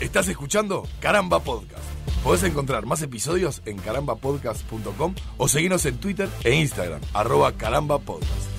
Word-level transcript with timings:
Estás 0.00 0.28
escuchando 0.28 0.82
Caramba 1.00 1.38
Podcast. 1.38 1.84
Podés 2.24 2.42
encontrar 2.42 2.84
más 2.84 3.00
episodios 3.02 3.62
en 3.64 3.78
carambapodcast.com 3.78 5.14
o 5.38 5.46
seguirnos 5.46 5.86
en 5.86 6.00
Twitter 6.00 6.28
e 6.42 6.52
Instagram, 6.56 7.00
arroba 7.14 7.52
carambapodcast. 7.52 8.50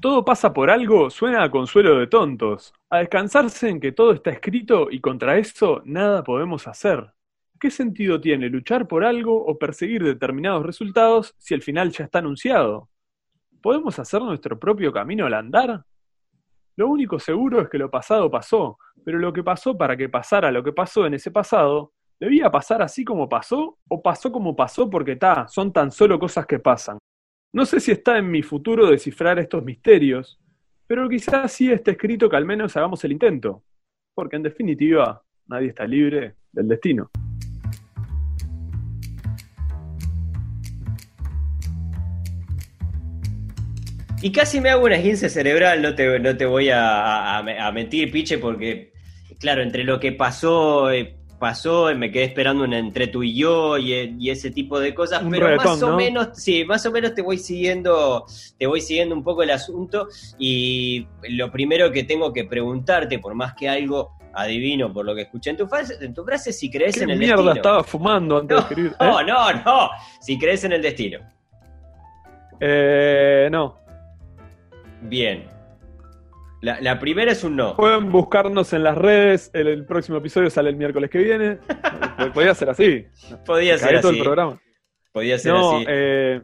Todo 0.00 0.24
pasa 0.24 0.52
por 0.52 0.70
algo 0.70 1.10
suena 1.10 1.42
a 1.42 1.50
consuelo 1.50 1.98
de 1.98 2.06
tontos, 2.06 2.72
a 2.88 2.98
descansarse 2.98 3.68
en 3.68 3.80
que 3.80 3.90
todo 3.90 4.12
está 4.12 4.30
escrito 4.30 4.88
y 4.88 5.00
contra 5.00 5.36
eso 5.36 5.82
nada 5.84 6.22
podemos 6.22 6.68
hacer. 6.68 7.12
¿Qué 7.58 7.72
sentido 7.72 8.20
tiene 8.20 8.48
luchar 8.48 8.86
por 8.86 9.04
algo 9.04 9.44
o 9.44 9.58
perseguir 9.58 10.04
determinados 10.04 10.64
resultados 10.64 11.34
si 11.38 11.54
el 11.54 11.62
final 11.62 11.90
ya 11.90 12.04
está 12.04 12.20
anunciado? 12.20 12.88
¿Podemos 13.60 13.98
hacer 13.98 14.22
nuestro 14.22 14.60
propio 14.60 14.92
camino 14.92 15.26
al 15.26 15.34
andar? 15.34 15.84
Lo 16.78 16.86
único 16.86 17.18
seguro 17.18 17.60
es 17.60 17.68
que 17.68 17.76
lo 17.76 17.90
pasado 17.90 18.30
pasó, 18.30 18.78
pero 19.04 19.18
lo 19.18 19.32
que 19.32 19.42
pasó 19.42 19.76
para 19.76 19.96
que 19.96 20.08
pasara 20.08 20.52
lo 20.52 20.62
que 20.62 20.72
pasó 20.72 21.06
en 21.06 21.14
ese 21.14 21.32
pasado, 21.32 21.92
¿debía 22.20 22.52
pasar 22.52 22.82
así 22.82 23.04
como 23.04 23.28
pasó 23.28 23.78
o 23.88 24.00
pasó 24.00 24.30
como 24.30 24.54
pasó 24.54 24.88
porque 24.88 25.16
ta, 25.16 25.48
son 25.48 25.72
tan 25.72 25.90
solo 25.90 26.20
cosas 26.20 26.46
que 26.46 26.60
pasan? 26.60 26.96
No 27.52 27.66
sé 27.66 27.80
si 27.80 27.90
está 27.90 28.16
en 28.16 28.30
mi 28.30 28.44
futuro 28.44 28.86
descifrar 28.86 29.40
estos 29.40 29.64
misterios, 29.64 30.38
pero 30.86 31.08
quizás 31.08 31.50
sí 31.50 31.68
esté 31.68 31.90
escrito 31.90 32.30
que 32.30 32.36
al 32.36 32.44
menos 32.44 32.76
hagamos 32.76 33.02
el 33.02 33.10
intento, 33.10 33.64
porque 34.14 34.36
en 34.36 34.44
definitiva 34.44 35.20
nadie 35.48 35.70
está 35.70 35.84
libre 35.84 36.36
del 36.52 36.68
destino. 36.68 37.10
Y 44.20 44.32
casi 44.32 44.60
me 44.60 44.70
hago 44.70 44.84
una 44.84 44.96
esguince 44.96 45.28
cerebral, 45.28 45.80
no 45.80 45.94
te, 45.94 46.18
no 46.18 46.36
te 46.36 46.44
voy 46.44 46.70
a, 46.72 47.70
mentir, 47.72 48.10
Piche, 48.10 48.38
porque, 48.38 48.92
claro, 49.38 49.62
entre 49.62 49.84
lo 49.84 50.00
que 50.00 50.10
pasó, 50.12 50.90
eh, 50.90 51.16
pasó, 51.38 51.94
me 51.94 52.10
quedé 52.10 52.24
esperando 52.24 52.64
entre 52.64 53.06
tú 53.06 53.22
y 53.22 53.34
yo 53.34 53.78
y, 53.78 54.28
ese 54.28 54.50
tipo 54.50 54.80
de 54.80 54.92
cosas, 54.92 55.22
pero 55.30 55.54
más 55.56 55.82
o 55.82 55.96
menos, 55.96 56.30
sí, 56.32 56.64
más 56.64 56.84
o 56.86 56.90
menos 56.90 57.14
te 57.14 57.22
voy 57.22 57.38
siguiendo, 57.38 58.26
te 58.58 58.66
voy 58.66 58.80
siguiendo 58.80 59.14
un 59.14 59.22
poco 59.22 59.44
el 59.44 59.50
asunto 59.50 60.08
y 60.36 61.06
lo 61.30 61.52
primero 61.52 61.92
que 61.92 62.02
tengo 62.02 62.32
que 62.32 62.44
preguntarte, 62.44 63.20
por 63.20 63.34
más 63.34 63.54
que 63.54 63.68
algo 63.68 64.18
adivino 64.34 64.92
por 64.92 65.04
lo 65.04 65.14
que 65.14 65.22
escuché 65.22 65.50
en 65.50 65.56
tu 65.56 65.66
frase, 65.66 65.96
en 66.00 66.14
tu 66.14 66.24
frase 66.24 66.52
si 66.52 66.70
crees 66.70 67.00
en 67.00 67.10
el 67.10 67.18
mierda 67.18 67.36
destino. 67.36 67.54
estaba 67.56 67.84
fumando 67.84 68.38
antes 68.38 68.56
de 68.56 68.62
escribir? 68.68 68.92
No, 69.00 69.20
¿eh? 69.20 69.24
no, 69.24 69.52
no, 69.64 69.90
si 70.20 70.38
crees 70.38 70.64
en 70.64 70.72
el 70.72 70.82
destino. 70.82 71.20
Eh, 72.60 73.48
no. 73.50 73.77
Bien. 75.02 75.58
La, 76.60 76.98
primera 76.98 77.30
es 77.30 77.44
un 77.44 77.54
no. 77.54 77.76
Pueden 77.76 78.10
buscarnos 78.10 78.72
en 78.72 78.82
las 78.82 78.98
redes. 78.98 79.50
El, 79.54 79.84
próximo 79.84 80.18
episodio 80.18 80.50
sale 80.50 80.70
el 80.70 80.76
miércoles 80.76 81.08
que 81.08 81.18
viene. 81.18 81.58
Podría 82.34 82.54
ser 82.54 82.70
así. 82.70 83.06
Podría 83.46 83.78
ser 83.78 84.00
todo 84.00 84.10
así. 84.10 84.18
el 84.18 84.24
programa. 84.24 84.60
Podría 85.12 85.38
ser 85.38 85.54
así. 85.54 85.84
Eh, 85.86 86.40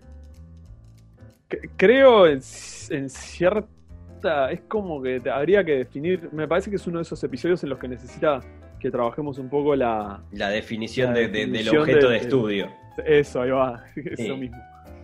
creo 1.77 2.29
en, 2.29 2.41
cierta. 2.41 4.53
Es 4.53 4.61
como 4.69 5.03
que 5.03 5.21
habría 5.29 5.65
que 5.65 5.79
definir. 5.79 6.29
Me 6.33 6.47
parece 6.47 6.71
que 6.71 6.77
es 6.77 6.87
uno 6.87 6.99
de 6.99 7.03
esos 7.03 7.23
episodios 7.25 7.65
en 7.65 7.71
los 7.71 7.79
que 7.81 7.89
necesita 7.89 8.41
que 8.79 8.93
trabajemos 8.93 9.39
un 9.39 9.51
poco 9.51 9.75
la. 9.75 10.23
La 10.31 10.49
definición, 10.49 11.13
del 11.13 11.69
objeto 11.77 12.09
de, 12.09 12.19
estudio. 12.19 12.71
Eso, 13.05 13.43
ahí 13.43 13.51
va. 13.51 13.85
Eso 13.97 14.37
mismo. 14.37 14.59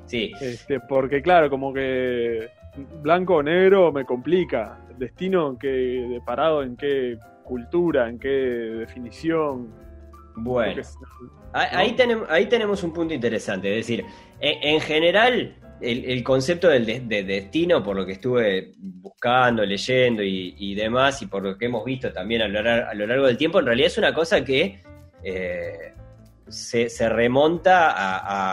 Sí. 0.06 0.32
Este, 0.40 0.78
porque, 0.78 1.20
claro, 1.20 1.50
como 1.50 1.72
que 1.72 2.48
blanco 3.02 3.36
o 3.36 3.42
negro 3.42 3.92
me 3.92 4.04
complica. 4.04 4.78
Destino 4.98 5.56
que 5.58 6.20
parado 6.26 6.62
en 6.62 6.76
qué 6.76 7.18
cultura, 7.44 8.08
en 8.08 8.18
qué 8.18 8.28
definición. 8.28 9.74
Bueno, 10.36 10.82
ahí, 11.52 11.92
tenemos, 11.92 12.28
ahí 12.30 12.46
tenemos 12.46 12.82
un 12.84 12.92
punto 12.92 13.12
interesante. 13.14 13.70
Es 13.70 13.86
decir, 13.86 14.04
en, 14.40 14.80
general, 14.80 15.56
el, 15.80 16.22
concepto 16.22 16.68
del 16.68 16.86
de, 16.86 17.24
destino, 17.24 17.82
por 17.82 17.96
lo 17.96 18.06
que 18.06 18.12
estuve 18.12 18.72
buscando, 18.78 19.64
leyendo 19.64 20.22
y, 20.22 20.74
demás, 20.74 21.22
y 21.22 21.26
por 21.26 21.42
lo 21.42 21.58
que 21.58 21.66
hemos 21.66 21.84
visto 21.84 22.12
también 22.12 22.42
a 22.42 22.48
lo, 22.48 23.06
largo 23.06 23.26
del 23.26 23.36
tiempo, 23.36 23.58
en 23.58 23.66
realidad 23.66 23.88
es 23.88 23.98
una 23.98 24.14
cosa 24.14 24.44
que 24.44 24.82
eh, 25.22 25.94
se, 26.48 27.08
remonta 27.08 27.92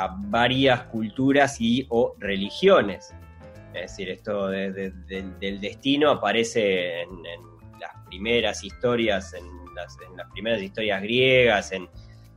a, 0.03 0.15
varias 0.17 0.83
culturas 0.83 1.59
y 1.59 1.85
o 1.89 2.15
religiones. 2.19 3.13
Es 3.77 3.91
decir, 3.91 4.09
esto 4.09 4.47
del 4.47 5.61
destino 5.61 6.11
aparece 6.11 7.01
en, 7.01 7.23
las 7.79 8.05
primeras 8.07 8.63
historias, 8.63 9.33
en 9.33 9.45
las, 9.75 9.97
primeras 10.31 10.61
historias 10.61 11.01
griegas, 11.01 11.71
en, 11.71 11.83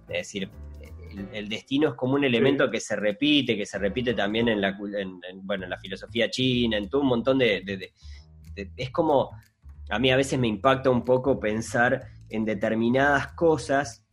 es 0.09 0.19
decir, 0.19 0.51
el, 1.33 1.49
destino 1.49 1.91
es 1.91 1.95
como 1.95 2.15
un 2.15 2.25
elemento 2.25 2.71
que 2.71 2.81
se 2.81 2.95
repite, 2.97 3.57
que 3.57 3.65
se 3.65 3.79
repite 3.79 4.15
también 4.15 4.49
en 4.49 4.61
la, 4.61 4.77
bueno, 5.43 5.65
en 5.65 5.71
la 5.71 5.79
filosofía 5.79 6.31
china, 6.31 6.77
en 6.77 6.89
todo 6.89 7.01
un 7.01 7.09
montón 7.09 7.39
de, 7.39 7.93
Es 8.77 8.91
como, 8.91 9.31
a 9.89 9.99
mí 9.99 10.11
a 10.11 10.17
veces 10.17 10.39
me 10.39 10.49
impacta 10.49 10.91
un 10.91 11.05
poco 11.05 11.41
pensar 11.41 12.03
en 12.29 12.45
determinadas 12.45 13.33
cosas, 13.33 14.05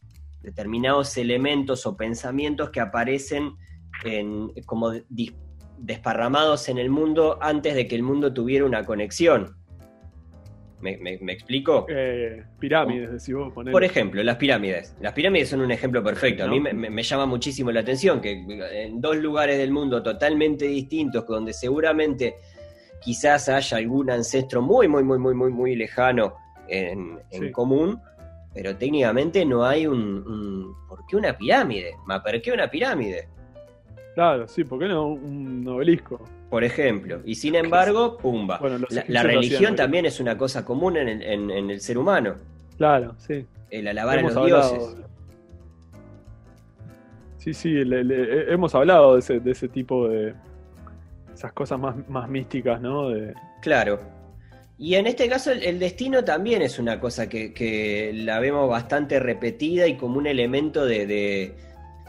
determinados 0.42 1.18
elementos 1.18 1.86
o 1.86 1.98
pensamientos 1.98 2.70
que 2.70 2.80
aparecen 2.80 3.56
en, 4.06 4.54
como 4.66 4.92
desparramados 5.78 6.70
en 6.70 6.78
el 6.78 6.90
mundo 6.90 7.38
antes 7.42 7.76
de 7.76 7.88
que 7.88 7.96
el 7.96 8.04
mundo 8.04 8.34
tuviera 8.34 8.66
una 8.66 8.84
conexión. 8.84 9.56
¿Me, 10.80 11.14
explico? 11.32 11.88
Eh, 11.90 12.44
pirámides, 12.60 13.12
decís 13.12 13.34
vos. 13.34 13.52
Por 13.52 13.84
ejemplo, 13.84 14.22
las 14.24 14.36
pirámides. 14.36 14.96
Las 15.02 15.14
pirámides 15.14 15.50
son 15.50 15.62
un 15.62 15.72
ejemplo 15.72 16.04
perfecto. 16.04 16.44
A 16.44 16.48
mí 16.48 16.60
me, 16.60 17.04
llama 17.04 17.26
muchísimo 17.26 17.72
la 17.72 17.80
atención 17.80 18.22
que 18.22 18.46
en 18.74 19.02
dos 19.02 19.18
lugares 19.18 19.58
del 19.58 19.72
mundo 19.72 20.04
totalmente 20.04 20.68
distintos, 20.68 21.26
donde 21.26 21.54
seguramente 21.54 22.36
quizás 23.02 23.50
haya 23.50 23.78
algún 23.78 24.12
ancestro 24.12 24.62
muy, 24.62 24.88
muy, 24.88 25.04
muy, 25.04 25.18
muy, 25.18 25.34
muy, 25.34 25.52
muy 25.52 25.76
lejano 25.76 26.36
en, 26.68 27.20
común, 27.52 28.00
pero 28.54 28.76
técnicamente 28.78 29.46
no 29.46 29.66
hay 29.66 29.88
un, 29.88 30.76
¿Por 30.88 31.06
qué 31.08 31.16
una 31.16 31.36
pirámide? 31.36 31.96
¿Por 32.06 32.42
qué 32.42 32.52
una 32.52 32.70
pirámide? 32.70 33.30
Claro, 34.18 34.48
sí, 34.48 34.64
¿por 34.64 34.80
qué 34.80 34.88
no 34.88 35.10
un 35.10 35.64
obelisco? 35.68 36.20
Por 36.50 36.64
ejemplo. 36.64 37.22
Y 37.24 37.36
sin 37.36 37.54
embargo, 37.54 38.18
pumba. 38.18 38.60
la, 39.08 39.22
religión 39.22 39.76
también 39.76 40.08
es 40.08 40.20
una 40.20 40.36
cosa 40.36 40.66
común 40.66 40.98
en 40.98 41.22
el, 41.70 41.80
ser 41.80 42.00
humano. 42.00 42.34
Claro, 42.78 43.14
sí. 43.20 43.46
El 43.70 43.88
alabar 43.88 44.18
a 44.18 44.22
los 44.24 44.44
dioses. 44.44 44.96
Sí, 47.38 47.54
sí, 47.54 47.76
hemos 47.78 48.74
hablado 48.74 49.20
de 49.20 49.52
ese, 49.52 49.68
tipo 49.68 50.10
de. 50.10 50.34
esas 51.32 51.54
cosas 51.54 51.80
más, 51.80 52.28
místicas, 52.28 52.82
¿no? 52.82 53.10
De... 53.10 53.36
Claro. 53.62 54.00
Y 54.80 54.96
en 54.96 55.06
este 55.06 55.30
caso 55.30 55.52
el, 55.52 55.78
destino 55.78 56.24
también 56.24 56.64
es 56.64 56.80
una 56.80 57.00
cosa 57.00 57.30
que, 57.30 58.12
la 58.16 58.40
vemos 58.40 58.68
bastante 58.68 59.20
repetida 59.20 59.86
y 59.86 59.96
como 59.96 60.18
un 60.18 60.26
elemento 60.26 60.88
de, 60.88 61.54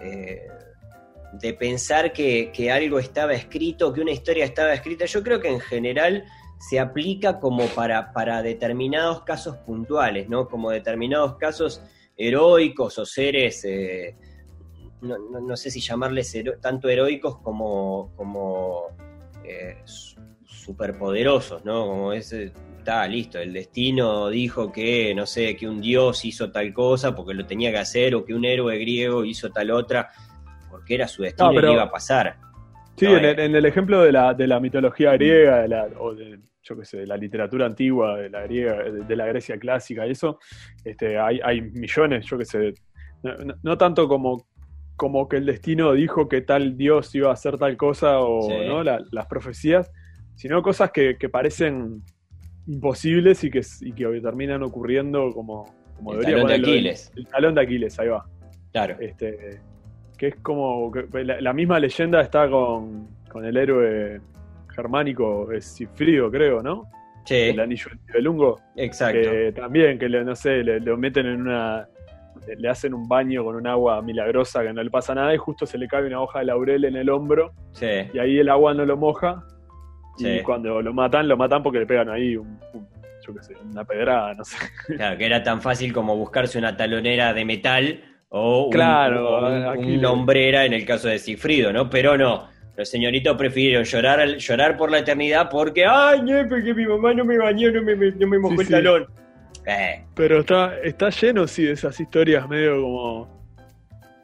eh, 0.00 0.48
de 1.32 1.54
pensar 1.54 2.12
que, 2.12 2.70
algo 2.72 2.98
estaba 2.98 3.34
escrito, 3.34 3.92
que 3.92 4.00
una 4.00 4.12
historia 4.12 4.44
estaba 4.44 4.72
escrita. 4.72 5.04
Yo 5.04 5.22
creo 5.22 5.40
que 5.40 5.48
en 5.48 5.60
general 5.60 6.24
se 6.58 6.80
aplica 6.80 7.38
como 7.38 7.66
para, 7.66 8.12
para 8.12 8.42
determinados 8.42 9.22
casos 9.22 9.56
puntuales, 9.58 10.28
¿no? 10.28 10.48
Como 10.48 10.70
determinados 10.70 11.36
casos 11.36 11.82
heroicos 12.16 12.98
o 12.98 13.06
seres, 13.06 13.64
eh, 13.64 14.16
no, 15.00 15.56
sé 15.56 15.70
si 15.70 15.80
llamarles 15.80 16.36
tanto 16.60 16.88
heroicos 16.88 17.38
como, 17.38 18.12
como 18.16 18.86
eh, 19.44 19.76
superpoderosos, 20.44 21.64
¿no? 21.64 21.86
Como 21.86 22.12
ese, 22.12 22.52
está 22.78 23.06
listo, 23.06 23.38
el 23.38 23.52
destino 23.52 24.28
dijo 24.30 24.72
que, 24.72 25.14
no 25.14 25.26
sé, 25.26 25.54
que 25.56 25.68
un 25.68 25.80
dios 25.80 26.24
hizo 26.24 26.50
tal 26.50 26.72
cosa 26.72 27.14
porque 27.14 27.34
lo 27.34 27.46
tenía 27.46 27.70
que 27.70 27.78
hacer, 27.78 28.14
o 28.14 28.24
que 28.24 28.34
un 28.34 28.44
héroe 28.44 28.78
griego 28.78 29.24
hizo 29.24 29.50
tal 29.50 29.70
otra 29.70 30.10
porque 30.70 30.94
era 30.94 31.08
su 31.08 31.22
destino 31.22 31.52
y 31.52 31.72
iba 31.72 31.82
a 31.82 31.90
pasar. 31.90 32.36
Sí, 32.96 33.06
eh. 33.06 33.34
en, 33.38 33.54
el, 33.54 33.64
ejemplo 33.64 34.02
de 34.02 34.10
la, 34.10 34.34
de 34.34 34.46
la 34.46 34.58
mitología 34.58 35.12
griega, 35.12 35.62
de 35.62 35.68
la, 35.68 35.88
o 35.98 36.14
de, 36.14 36.40
yo 36.62 36.76
qué 36.76 36.84
sé, 36.84 36.98
de 36.98 37.06
la 37.06 37.16
literatura 37.16 37.66
antigua, 37.66 38.16
de 38.16 38.28
la 38.28 38.42
griega, 38.42 38.82
de, 38.82 39.16
la 39.16 39.26
Grecia 39.26 39.56
clásica, 39.58 40.04
eso, 40.04 40.38
este, 40.84 41.18
hay, 41.18 41.40
hay 41.44 41.60
millones, 41.60 42.26
yo 42.26 42.36
qué 42.36 42.44
sé, 42.44 42.74
no, 43.62 43.78
tanto 43.78 44.08
como, 44.08 44.46
como 44.96 45.28
que 45.28 45.36
el 45.36 45.46
destino 45.46 45.92
dijo 45.92 46.28
que 46.28 46.40
tal 46.40 46.76
dios 46.76 47.14
iba 47.14 47.30
a 47.30 47.34
hacer 47.34 47.56
tal 47.56 47.76
cosa, 47.76 48.18
o 48.20 48.48
¿no? 48.64 48.82
las 48.82 49.26
profecías, 49.28 49.90
sino 50.34 50.62
cosas 50.62 50.90
que, 50.90 51.16
parecen 51.30 52.02
imposibles 52.66 53.44
y 53.44 53.50
que, 53.50 53.62
y 53.80 53.92
que 53.92 54.06
terminan 54.20 54.62
ocurriendo 54.62 55.32
como, 55.32 55.72
como 55.96 56.14
el 56.14 56.24
Talón 56.24 56.46
de 56.48 56.54
Aquiles. 56.54 57.12
El, 57.16 57.26
talón 57.26 57.54
de 57.54 57.62
Aquiles, 57.62 57.98
ahí 57.98 58.08
va. 58.08 58.26
Claro. 58.72 58.96
Este, 59.00 59.60
que 60.18 60.28
es 60.28 60.36
como 60.36 60.92
la, 61.12 61.52
misma 61.52 61.78
leyenda 61.78 62.20
está 62.20 62.50
con, 62.50 63.08
el 63.42 63.56
héroe 63.56 64.20
germánico, 64.74 65.50
es 65.52 65.78
creo, 65.96 66.62
¿no? 66.62 66.90
el 67.30 67.60
anillo 67.60 67.90
del 68.12 68.24
lungo. 68.24 68.60
Exacto. 68.76 69.20
Que 69.20 69.52
también, 69.52 69.98
que 69.98 70.08
le, 70.08 70.24
no 70.24 70.34
sé, 70.34 70.62
le, 70.62 70.80
lo 70.80 70.96
meten 70.96 71.26
en 71.26 71.40
una. 71.42 71.86
Le 72.56 72.68
hacen 72.68 72.94
un 72.94 73.06
baño 73.06 73.44
con 73.44 73.56
un 73.56 73.66
agua 73.66 74.00
milagrosa 74.00 74.62
que 74.62 74.72
no 74.72 74.82
le 74.82 74.90
pasa 74.90 75.14
nada 75.14 75.34
y 75.34 75.36
justo 75.36 75.66
se 75.66 75.76
le 75.76 75.86
cae 75.86 76.06
una 76.06 76.22
hoja 76.22 76.38
de 76.38 76.46
laurel 76.46 76.84
en 76.86 76.96
el 76.96 77.10
hombro. 77.10 77.52
Sí. 77.72 78.08
Y 78.14 78.18
ahí 78.18 78.38
el 78.38 78.48
agua 78.48 78.72
no 78.72 78.86
lo 78.86 78.96
moja. 78.96 79.44
Y 80.18 80.40
cuando 80.42 80.80
lo 80.80 80.92
matan, 80.94 81.28
lo 81.28 81.36
matan 81.36 81.62
porque 81.62 81.80
le 81.80 81.86
pegan 81.86 82.08
ahí 82.08 82.36
un, 82.36 82.58
yo 83.26 83.34
qué 83.34 83.42
sé, 83.42 83.54
una 83.70 83.84
pedrada, 83.84 84.34
no 84.34 84.44
sé. 84.44 84.56
Claro, 84.96 85.18
que 85.18 85.26
era 85.26 85.42
tan 85.42 85.60
fácil 85.60 85.92
como 85.92 86.16
buscarse 86.16 86.58
una 86.58 86.76
talonera 86.76 87.34
de 87.34 87.44
metal 87.44 88.00
o, 88.30 88.68
claro, 88.70 89.74
una 89.78 90.10
hombrera 90.10 90.64
en 90.64 90.74
el 90.74 90.84
caso 90.84 91.08
de 91.08 91.18
Cifrido, 91.18 91.72
¿no? 91.72 91.88
Pero 91.88 92.16
no 92.16 92.48
los 92.78 92.88
señoritos 92.88 93.36
prefirieron 93.36 93.82
llorar, 93.82 94.36
llorar 94.36 94.76
por 94.76 94.88
la 94.88 95.00
eternidad 95.00 95.50
porque, 95.50 95.84
ay, 95.84 96.22
no, 96.22 96.48
porque 96.48 96.72
mi 96.72 96.86
mamá 96.86 97.12
no 97.12 97.24
me 97.24 97.36
bañó, 97.36 97.72
no 97.72 97.82
me, 97.82 97.96
no 97.96 98.26
me 98.28 98.38
mojó 98.38 98.60
el 98.60 98.68
talón. 98.68 99.06
Eh. 99.66 100.04
Pero 100.14 100.40
está, 100.40 100.78
está 100.84 101.10
lleno, 101.10 101.48
sí, 101.48 101.64
de 101.64 101.72
esas 101.72 101.98
historias 101.98 102.48
medio 102.48 102.80
como... 102.80 103.38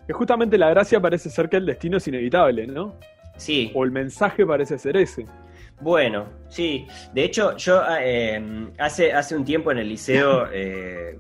Que 0.07 0.13
justamente 0.13 0.57
la 0.57 0.71
gracia 0.71 1.01
parece 1.01 1.31
ser 1.31 1.49
que 1.49 1.57
el 1.57 1.67
destino 1.67 1.97
es 1.97 2.07
inevitable, 2.07 2.65
¿no? 2.69 2.95
Sí. 3.37 3.73
O 3.75 3.83
el 3.83 3.91
mensaje 3.91 4.47
parece 4.47 4.79
ser 4.79 4.99
ese. 4.99 5.27
Bueno, 5.81 6.29
sí. 6.49 6.87
De 7.13 7.25
hecho, 7.25 7.57
yo 7.57 7.83
eh, 8.01 8.41
hace, 8.79 9.13
hace 9.13 9.35
un 9.35 9.45
tiempo 9.45 9.73
en 9.73 9.79
el 9.79 9.89
liceo 9.89 10.47
eh, 10.53 11.19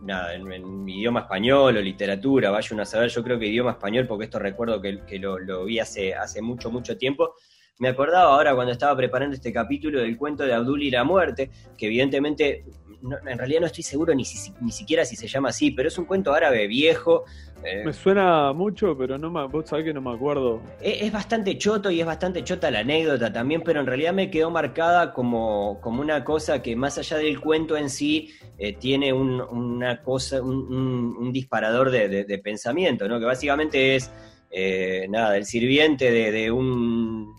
nada, 0.00 0.34
en, 0.34 0.88
idioma 0.88 1.20
español 1.20 1.76
o 1.76 1.80
literatura, 1.80 2.50
vaya 2.50 2.68
uno 2.72 2.82
a 2.82 2.86
saber, 2.86 3.10
yo 3.10 3.22
creo 3.22 3.38
que 3.38 3.46
idioma 3.46 3.72
español, 3.72 4.06
porque 4.06 4.24
esto 4.24 4.38
recuerdo 4.38 4.80
que, 4.80 5.18
lo, 5.18 5.64
vi 5.64 5.78
hace, 5.78 6.14
hace 6.14 6.42
mucho, 6.42 6.70
mucho 6.70 6.96
tiempo. 6.96 7.34
Me 7.78 7.88
acordaba 7.88 8.34
ahora 8.34 8.54
cuando 8.54 8.72
estaba 8.72 8.96
preparando 8.96 9.34
este 9.34 9.52
capítulo 9.52 10.00
del 10.00 10.16
cuento 10.16 10.44
de 10.44 10.54
Abdul 10.54 10.82
y 10.82 10.90
la 10.90 11.02
muerte, 11.02 11.50
que 11.76 11.86
evidentemente 11.86 12.64
en 13.04 13.38
realidad 13.38 13.60
no 13.60 13.66
estoy 13.66 13.82
seguro 13.82 14.14
ni, 14.14 14.24
ni 14.60 14.72
siquiera 14.72 15.04
si 15.04 15.16
se 15.16 15.28
llama 15.28 15.50
así, 15.50 15.70
pero 15.70 15.88
es 15.88 15.98
un 15.98 16.06
cuento 16.06 16.32
árabe 16.32 16.66
viejo. 16.66 17.24
Eh, 17.62 17.82
me 17.84 17.92
suena 17.92 18.52
mucho, 18.52 18.96
pero 18.96 19.18
no 19.18 19.30
me, 19.30 19.46
vos 19.46 19.68
sabés 19.68 19.84
que 19.84 19.92
no 19.92 20.00
me 20.00 20.12
acuerdo. 20.12 20.62
Es, 20.80 21.12
bastante 21.12 21.58
choto 21.58 21.90
y 21.90 22.00
es 22.00 22.06
bastante 22.06 22.42
chota 22.44 22.70
la 22.70 22.80
anécdota 22.80 23.32
también, 23.32 23.62
pero 23.62 23.80
en 23.80 23.86
realidad 23.86 24.14
me 24.14 24.30
quedó 24.30 24.50
marcada 24.50 25.12
como, 25.12 25.80
como 25.80 26.00
una 26.00 26.24
cosa 26.24 26.62
que 26.62 26.76
más 26.76 26.96
allá 26.96 27.18
del 27.18 27.40
cuento 27.40 27.76
en 27.76 27.90
sí, 27.90 28.30
eh, 28.58 28.74
tiene 28.74 29.12
un, 29.12 29.40
una 29.40 30.02
cosa, 30.02 30.42
un, 30.42 31.32
disparador 31.32 31.90
de, 31.90 32.40
pensamiento, 32.42 33.08
¿no? 33.08 33.18
Que 33.18 33.26
básicamente 33.26 33.96
es 33.96 34.10
eh, 34.50 35.06
nada, 35.08 35.36
el 35.36 35.44
sirviente 35.44 36.10
de, 36.10 36.50
un 36.50 37.34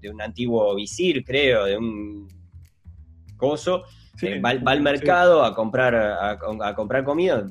de 0.00 0.10
un 0.10 0.20
antiguo 0.20 0.74
visir, 0.74 1.24
creo, 1.24 1.64
de 1.64 1.76
un 1.76 2.28
coso 3.36 3.84
eh, 4.22 4.40
va, 4.40 4.50
al 4.50 4.80
mercado 4.80 5.44
a 5.44 5.54
comprar 5.54 5.94
a, 5.94 6.74
comprar 6.74 7.04
comida 7.04 7.44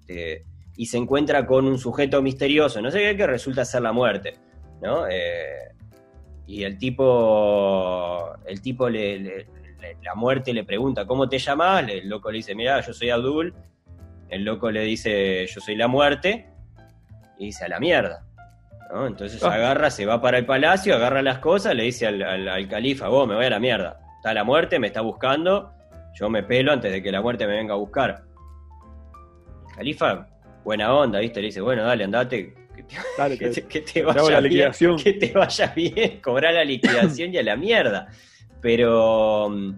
este, 0.00 0.44
y 0.76 0.86
se 0.86 0.98
encuentra 0.98 1.46
con 1.46 1.66
un 1.66 1.78
sujeto 1.78 2.20
misterioso, 2.22 2.80
no 2.80 2.90
sé 2.90 3.00
qué, 3.00 3.16
que 3.16 3.26
resulta 3.26 3.64
ser 3.64 3.82
la 3.82 3.92
muerte, 3.92 4.34
¿no? 4.82 5.06
Eh, 5.08 5.74
y 6.46 6.62
el 6.64 6.76
tipo, 6.78 8.34
el 8.44 8.60
tipo 8.60 8.88
le, 8.88 9.46
la 10.02 10.14
muerte 10.14 10.52
le 10.52 10.64
pregunta, 10.64 11.06
¿cómo 11.06 11.28
te 11.28 11.38
llamas? 11.38 11.88
El 11.88 12.08
loco 12.08 12.30
le 12.30 12.38
dice, 12.38 12.54
mira, 12.54 12.80
yo 12.80 12.92
soy 12.92 13.10
Abdul. 13.10 13.54
El 14.28 14.44
loco 14.44 14.70
le 14.70 14.80
dice, 14.82 15.46
yo 15.46 15.60
soy 15.60 15.76
la 15.76 15.88
muerte. 15.88 16.48
Y 17.38 17.46
dice, 17.46 17.64
a 17.64 17.68
la 17.68 17.80
mierda. 17.80 18.24
¿no? 18.92 19.06
Entonces 19.06 19.42
ah. 19.42 19.54
agarra, 19.54 19.90
se 19.90 20.06
va 20.06 20.20
para 20.20 20.38
el 20.38 20.46
palacio, 20.46 20.94
agarra 20.94 21.22
las 21.22 21.38
cosas, 21.38 21.74
le 21.74 21.84
dice 21.84 22.06
al, 22.06 22.22
al 22.22 22.68
califa, 22.68 23.08
vos 23.08 23.26
me 23.26 23.34
voy 23.34 23.46
a 23.46 23.50
la 23.50 23.60
mierda. 23.60 24.00
Está 24.16 24.34
la 24.34 24.44
muerte, 24.44 24.78
me 24.78 24.88
está 24.88 25.00
buscando, 25.00 25.73
yo 26.14 26.30
me 26.30 26.42
pelo 26.42 26.72
antes 26.72 26.92
de 26.92 27.02
que 27.02 27.10
la 27.10 27.20
muerte 27.20 27.46
me 27.46 27.56
venga 27.56 27.74
a 27.74 27.76
buscar. 27.76 28.22
Califa, 29.74 30.28
buena 30.62 30.94
onda, 30.94 31.18
¿viste? 31.18 31.40
Le 31.40 31.46
dice, 31.46 31.60
bueno, 31.60 31.84
dale, 31.84 32.04
andate. 32.04 32.54
Que 32.74 32.82
te, 33.80 34.02
vaya 34.02 34.40
bien, 34.40 34.72
que 34.96 35.12
te 35.14 35.32
vaya 35.32 35.72
bien, 35.74 36.20
cobrar 36.22 36.54
la 36.54 36.64
liquidación 36.64 37.34
y 37.34 37.38
a 37.38 37.42
la 37.42 37.56
mierda. 37.56 38.08
Pero 38.60 39.48
mm, 39.50 39.74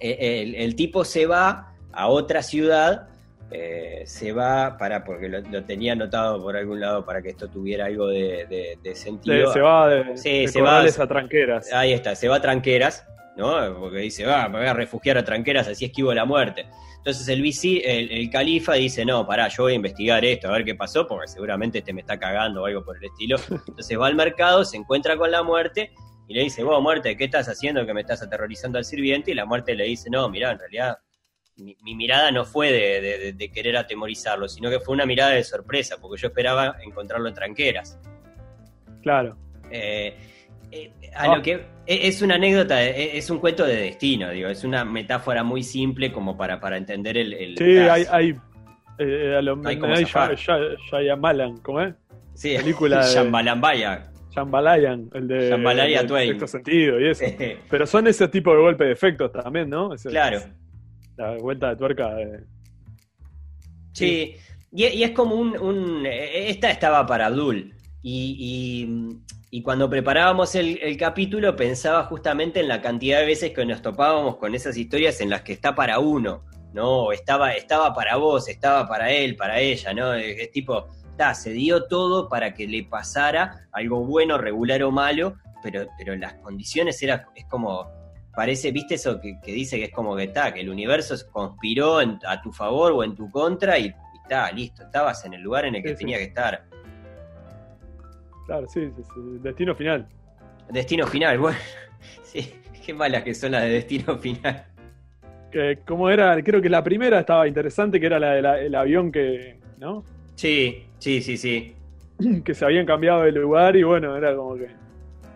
e, 0.00 0.64
el, 0.64 0.74
tipo 0.76 1.04
se 1.04 1.26
va 1.26 1.74
a 1.92 2.08
otra 2.08 2.42
ciudad, 2.42 3.08
eh, 3.50 4.02
se 4.06 4.32
va 4.32 4.78
para, 4.78 5.04
porque 5.04 5.28
lo, 5.28 5.64
tenía 5.64 5.92
anotado 5.92 6.40
por 6.40 6.56
algún 6.56 6.80
lado 6.80 7.04
para 7.04 7.20
que 7.20 7.30
esto 7.30 7.48
tuviera 7.48 7.86
algo 7.86 8.06
de, 8.08 8.78
sentido. 8.94 9.52
se 9.52 9.60
va 9.60 9.88
de, 9.88 10.16
sí, 10.16 10.46
se 10.46 10.62
va 10.62 10.80
a 10.80 11.06
Tranqueras. 11.06 11.72
Ahí 11.72 11.92
está, 11.92 12.14
se 12.14 12.28
va 12.28 12.36
a 12.36 12.40
Tranqueras 12.40 13.04
¿no? 13.36 13.78
Porque 13.78 13.98
dice, 13.98 14.24
va, 14.24 14.48
me 14.48 14.58
voy 14.58 14.68
a 14.68 14.74
refugiar 14.74 15.18
a 15.18 15.24
tranqueras, 15.24 15.68
así 15.68 15.84
esquivo 15.84 16.12
la 16.14 16.24
muerte. 16.24 16.66
Entonces 16.98 17.26
el, 17.28 17.42
el, 18.12 18.30
califa 18.30 18.74
dice, 18.74 19.04
no, 19.04 19.26
pará, 19.26 19.48
yo 19.48 19.64
voy 19.64 19.72
a 19.72 19.76
investigar 19.76 20.24
esto, 20.24 20.48
a 20.48 20.52
ver 20.52 20.64
qué 20.64 20.74
pasó, 20.74 21.06
porque 21.06 21.26
seguramente 21.26 21.78
este 21.78 21.92
me 21.92 22.02
está 22.02 22.18
cagando 22.18 22.62
o 22.62 22.66
algo 22.66 22.84
por 22.84 22.96
el 22.96 23.04
estilo. 23.04 23.38
Entonces 23.68 23.98
va 23.98 24.06
al 24.06 24.14
mercado, 24.14 24.64
se 24.64 24.76
encuentra 24.76 25.16
con 25.16 25.30
la 25.30 25.42
muerte 25.42 25.92
y 26.28 26.34
le 26.34 26.44
dice, 26.44 26.62
vos, 26.62 26.80
muerte, 26.80 27.16
¿qué 27.16 27.24
estás 27.24 27.48
haciendo 27.48 27.84
que 27.84 27.92
me 27.92 28.02
estás 28.02 28.22
aterrorizando 28.22 28.78
al 28.78 28.84
sirviente? 28.84 29.32
Y 29.32 29.34
la 29.34 29.44
muerte 29.44 29.74
le 29.74 29.84
dice, 29.84 30.10
no, 30.10 30.28
mirá, 30.28 30.52
en 30.52 30.58
realidad 30.60 30.98
mi, 31.56 31.76
mirada 31.94 32.30
no 32.30 32.44
fue 32.44 32.70
de, 33.36 33.50
querer 33.52 33.76
atemorizarlo, 33.76 34.48
sino 34.48 34.70
que 34.70 34.80
fue 34.80 34.94
una 34.94 35.06
mirada 35.06 35.32
de 35.32 35.44
sorpresa, 35.44 35.96
porque 36.00 36.20
yo 36.20 36.28
esperaba 36.28 36.76
encontrarlo 36.84 37.28
en 37.28 37.34
tranqueras. 37.34 37.98
Claro. 39.02 39.36
Eh, 39.70 40.16
eh, 40.72 40.90
a 41.14 41.36
lo 41.36 41.42
que 41.42 41.66
e, 41.86 42.08
es 42.08 42.22
una 42.22 42.36
anécota, 42.36 42.82
e, 42.82 43.18
es 43.18 43.28
un 43.28 43.38
cuento 43.38 43.66
de 43.66 43.76
destino, 43.76 44.30
digo, 44.30 44.48
es 44.48 44.64
una 44.64 44.86
metáfora 44.86 45.44
muy 45.44 45.62
simple 45.62 46.10
como 46.10 46.34
para, 46.34 46.58
para 46.60 46.78
entender 46.78 47.18
el. 47.18 47.54
sí, 47.58 47.76
hay, 47.76 48.04
hay, 48.10 48.34
eh, 48.98 49.36
a 49.36 49.42
lo, 49.42 49.60
hay 49.66 49.78
como 49.78 49.94
Shyamalan, 49.94 51.58
¿cómo 51.58 51.82
es? 51.82 51.94
Sí, 52.32 52.56
película 52.56 53.02
Shambalambaya. 53.14 54.08
Shambalayan, 54.30 55.10
el 55.12 55.28
de 55.28 55.50
Shambalaya 55.50 56.06
Twain. 56.06 56.30
Sexto 56.30 56.46
sentido 56.46 56.98
y 56.98 57.08
eso. 57.08 57.26
Pero 57.70 57.86
son 57.86 58.06
ese 58.06 58.28
tipo 58.28 58.54
de 58.54 58.62
golpe 58.62 58.84
de 58.84 58.92
efectos 58.92 59.30
también, 59.30 59.68
¿no? 59.68 59.90
claro. 60.08 60.40
La 61.18 61.36
vuelta 61.36 61.68
de 61.68 61.76
tuerca. 61.76 62.14
De... 62.14 62.44
Sí, 63.92 64.36
Y, 64.72 64.86
y, 64.86 65.02
es 65.02 65.10
como 65.10 65.34
un, 65.34 65.58
un, 65.58 66.06
Esta 66.06 66.70
estaba 66.70 67.04
para 67.04 67.26
Abdul. 67.26 67.74
Y, 68.00 68.36
y, 68.40 69.18
y 69.54 69.60
cuando 69.62 69.90
preparábamos 69.90 70.54
el, 70.54 70.96
capítulo 70.96 71.54
pensaba 71.54 72.04
justamente 72.04 72.58
en 72.58 72.68
la 72.68 72.80
cantidad 72.80 73.20
de 73.20 73.26
veces 73.26 73.50
que 73.52 73.66
nos 73.66 73.82
topábamos 73.82 74.36
con 74.36 74.54
esas 74.54 74.78
historias 74.78 75.20
en 75.20 75.28
las 75.28 75.42
que 75.42 75.52
está 75.52 75.74
para 75.74 75.98
uno, 75.98 76.42
¿no? 76.72 77.12
Estaba, 77.12 77.52
estaba 77.52 77.92
para 77.92 78.16
vos, 78.16 78.48
estaba 78.48 78.88
para 78.88 79.10
él, 79.12 79.36
para 79.36 79.60
ella, 79.60 79.92
¿no? 79.92 80.14
Es, 80.14 80.50
tipo, 80.52 80.86
está, 81.10 81.34
se 81.34 81.50
dio 81.50 81.84
todo 81.84 82.30
para 82.30 82.54
que 82.54 82.66
le 82.66 82.84
pasara 82.84 83.68
algo 83.72 84.06
bueno, 84.06 84.38
regular 84.38 84.82
o 84.84 84.90
malo, 84.90 85.34
pero, 85.62 85.86
pero 85.98 86.16
las 86.16 86.32
condiciones 86.36 87.02
era, 87.02 87.28
es 87.34 87.44
como, 87.44 87.90
parece, 88.34 88.72
viste 88.72 88.94
eso 88.94 89.20
que, 89.20 89.38
dice 89.44 89.76
que 89.76 89.84
es 89.84 89.92
como 89.92 90.16
que 90.16 90.24
está, 90.24 90.54
que 90.54 90.62
el 90.62 90.70
universo 90.70 91.14
conspiró 91.30 91.98
a 91.98 92.40
tu 92.40 92.52
favor 92.52 92.92
o 92.92 93.04
en 93.04 93.14
tu 93.14 93.30
contra 93.30 93.78
y, 93.78 93.94
está, 94.22 94.50
listo, 94.50 94.84
estabas 94.84 95.26
en 95.26 95.34
el 95.34 95.42
lugar 95.42 95.66
en 95.66 95.74
el 95.74 95.82
que 95.82 95.94
tenía 95.94 96.16
que 96.16 96.24
estar. 96.24 96.71
Claro, 98.46 98.66
sí, 98.68 98.90
sí, 98.96 99.20
destino 99.40 99.74
final. 99.74 100.06
Destino 100.70 101.06
final, 101.06 101.38
bueno. 101.38 101.58
Sí, 102.22 102.54
qué 102.84 102.94
malas 102.94 103.22
que 103.22 103.34
son 103.34 103.52
las 103.52 103.62
de 103.62 103.68
destino 103.68 104.16
final. 104.18 104.64
Que, 105.50 105.78
¿Cómo 105.86 106.08
era? 106.08 106.42
Creo 106.42 106.62
que 106.62 106.70
la 106.70 106.82
primera 106.82 107.20
estaba 107.20 107.46
interesante, 107.46 108.00
que 108.00 108.06
era 108.06 108.18
la 108.18 108.54
del 108.54 108.74
avión 108.74 109.12
que. 109.12 109.58
¿No? 109.78 110.02
Sí, 110.34 110.86
sí, 110.98 111.20
sí, 111.20 111.36
sí. 111.36 111.76
Que 112.44 112.54
se 112.54 112.64
habían 112.64 112.86
cambiado 112.86 113.22
de 113.22 113.32
lugar 113.32 113.76
y 113.76 113.82
bueno, 113.82 114.16
era 114.16 114.34
como 114.34 114.56
que. 114.56 114.68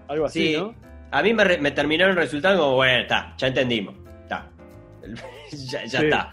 Algo 0.09 0.25
así, 0.25 0.57
¿no? 0.57 0.75
A 1.11 1.23
mí 1.23 1.35
me, 1.35 1.59
me 1.59 1.71
terminaron 1.71 2.17
resultando 2.17 2.63
como, 2.63 2.77
bueno, 2.77 3.03
está, 3.03 3.35
ya 3.37 3.49
entendimos. 3.49 3.95
Está. 4.23 4.49
ya, 5.71 5.85
ya 5.85 6.01
está 6.01 6.33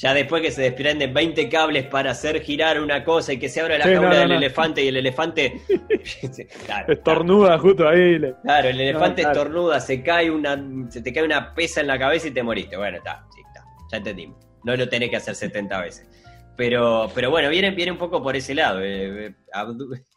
ya 0.00 0.14
después 0.14 0.40
que 0.40 0.50
se 0.50 0.62
desprenden 0.62 1.12
20 1.12 1.50
cables 1.50 1.86
para 1.86 2.12
hacer 2.12 2.40
girar 2.40 2.80
una 2.80 3.04
cosa 3.04 3.34
y 3.34 3.38
que 3.38 3.50
se 3.50 3.60
abra 3.60 3.76
la 3.76 3.84
jaula 3.84 4.20
del 4.20 4.32
elefante 4.32 4.82
y 4.82 4.88
el 4.88 4.96
elefante 4.96 5.60
estornuda 6.88 7.58
justo 7.58 7.86
ahí. 7.86 8.18
Claro, 8.42 8.68
el 8.70 8.80
elefante 8.80 9.20
estornuda, 9.20 9.78
se 9.78 10.02
cae 10.02 10.30
una, 10.30 10.58
se 10.88 11.02
te 11.02 11.12
cae 11.12 11.22
una 11.22 11.54
pesa 11.54 11.82
en 11.82 11.86
la 11.86 11.98
cabeza 11.98 12.28
y 12.28 12.30
te 12.30 12.42
moriste. 12.42 12.78
Bueno, 12.78 12.96
está, 12.96 13.26
sí, 13.34 13.42
está, 13.46 13.62
ya 13.92 13.98
entendimos. 13.98 14.38
No 14.64 14.74
lo 14.74 14.88
tenés 14.88 15.10
que 15.10 15.16
hacer 15.16 15.34
70 15.34 15.80
veces. 15.82 16.08
Pero, 16.56 17.10
pero 17.14 17.30
bueno, 17.30 17.50
viene, 17.50 17.70
viene 17.70 17.92
un 17.92 17.98
poco 17.98 18.22
por 18.22 18.34
ese 18.34 18.54
lado. 18.54 18.80
Eh, 18.80 19.26
eh, 19.26 19.34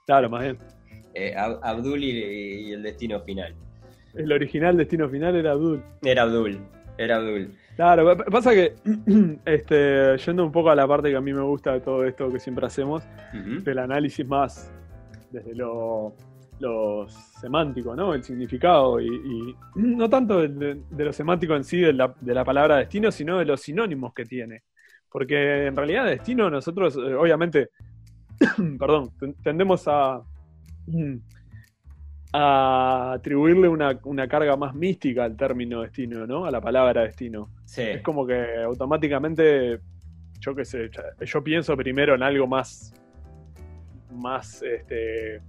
claro, 0.06 0.30
más 0.30 0.44
bien. 0.44 0.60
Eh, 1.16 1.32
Abdul 1.38 2.04
y, 2.04 2.72
el 2.72 2.82
destino 2.82 3.22
final. 3.22 3.54
El 4.16 4.32
original 4.32 4.75
destino 4.75 5.08
final 5.08 5.36
era 5.36 5.52
Abdul. 5.52 5.84
Era 6.02 6.24
Abdul, 6.24 6.60
era 6.98 7.18
Abdul. 7.18 7.56
Claro, 7.75 8.15
pasa 8.18 8.51
que, 8.51 8.75
este, 9.46 10.18
yendo 10.18 10.46
un 10.46 10.51
poco 10.51 10.70
a 10.70 10.75
la 10.75 10.88
parte 10.88 11.10
que 11.10 11.15
a 11.15 11.22
mí 11.22 11.34
me 11.34 11.42
gusta 11.42 11.74
de 11.74 11.82
todo 11.82 12.06
esto 12.06 12.32
que 12.32 12.39
siempre 12.39 12.65
hacemos, 12.65 13.03
del 13.34 13.80
análisis 13.80 14.27
más 14.27 14.72
desde 15.32 15.56
lo 15.56 16.15
lo 16.60 17.08
semántico, 17.10 17.96
¿no? 17.96 18.13
El 18.13 18.24
significado 18.24 19.00
y, 19.01 19.56
no 19.75 20.10
tanto 20.10 20.48
de, 20.48 20.82
lo 20.89 21.13
semántico 21.13 21.56
en 21.56 21.63
sí 21.63 21.80
de 21.80 21.94
la, 21.94 22.13
de 22.20 22.34
la, 22.34 22.46
palabra 22.46 22.77
destino, 22.77 23.12
sino 23.12 23.39
de 23.39 23.46
los 23.46 23.62
sinónimos 23.62 24.13
que 24.13 24.25
tiene. 24.25 24.63
Porque 25.10 25.68
en 25.68 25.75
realidad 25.75 26.06
destino 26.06 26.50
nosotros, 26.50 26.96
eh, 26.96 27.13
obviamente, 27.13 27.70
perdón, 28.80 29.12
tendemos 29.44 29.88
a, 29.88 30.22
a 32.34 33.13
atribuirle 33.13 33.68
una, 33.68 34.00
una, 34.04 34.28
carga 34.28 34.58
más 34.58 34.74
mística 34.74 35.24
al 35.24 35.38
término 35.38 35.82
destino, 35.82 36.25
¿no? 36.25 36.46
A 36.46 36.52
la 36.52 36.60
palabra 36.60 37.04
destino. 37.04 37.50
Es 37.78 38.02
como 38.02 38.25
que 38.25 38.58
automáticamente, 38.63 39.80
yo 40.40 40.56
qué 40.56 40.66
sé, 40.66 40.90
yo 41.22 41.44
pienso 41.44 41.78
primero 41.78 42.16
en 42.16 42.24
algo 42.24 42.48
más, 42.48 42.94
más, 44.12 44.63
este, 44.63 45.42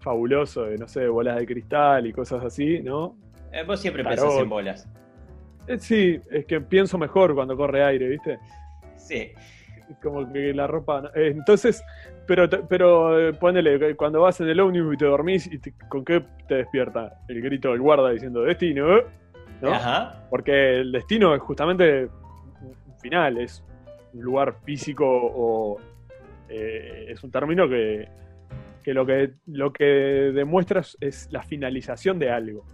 fabuloso 0.00 0.64
de, 0.64 0.78
no 0.78 0.88
sé, 0.88 1.06
bolas 1.08 1.36
de 1.36 1.46
cristal 1.46 2.06
y 2.06 2.12
cosas 2.12 2.44
así, 2.44 2.80
¿no? 2.80 3.16
Eh, 3.52 3.64
vos 3.64 3.80
siempre 3.80 4.04
pensás 4.04 4.34
en 4.34 4.48
bolas. 4.48 4.88
Eh, 5.66 5.78
sí, 5.78 6.20
es 6.30 6.46
que 6.46 6.60
pienso 6.60 6.98
mejor 6.98 7.34
cuando 7.34 7.56
corre 7.56 7.84
aire, 7.84 8.08
¿viste? 8.08 8.38
Sí. 8.96 9.32
Como 10.02 10.30
que 10.32 10.54
la 10.54 10.66
ropa. 10.66 11.10
Eh, 11.14 11.32
entonces, 11.36 11.82
pero, 12.30 12.48
pero 12.68 13.36
ponele, 13.40 13.96
cuando 13.96 14.20
vas 14.20 14.40
en 14.40 14.48
el 14.48 14.60
ómnibus 14.60 14.94
y 14.94 14.98
te 14.98 15.04
dormís, 15.04 15.50
y 15.52 15.58
¿con 15.88 16.04
qué 16.04 16.24
te 16.46 16.54
despierta? 16.54 17.20
El 17.26 17.42
grito 17.42 17.72
del 17.72 17.80
guarda 17.80 18.10
diciendo 18.10 18.42
destino, 18.42 19.02
¿no? 19.60 19.68
Ajá. 19.68 20.28
Porque 20.30 20.78
el 20.78 20.92
destino 20.92 21.34
es 21.34 21.40
justamente 21.40 22.04
un 22.04 22.98
final, 23.00 23.38
es 23.38 23.64
un 24.12 24.22
lugar 24.22 24.54
físico 24.64 25.04
o. 25.04 25.80
es 26.48 27.20
un 27.24 27.32
término 27.32 27.68
que 27.68 28.08
que 28.84 28.94
lo 28.94 29.04
que, 29.04 29.32
lo 29.46 29.72
que 29.72 29.84
demuestra 29.84 30.82
es 31.00 31.28
la 31.32 31.42
finalización 31.42 32.20
de 32.20 32.30
algo. 32.30 32.64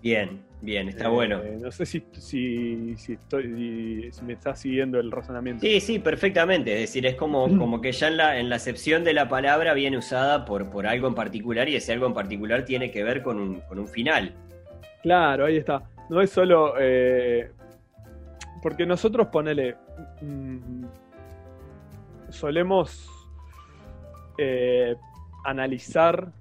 Bien, 0.00 0.40
bien, 0.62 0.88
está 0.88 1.08
bueno. 1.08 1.42
Eh, 1.42 1.58
no 1.60 1.70
sé 1.70 1.84
si, 1.84 2.02
si, 2.12 2.96
si, 2.96 3.12
estoy, 3.12 4.10
si 4.12 4.24
me 4.24 4.32
está 4.32 4.56
siguiendo 4.56 4.98
el 4.98 5.10
razonamiento. 5.10 5.60
Sí, 5.60 5.80
sí, 5.80 5.98
perfectamente. 5.98 6.72
Es 6.72 6.80
decir, 6.80 7.04
es 7.04 7.16
como, 7.16 7.46
como 7.58 7.80
que 7.80 7.92
ya 7.92 8.08
en 8.08 8.16
la, 8.16 8.38
en 8.38 8.48
la 8.48 8.56
acepción 8.56 9.04
de 9.04 9.12
la 9.12 9.28
palabra 9.28 9.74
viene 9.74 9.98
usada 9.98 10.44
por, 10.44 10.70
por 10.70 10.86
algo 10.86 11.08
en 11.08 11.14
particular 11.14 11.68
y 11.68 11.76
ese 11.76 11.92
algo 11.92 12.06
en 12.06 12.14
particular 12.14 12.64
tiene 12.64 12.90
que 12.90 13.04
ver 13.04 13.22
con 13.22 13.38
un, 13.38 13.60
con 13.60 13.78
un 13.78 13.88
final. 13.88 14.34
Claro, 15.02 15.46
ahí 15.46 15.58
está. 15.58 15.82
No 16.08 16.20
es 16.20 16.30
solo... 16.30 16.74
Eh, 16.78 17.50
porque 18.62 18.86
nosotros, 18.86 19.26
ponele... 19.28 19.76
Mm, 20.20 20.84
solemos 22.28 23.08
eh, 24.38 24.96
analizar 25.44 26.32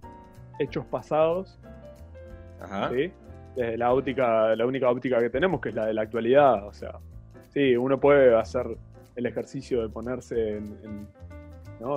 hechos 0.60 0.86
pasados. 0.86 1.60
Desde 3.56 3.78
la 3.78 3.94
óptica, 3.94 4.56
la 4.56 4.66
única 4.66 4.90
óptica 4.90 5.20
que 5.20 5.30
tenemos, 5.30 5.60
que 5.60 5.70
es 5.70 5.76
la 5.76 5.86
de 5.86 5.94
la 5.94 6.04
actualidad. 6.04 6.66
O 6.68 6.74
sea, 6.74 7.00
sí, 7.50 7.76
uno 7.76 8.00
puede 8.00 8.36
hacer 8.36 8.66
el 9.16 9.26
ejercicio 9.26 9.82
de 9.82 9.90
ponerse 9.90 10.58
en, 10.58 11.08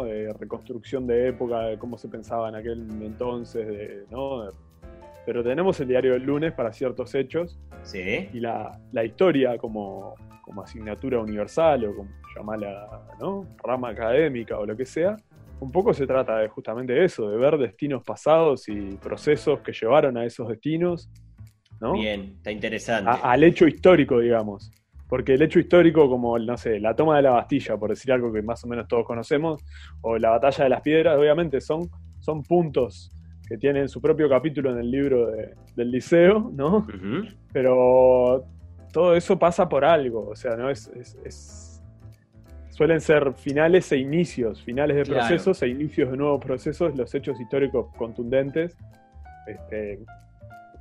de 0.04 0.32
reconstrucción 0.38 1.06
de 1.06 1.28
época, 1.28 1.60
de 1.60 1.78
cómo 1.78 1.98
se 1.98 2.08
pensaba 2.08 2.48
en 2.48 2.54
aquel 2.54 2.80
entonces, 3.02 3.66
de, 3.66 4.04
¿no? 4.10 4.48
pero 5.26 5.42
tenemos 5.42 5.78
el 5.80 5.88
diario 5.88 6.12
del 6.14 6.22
lunes 6.22 6.52
para 6.52 6.72
ciertos 6.72 7.14
hechos 7.14 7.58
sí. 7.82 8.28
y 8.32 8.40
la, 8.40 8.78
la 8.92 9.04
historia 9.04 9.58
como, 9.58 10.14
como, 10.42 10.62
asignatura 10.62 11.18
universal 11.18 11.84
o 11.84 11.96
como 11.96 12.10
llamarla 12.34 13.02
¿no? 13.20 13.46
rama 13.62 13.90
académica 13.90 14.58
o 14.58 14.66
lo 14.66 14.76
que 14.76 14.84
sea, 14.84 15.16
un 15.60 15.70
poco 15.70 15.94
se 15.94 16.06
trata 16.06 16.38
de 16.38 16.48
justamente 16.48 17.04
eso, 17.04 17.30
de 17.30 17.36
ver 17.36 17.58
destinos 17.58 18.02
pasados 18.02 18.68
y 18.68 18.96
procesos 18.96 19.60
que 19.60 19.72
llevaron 19.72 20.16
a 20.16 20.24
esos 20.24 20.48
destinos. 20.48 21.10
¿No? 21.80 21.94
Bien, 21.94 22.34
está 22.36 22.50
interesante. 22.50 23.10
al 23.22 23.44
hecho 23.44 23.66
histórico, 23.66 24.20
digamos. 24.20 24.72
Porque 25.08 25.34
el 25.34 25.42
hecho 25.42 25.58
histórico, 25.58 26.08
como, 26.08 26.38
no 26.38 26.56
sé, 26.56 26.80
la 26.80 26.96
toma 26.96 27.16
de 27.16 27.22
la 27.22 27.30
Bastilla, 27.30 27.76
por 27.76 27.90
decir 27.90 28.10
algo 28.12 28.32
que 28.32 28.42
más 28.42 28.64
o 28.64 28.68
menos 28.68 28.88
todos 28.88 29.04
conocemos, 29.06 29.62
o 30.00 30.18
la 30.18 30.30
batalla 30.30 30.64
de 30.64 30.70
las 30.70 30.80
piedras, 30.80 31.18
obviamente 31.18 31.60
son, 31.60 31.88
son 32.20 32.42
puntos 32.42 33.10
que 33.46 33.58
tienen 33.58 33.88
su 33.88 34.00
propio 34.00 34.28
capítulo 34.28 34.70
en 34.70 34.78
el 34.78 34.90
libro 34.90 35.30
del 35.76 35.90
liceo, 35.90 36.50
¿no? 36.54 36.86
Pero 37.52 38.46
todo 38.92 39.14
eso 39.14 39.38
pasa 39.38 39.68
por 39.68 39.84
algo, 39.84 40.28
o 40.30 40.36
sea, 40.36 40.56
¿no? 40.56 40.70
es 40.70 40.90
suelen 42.74 43.00
ser 43.00 43.34
finales 43.34 43.90
e 43.92 43.98
inicios, 43.98 44.60
finales 44.62 44.96
de 44.96 45.04
procesos 45.04 45.62
e 45.62 45.68
inicios 45.68 46.10
de 46.10 46.16
nuevos 46.16 46.44
procesos, 46.44 46.96
los 46.96 47.14
hechos 47.14 47.40
históricos 47.40 47.86
contundentes. 47.96 48.76
Este, 49.46 50.00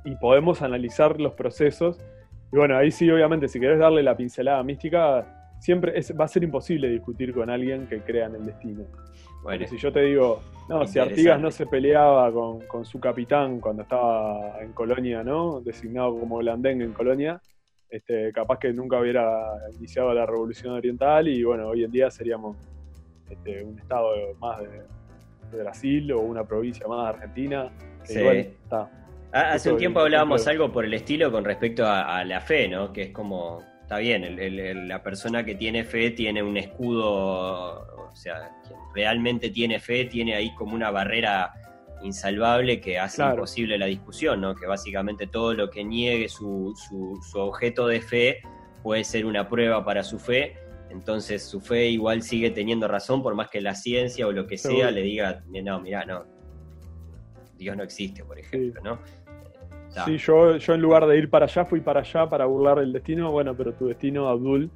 y 0.04 0.14
podemos 0.16 0.62
analizar 0.62 1.20
los 1.20 1.34
procesos. 1.34 1.98
Y 2.52 2.56
bueno, 2.56 2.76
ahí 2.76 2.90
sí, 2.90 3.10
obviamente, 3.10 3.48
si 3.48 3.58
querés 3.58 3.78
darle 3.78 4.02
la 4.02 4.16
pincelada 4.16 4.62
mística, 4.62 5.26
siempre 5.58 5.94
va 6.18 6.24
a 6.24 6.28
ser 6.28 6.44
imposible 6.44 6.88
discutir 6.88 7.32
con 7.32 7.50
alguien 7.50 7.86
que 7.86 8.00
crea 8.00 8.26
en 8.26 8.36
el 8.36 8.46
destino. 8.46 8.84
Bueno, 9.42 9.66
si 9.66 9.76
yo 9.76 9.92
te 9.92 10.00
digo, 10.00 10.40
no, 10.68 10.86
si 10.86 10.98
Artigas 10.98 11.40
no 11.40 11.50
se 11.50 11.66
peleaba 11.66 12.32
con, 12.32 12.60
con, 12.66 12.84
su 12.84 12.98
capitán 12.98 13.60
cuando 13.60 13.82
estaba 13.82 14.60
en 14.62 14.72
Colonia, 14.72 15.22
¿no? 15.22 15.60
Designado 15.60 16.18
como 16.18 16.38
Blandeng 16.38 16.80
en 16.80 16.92
Colonia, 16.92 17.40
este, 17.94 18.32
capaz 18.32 18.58
que 18.58 18.72
nunca 18.72 18.98
hubiera 18.98 19.40
iniciado 19.76 20.12
la 20.12 20.26
revolución 20.26 20.72
oriental 20.72 21.28
y 21.28 21.44
bueno, 21.44 21.68
hoy 21.68 21.84
en 21.84 21.92
día 21.92 22.10
seríamos 22.10 22.56
este, 23.30 23.62
un 23.62 23.78
estado 23.78 24.10
más 24.40 24.60
de, 24.60 24.82
Brasil 25.52 26.10
o 26.10 26.18
una 26.18 26.42
provincia 26.42 26.88
más 26.88 27.04
de 27.04 27.08
Argentina. 27.10 27.70
Ah, 28.72 28.88
hace 29.34 29.72
un 29.72 29.78
tiempo 29.78 30.00
hablábamos 30.00 30.46
algo 30.46 30.70
por 30.70 30.84
el 30.84 30.94
estilo 30.94 31.32
con 31.32 31.44
respecto 31.44 31.86
a, 31.86 32.24
la 32.24 32.40
fe, 32.40 32.68
¿no? 32.68 32.92
Que 32.92 33.02
es 33.02 33.10
como, 33.10 33.62
está 33.82 33.98
bien, 33.98 34.88
la 34.88 35.02
persona 35.02 35.44
que 35.44 35.54
tiene 35.54 35.84
fe 35.84 36.10
tiene 36.10 36.42
un 36.42 36.56
escudo, 36.56 38.10
o 38.10 38.14
sea, 38.14 38.50
quien 38.66 38.78
realmente 38.94 39.50
tiene 39.50 39.80
fe 39.80 40.04
tiene 40.04 40.34
ahí 40.34 40.54
como 40.54 40.74
una 40.74 40.90
barrera 40.90 41.52
insalvable 42.02 42.80
que 42.80 42.98
hace 42.98 43.24
imposible 43.24 43.78
la 43.78 43.86
discusión, 43.86 44.40
¿no? 44.40 44.54
Que 44.54 44.66
básicamente 44.66 45.26
todo 45.26 45.54
lo 45.54 45.70
que 45.70 45.84
niegue 45.84 46.28
su, 46.28 46.74
su, 46.88 47.38
objeto 47.38 47.88
de 47.88 48.00
fe 48.00 48.42
puede 48.82 49.02
ser 49.04 49.26
una 49.26 49.48
prueba 49.48 49.84
para 49.84 50.04
su 50.04 50.18
fe, 50.18 50.56
entonces 50.90 51.42
su 51.42 51.60
fe 51.60 51.88
igual 51.88 52.22
sigue 52.22 52.50
teniendo 52.50 52.86
razón 52.86 53.22
por 53.22 53.34
más 53.34 53.48
que 53.48 53.60
la 53.60 53.74
ciencia 53.74 54.26
o 54.26 54.32
lo 54.32 54.46
que 54.46 54.58
sea 54.58 54.90
le 54.90 55.02
diga, 55.02 55.42
no, 55.48 55.80
mira, 55.80 56.04
no, 56.04 56.26
Dios 57.56 57.76
no 57.76 57.82
existe, 57.82 58.22
por 58.24 58.38
ejemplo, 58.38 58.80
¿no? 58.82 58.98
Sí, 60.04 60.18
yo, 60.18 60.56
yo 60.56 60.74
en 60.74 60.80
lugar 60.80 61.06
de 61.06 61.18
ir 61.18 61.30
para 61.30 61.46
allá 61.46 61.64
fui 61.64 61.80
para 61.80 62.00
allá 62.00 62.28
para 62.28 62.46
burlar 62.46 62.78
el 62.78 62.92
destino, 62.92 63.30
bueno, 63.30 63.54
pero 63.56 63.72
tu 63.74 63.86
destino, 63.86 64.28
Abdul, 64.28 64.70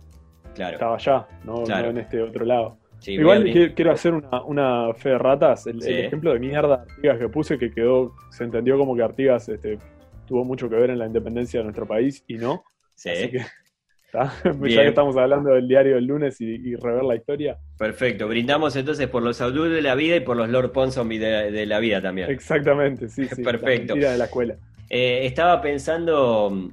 claro. 0.55 0.75
estaba 0.75 0.95
allá, 0.95 1.27
no 1.45 1.65
en 1.67 1.99
este 1.99 2.23
otro 2.23 2.45
lado. 2.45 2.79
Igual 3.07 3.73
quiero 3.75 3.93
hacer 3.93 4.15
una, 4.15 4.43
una, 4.43 4.95
fe 4.95 5.11
de 5.11 5.19
ratas. 5.19 5.67
El, 5.67 5.83
ejemplo 5.87 6.33
de 6.33 6.41
mierda 6.41 6.79
de 6.79 6.93
Artigas 6.93 7.19
que 7.19 7.29
puse, 7.29 7.59
que 7.59 7.71
quedó, 7.71 8.13
se 8.31 8.45
entendió 8.45 8.77
como 8.77 8.97
que 8.97 9.03
Artigas 9.03 9.49
este, 9.49 9.79
tuvo 10.27 10.45
mucho 10.45 10.69
que 10.69 10.77
ver 10.77 10.91
en 10.91 10.99
la 10.99 11.07
independencia 11.07 11.61
de 11.61 11.65
nuestro 11.65 11.87
país 11.87 12.25
y 12.27 12.37
no. 12.37 12.65
Sí. 12.95 13.11
Así 13.11 13.31
que, 13.31 13.39
ya 14.13 14.83
que 14.83 14.89
estamos 14.89 15.17
hablando 15.17 15.51
del 15.51 15.69
diario 15.69 15.97
del 15.97 16.07
lunes 16.07 16.41
y, 16.41 16.75
rever 16.77 17.05
la 17.05 17.15
historia. 17.15 17.59
Perfecto. 17.79 18.27
Brindamos 18.27 18.75
entonces 18.75 19.07
por 19.09 19.23
los 19.23 19.41
Abdul 19.41 19.71
de 19.71 19.83
la 19.83 19.95
vida 19.95 20.17
y 20.17 20.21
por 20.21 20.37
los 20.37 20.49
Lord 20.49 20.73
Ponsonby 20.73 21.19
de, 21.19 21.67
la 21.67 21.79
vida 21.79 22.01
también. 22.01 22.31
Exactamente, 22.31 23.09
sí, 23.09 23.27
sí. 23.27 23.43
Perfecto. 23.43 23.95
La 23.97 24.13
de 24.13 24.19
la 24.19 24.25
escuela. 24.25 24.57
Eh, 24.89 25.27
estaba 25.27 25.61
pensando 25.61 26.71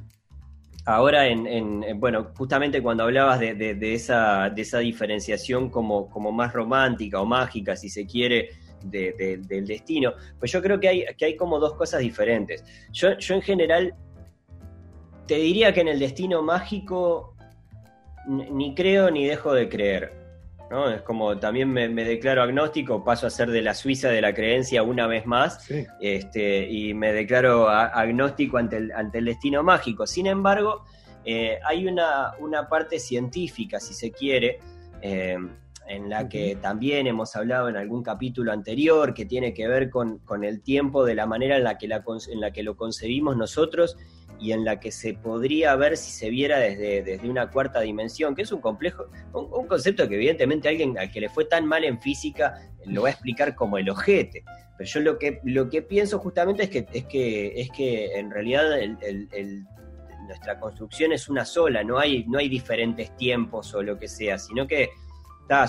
Ahora, 0.87 1.27
en, 1.27 1.99
bueno, 1.99 2.31
justamente 2.37 2.79
cuando 2.79 3.03
hablabas 3.03 3.39
de, 3.39 3.93
esa, 3.95 4.51
de 4.51 4.61
esa 4.61 4.77
diferenciación 4.77 5.71
como, 5.71 6.07
como 6.11 6.31
más 6.31 6.53
romántica 6.53 7.19
o 7.19 7.25
mágica, 7.25 7.75
si 7.75 7.89
se 7.89 8.05
quiere, 8.05 8.51
del 8.83 9.65
destino, 9.65 10.13
pues 10.37 10.51
yo 10.51 10.61
creo 10.61 10.79
que 10.79 10.87
hay, 10.87 11.05
que 11.17 11.25
hay 11.25 11.35
como 11.35 11.57
dos 11.57 11.73
cosas 11.73 12.01
diferentes. 12.01 12.63
Yo, 12.91 13.17
yo 13.17 13.33
en 13.33 13.41
general 13.41 13.95
te 15.25 15.37
diría 15.37 15.73
que 15.73 15.81
en 15.81 15.87
el 15.87 15.97
destino 15.97 16.43
mágico 16.43 17.35
ni 18.27 18.75
creo 18.75 19.09
ni 19.09 19.25
dejo 19.25 19.53
de 19.53 19.67
creer. 19.67 20.24
¿No? 20.69 20.89
Es 20.89 21.01
como 21.01 21.37
también 21.37 21.71
me, 21.71 21.87
declaro 21.89 22.43
agnóstico, 22.43 23.03
paso 23.03 23.27
a 23.27 23.29
ser 23.29 23.51
de 23.51 23.61
la 23.61 23.73
Suiza 23.73 24.09
de 24.09 24.21
la 24.21 24.33
creencia 24.33 24.83
una 24.83 25.07
vez 25.07 25.25
más, 25.25 25.69
este, 25.99 26.69
y 26.69 26.93
me 26.93 27.13
declaro 27.13 27.69
agnóstico 27.69 28.57
ante 28.57 28.77
el, 28.77 28.91
ante 28.91 29.19
el 29.19 29.25
destino 29.25 29.63
mágico. 29.63 30.07
Sin 30.07 30.27
embargo, 30.27 30.83
eh, 31.23 31.59
hay 31.65 31.87
una, 31.87 32.33
una, 32.39 32.67
parte 32.67 32.99
científica, 32.99 33.79
si 33.79 33.93
se 33.93 34.11
quiere, 34.11 34.59
eh, 35.01 35.37
en 35.87 36.09
la 36.09 36.27
que 36.27 36.55
también 36.55 37.07
hemos 37.07 37.35
hablado 37.35 37.69
en 37.69 37.77
algún 37.77 38.03
capítulo 38.03 38.51
anterior, 38.51 39.13
que 39.13 39.25
tiene 39.25 39.53
que 39.53 39.67
ver 39.67 39.89
con, 39.89 40.21
el 40.43 40.61
tiempo, 40.61 41.05
de 41.05 41.15
la 41.15 41.25
manera 41.25 41.57
en 41.57 41.63
la 41.63 41.77
que, 41.77 41.87
la, 41.87 42.03
en 42.31 42.39
la 42.41 42.51
que 42.51 42.63
lo 42.63 42.75
concebimos 42.75 43.37
nosotros 43.37 43.97
y 44.39 44.51
en 44.51 44.65
la 44.65 44.79
que 44.79 44.91
se 44.91 45.13
podría 45.13 45.75
ver 45.75 45.97
si 45.97 46.11
se 46.11 46.29
viera 46.29 46.59
desde, 46.59 47.03
desde 47.03 47.29
una 47.29 47.49
cuarta 47.49 47.81
dimensión, 47.81 48.35
que 48.35 48.43
es 48.43 48.51
un 48.51 48.61
complejo, 48.61 49.05
un, 49.33 49.67
concepto 49.67 50.07
que 50.07 50.15
evidentemente 50.15 50.69
alguien 50.69 50.97
al 50.97 51.11
que 51.11 51.21
le 51.21 51.29
fue 51.29 51.45
tan 51.45 51.65
mal 51.65 51.83
en 51.83 51.99
física 51.99 52.55
lo 52.85 53.03
va 53.03 53.09
a 53.09 53.11
explicar 53.11 53.55
como 53.55 53.77
el 53.77 53.89
ojete. 53.89 54.43
Pero 54.77 54.89
yo 54.89 54.99
lo 54.99 55.17
que, 55.17 55.39
lo 55.43 55.69
que 55.69 55.81
pienso 55.81 56.19
justamente 56.19 56.63
es 56.63 56.69
que, 56.69 56.85
es 56.91 57.05
que, 57.05 57.61
es 57.61 57.69
que 57.71 58.17
en 58.17 58.29
realidad 58.29 58.63
nuestra 60.27 60.59
construcción 60.59 61.13
es 61.13 61.29
una 61.29 61.45
sola, 61.45 61.83
no 61.83 61.97
hay, 61.97 62.25
no 62.27 62.39
hay 62.39 62.49
diferentes 62.49 63.15
tiempos 63.15 63.73
o 63.73 63.81
lo 63.81 63.97
que 63.97 64.07
sea, 64.07 64.37
sino 64.37 64.67
que 64.67 64.89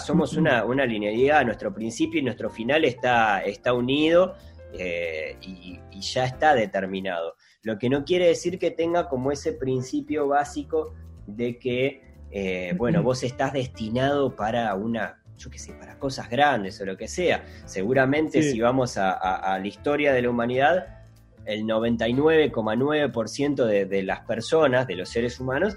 somos 0.05 0.37
una, 0.37 0.65
una 0.65 0.87
linealidad, 0.87 1.45
nuestro 1.45 1.73
principio 1.73 2.21
y 2.21 2.25
nuestro 2.25 2.51
final 2.51 2.85
está, 2.85 3.41
está 3.41 3.73
unido 3.73 4.35
eh, 4.73 5.37
y, 5.41 5.81
ya 6.01 6.27
está 6.27 6.55
determinado. 6.55 7.37
Lo 7.67 7.79
que 7.79 7.91
no 7.91 8.05
quiere 8.05 8.29
decir 8.29 8.61
que 8.61 8.71
tenga 8.71 9.09
como 9.09 9.33
ese 9.33 9.53
principio 9.53 10.29
básico 10.29 10.95
de 11.27 11.59
que, 11.59 12.01
eh, 12.31 12.73
bueno, 12.77 13.03
vos 13.03 13.25
estás 13.25 13.53
destinado 13.53 14.37
para 14.37 14.73
una, 14.77 15.21
yo 15.37 15.51
qué 15.51 15.59
sé, 15.59 15.73
para 15.73 15.99
cosas 15.99 16.31
grandes 16.31 16.81
o 16.81 16.85
lo 16.85 16.97
que 16.97 17.09
sea. 17.09 17.45
Seguramente 17.65 18.41
si 18.41 18.61
vamos 18.61 18.97
a, 18.99 19.59
la 19.59 19.67
historia 19.67 20.13
de 20.13 20.23
la 20.23 20.31
humanidad, 20.31 21.07
el 21.45 21.65
99,9% 21.65 23.65
de, 23.65 23.87
de 23.87 24.03
las 24.05 24.21
personas, 24.21 24.87
de 24.87 24.95
los 24.95 25.09
seres 25.09 25.41
humanos, 25.41 25.75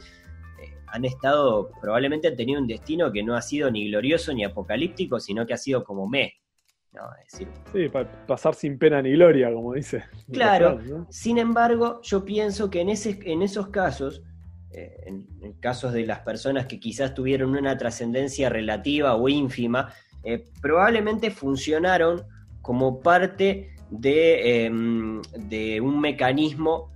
eh, 0.61 0.71
han 0.85 1.05
estado, 1.05 1.71
probablemente 1.81 2.27
han 2.27 2.35
tenido 2.35 2.61
un 2.61 2.67
destino 2.67 3.11
que 3.11 3.23
no 3.23 3.35
ha 3.35 3.41
sido 3.41 3.71
ni 3.71 3.89
glorioso 3.89 4.31
ni 4.31 4.43
apocalíptico, 4.43 5.19
sino 5.19 5.47
que 5.47 5.55
ha 5.55 5.57
sido 5.57 5.83
como 5.83 6.07
me, 6.07 6.35
sí, 7.27 7.89
para 7.89 8.25
pasar 8.25 8.55
sin 8.55 8.77
pena 8.77 9.01
ni 9.01 9.11
gloria, 9.11 9.51
como 9.53 9.73
dice. 9.73 10.03
Claro, 10.31 10.79
sin 11.09 11.37
embargo, 11.37 12.01
yo 12.01 12.25
pienso 12.25 12.69
que 12.69 12.81
en, 12.81 12.89
ese, 12.89 13.19
en 13.23 13.41
esos 13.41 13.67
casos, 13.67 14.23
eh, 14.71 15.03
en, 15.05 15.53
casos 15.59 15.93
de 15.93 16.05
las 16.05 16.19
personas 16.19 16.65
que 16.65 16.79
quizás 16.79 17.13
tuvieron 17.13 17.55
una 17.55 17.77
trascendencia 17.77 18.49
relativa 18.49 19.15
o 19.15 19.29
ínfima, 19.29 19.93
eh, 20.23 20.45
probablemente 20.61 21.31
funcionaron 21.31 22.23
como 22.61 22.99
parte 22.99 23.75
de, 23.89 24.65
em, 24.65 25.21
de 25.37 25.81
un 25.81 25.99
mecanismo 25.99 26.91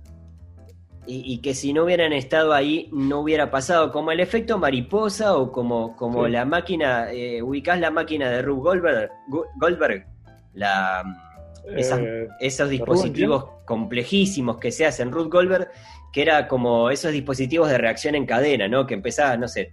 y, 1.06 1.38
que 1.38 1.54
si 1.54 1.72
no 1.72 1.84
hubieran 1.84 2.12
estado 2.12 2.52
ahí 2.54 2.88
no 2.92 3.20
hubiera 3.20 3.50
pasado, 3.50 3.92
como 3.92 4.10
el 4.10 4.20
efecto 4.20 4.58
mariposa 4.58 5.36
o 5.36 5.52
como, 5.52 5.94
como 5.96 6.28
la 6.28 6.44
máquina, 6.44 7.12
eh, 7.12 7.42
ubicás 7.42 7.78
la 7.78 7.90
máquina 7.90 8.30
de 8.30 8.42
Rube 8.42 8.62
Goldberg, 8.62 9.10
Goldberg 9.56 10.06
la, 10.54 11.04
eh, 11.66 12.28
esos 12.40 12.68
dispositivos 12.68 13.46
complejísimos 13.64 14.58
que 14.58 14.70
se 14.70 14.86
hacen, 14.86 15.10
Ruth 15.10 15.30
Goldberg, 15.30 15.70
que 16.12 16.22
era 16.22 16.46
como 16.46 16.90
esos 16.90 17.12
dispositivos 17.12 17.68
de 17.70 17.78
reacción 17.78 18.14
en 18.14 18.26
cadena, 18.26 18.68
¿no? 18.68 18.86
Que 18.86 18.94
empezás, 18.94 19.38
no 19.38 19.48
sé, 19.48 19.72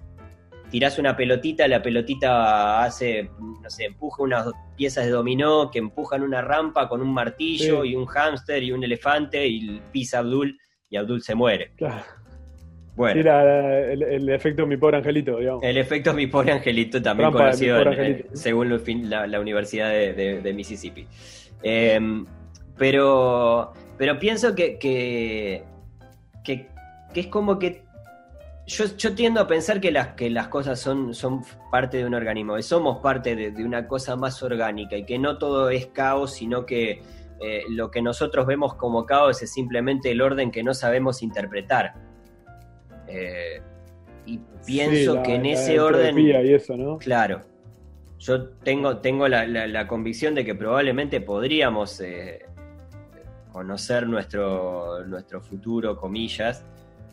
tirás 0.69 0.97
una 0.97 1.15
pelotita, 1.15 1.67
la 1.67 1.81
pelotita 1.81 2.83
hace, 2.83 3.29
no 3.61 3.69
sé, 3.69 3.85
empuja 3.85 4.23
unas 4.23 4.47
piezas 4.75 5.05
de 5.05 5.11
dominó 5.11 5.69
que 5.69 5.79
empujan 5.79 6.23
una 6.23 6.41
rampa 6.41 6.87
con 6.87 7.01
un 7.01 7.13
martillo 7.13 7.83
y 7.83 7.95
un 7.95 8.05
hámster 8.05 8.63
y 8.63 8.71
un 8.71 8.83
elefante 8.83 9.45
y 9.45 9.81
pisa 9.91 10.19
Abdul 10.19 10.57
y 10.91 10.97
Abdul 10.97 11.23
se 11.23 11.33
muere. 11.33 11.71
Claro. 11.77 12.03
Bueno. 12.95 13.21
Era 13.21 13.91
el, 13.91 14.29
efecto 14.29 14.67
mi 14.67 14.75
pobre 14.75 14.97
angelito, 14.97 15.37
digamos. 15.37 15.63
El 15.63 15.77
efecto 15.77 16.13
mi 16.13 16.27
pobre 16.27 16.51
angelito, 16.51 17.01
también 17.01 17.31
conocido 17.31 17.77
según 18.33 18.69
la, 19.09 19.39
Universidad 19.39 19.89
de, 19.89 20.53
Mississippi. 20.53 21.07
Em, 21.63 22.25
pero, 22.77 23.71
pero 23.97 24.19
pienso 24.19 24.53
que, 24.53 24.77
que, 24.77 25.63
es 27.15 27.27
como 27.27 27.57
que 27.57 27.83
yo, 28.67 28.85
yo, 28.97 29.15
tiendo 29.15 29.39
a 29.39 29.47
pensar 29.47 29.79
que 29.79 29.91
las, 29.91 30.09
que 30.09 30.29
las 30.29 30.49
cosas 30.49 30.79
son, 30.79 31.13
son 31.13 31.43
parte 31.71 31.97
de 31.97 32.05
un 32.05 32.13
organismo, 32.13 32.55
que 32.55 32.63
somos 32.63 32.97
parte 32.97 33.35
de, 33.35 33.51
de, 33.51 33.63
una 33.63 33.87
cosa 33.87 34.17
más 34.17 34.43
orgánica 34.43 34.97
y 34.97 35.05
que 35.05 35.17
no 35.17 35.37
todo 35.37 35.69
es 35.69 35.87
caos, 35.87 36.33
sino 36.33 36.65
que 36.65 37.01
eh, 37.41 37.63
lo 37.69 37.89
que 37.89 38.01
nosotros 38.01 38.45
vemos 38.45 38.75
como 38.75 39.05
caos 39.05 39.41
es 39.41 39.51
simplemente 39.51 40.11
el 40.11 40.21
orden 40.21 40.51
que 40.51 40.61
no 40.61 40.73
sabemos 40.73 41.23
interpretar. 41.23 41.95
Eh, 43.07 43.61
y 44.27 44.39
pienso 44.65 45.23
que 45.23 45.35
en 45.35 45.47
ese 45.47 45.79
orden... 45.79 46.17
Y 46.19 46.31
eso, 46.53 46.77
¿no? 46.77 46.99
Claro. 46.99 47.41
Yo 48.19 48.49
tengo, 48.49 48.97
tengo 48.97 49.27
la, 49.27 49.87
convicción 49.87 50.35
de 50.35 50.45
que 50.45 50.53
probablemente 50.53 51.19
podríamos 51.21 51.99
eh, 52.01 52.45
conocer 53.51 54.07
nuestro, 54.07 55.03
nuestro 55.07 55.41
futuro, 55.41 55.97
comillas, 55.97 56.63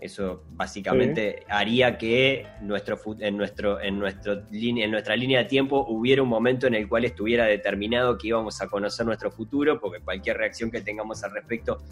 eso 0.01 0.45
básicamente 0.51 1.45
haría 1.49 1.99
que 1.99 2.47
nuestro, 2.61 2.99
en, 3.21 3.37
nuestro, 3.37 3.81
en, 3.81 3.99
nuestro, 3.99 4.43
en 4.51 4.91
nuestra 4.91 5.17
línea 5.17 5.41
de 5.41 5.45
tiempo 5.47 5.85
hubiera 5.89 6.23
un 6.23 6.29
momento 6.29 6.67
en 6.67 6.75
el 6.75 6.89
cual 6.89 7.05
estuviera 7.05 7.47
determinado 7.47 8.17
que 8.19 8.29
íbamos 8.29 8.61
a 8.63 8.69
conocer 8.69 9.07
nuestro 9.07 9.31
futuro, 9.31 9.81
porque 9.81 10.01
cualquier 10.01 10.37
reacción 10.37 10.71
que 10.71 10.81
tengamos 10.81 11.23
al 11.25 11.33
respecto 11.33 11.83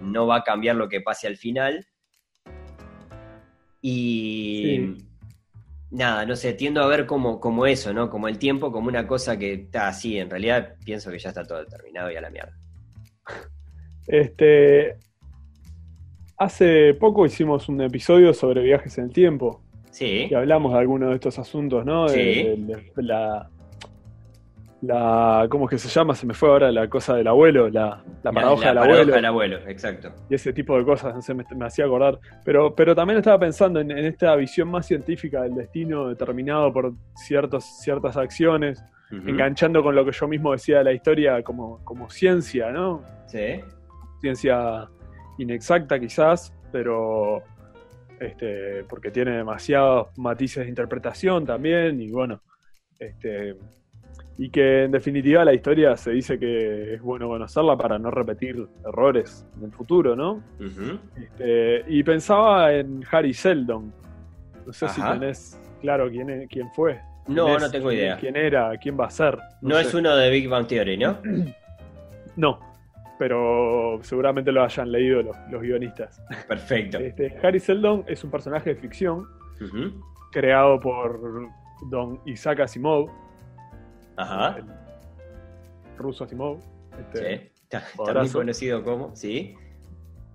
no 0.00 0.26
va 0.26 0.36
a 0.36 0.44
cambiar 0.44 0.76
lo 0.76 0.88
que 0.88 1.00
pase 1.00 1.26
al 1.26 1.36
final. 1.36 1.86
Y 3.80 4.96
nada, 5.90 6.26
no 6.26 6.36
sé, 6.36 6.54
tiendo 6.54 6.82
a 6.82 6.86
ver 6.86 7.06
como, 7.06 7.40
como 7.40 7.66
eso, 7.66 7.92
¿no? 7.92 8.10
Como 8.10 8.28
el 8.28 8.38
tiempo, 8.38 8.72
como 8.72 8.88
una 8.88 9.06
cosa 9.06 9.38
que 9.38 9.52
está 9.52 9.88
así. 9.88 10.18
En 10.18 10.30
realidad 10.30 10.76
pienso 10.84 11.10
que 11.10 11.18
ya 11.18 11.28
está 11.30 11.44
todo 11.44 11.58
determinado 11.58 12.10
y 12.10 12.16
a 12.16 12.20
la 12.20 12.30
mierda. 12.30 12.56
Este, 14.06 14.98
Hace 16.44 16.92
poco 16.92 17.24
hicimos 17.24 17.70
un 17.70 17.80
episodio 17.80 18.34
sobre 18.34 18.62
viajes 18.62 18.98
en 18.98 19.04
el 19.04 19.10
tiempo. 19.10 19.62
Sí. 19.90 20.26
Y 20.30 20.34
hablamos 20.34 20.74
de 20.74 20.78
algunos 20.78 21.08
de 21.08 21.14
estos 21.14 21.38
asuntos, 21.38 21.86
¿no? 21.86 22.06
Sí. 22.06 22.66
la, 22.96 23.48
la, 24.82 25.46
¿Cómo 25.48 25.64
es 25.64 25.70
que 25.70 25.78
se 25.78 25.88
llama? 25.88 26.14
Se 26.14 26.26
me 26.26 26.34
fue 26.34 26.50
ahora 26.50 26.70
la 26.70 26.86
cosa 26.90 27.16
del 27.16 27.28
abuelo, 27.28 27.70
la, 27.70 28.04
la 28.22 28.30
paradoja, 28.30 28.68
del, 28.68 28.76
abuelo. 28.76 29.14
del 29.14 29.24
abuelo. 29.24 29.56
exacto. 29.66 30.12
Y 30.28 30.34
ese 30.34 30.52
tipo 30.52 30.76
de 30.76 30.84
cosas, 30.84 31.14
no 31.14 31.22
sé, 31.22 31.32
me, 31.32 31.44
hacía 31.64 31.86
acordar. 31.86 32.18
Pero, 32.44 32.74
pero 32.74 32.94
también 32.94 33.20
estaba 33.20 33.38
pensando 33.38 33.80
en, 33.80 33.90
esta 33.92 34.36
visión 34.36 34.68
más 34.68 34.84
científica 34.84 35.44
del 35.44 35.54
destino 35.54 36.08
determinado 36.08 36.70
por 36.74 36.92
ciertos, 37.14 37.64
ciertas 37.80 38.18
acciones, 38.18 38.84
enganchando 39.10 39.82
con 39.82 39.94
lo 39.94 40.04
que 40.04 40.12
yo 40.12 40.28
mismo 40.28 40.52
decía 40.52 40.78
de 40.78 40.84
la 40.84 40.92
historia 40.92 41.42
como, 41.42 41.82
como 41.84 42.10
ciencia, 42.10 42.70
¿no? 42.70 43.02
Sí. 43.28 43.62
Ciencia 44.20 44.90
inexacta 45.38 45.98
quizás, 45.98 46.52
pero 46.72 47.42
este, 48.20 48.84
porque 48.84 49.10
tiene 49.10 49.32
demasiados 49.32 50.08
matices 50.16 50.64
de 50.64 50.68
interpretación 50.68 51.44
también 51.44 52.00
y 52.00 52.10
bueno, 52.10 52.40
este, 52.98 53.56
y 54.38 54.50
que 54.50 54.84
en 54.84 54.90
definitiva 54.90 55.44
la 55.44 55.54
historia 55.54 55.96
se 55.96 56.12
dice 56.12 56.38
que 56.38 56.94
es 56.94 57.02
bueno 57.02 57.28
conocerla 57.28 57.76
para 57.76 57.98
no 57.98 58.10
repetir 58.10 58.66
errores 58.86 59.46
en 59.56 59.64
el 59.64 59.72
futuro, 59.72 60.16
¿no? 60.16 60.42
Este, 61.16 61.84
y 61.88 62.02
pensaba 62.02 62.72
en 62.72 63.04
Harry 63.10 63.34
Seldon, 63.34 63.92
no 64.66 64.72
sé 64.72 64.88
si 64.88 65.02
tenés 65.02 65.60
claro 65.80 66.08
quién, 66.10 66.46
quién 66.48 66.70
fue. 66.72 67.00
No, 67.26 67.58
no 67.58 67.70
tengo 67.70 67.90
idea. 67.90 68.18
¿Quién 68.18 68.36
era? 68.36 68.76
¿Quién 68.76 68.98
va 68.98 69.06
a 69.06 69.10
ser? 69.10 69.38
No, 69.62 69.78
es 69.78 69.94
uno 69.94 70.14
de 70.14 70.30
Big 70.30 70.48
Bang 70.48 70.66
Theory, 70.66 70.98
¿no? 70.98 71.18
no 72.36 72.73
pero 73.24 74.00
seguramente 74.02 74.52
lo 74.52 74.62
hayan 74.62 74.92
leído 74.92 75.22
los, 75.22 75.62
guionistas. 75.62 76.22
Perfecto. 76.46 76.98
Este, 76.98 77.34
Harry 77.42 77.58
Seldon 77.58 78.04
es 78.06 78.22
un 78.22 78.30
personaje 78.30 78.74
de 78.74 78.76
ficción 78.76 79.26
creado 80.30 80.78
por 80.78 81.48
don 81.88 82.20
Isaac 82.26 82.60
Asimov. 82.60 83.08
Ajá. 84.16 84.58
ruso 85.96 86.24
Asimov. 86.24 86.58
Este, 87.00 87.50
sí. 87.70 87.78
También 87.96 88.30
conocido 88.30 88.84
como, 88.84 89.16
sí. 89.16 89.54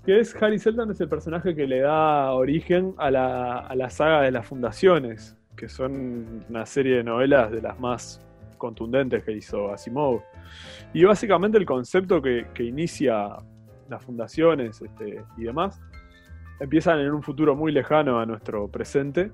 Que 0.04 0.22
es 0.22 0.36
Harry 0.42 0.58
Seldon, 0.58 0.90
es 0.90 1.00
el 1.00 1.10
personaje 1.10 1.56
que 1.56 1.68
le 1.68 1.82
da 1.82 2.34
origen 2.34 2.96
a 2.98 3.12
la, 3.12 3.60
a 3.60 3.76
la 3.76 3.92
saga 3.92 4.24
de 4.24 4.32
las 4.32 4.48
fundaciones, 4.48 5.38
que 5.56 5.70
son 5.70 6.44
una 6.50 6.66
serie 6.66 6.98
de 6.98 7.04
novelas 7.04 7.52
de 7.52 7.62
las 7.62 7.80
más 7.80 8.20
contundentes 8.60 9.24
que 9.24 9.32
hizo 9.32 9.72
Asimov. 9.74 10.22
Y 10.94 11.04
básicamente 11.04 11.58
el 11.58 11.66
concepto 11.66 12.22
que, 12.22 12.46
inicia 12.60 13.38
las 13.90 14.04
fundaciones 14.04 14.80
este, 14.84 15.24
y 15.38 15.44
demás 15.46 15.82
empiezan 16.60 17.00
en 17.00 17.12
un 17.12 17.24
futuro 17.24 17.56
muy 17.56 17.72
lejano 17.72 18.20
a 18.20 18.26
nuestro 18.26 18.68
presente, 18.68 19.32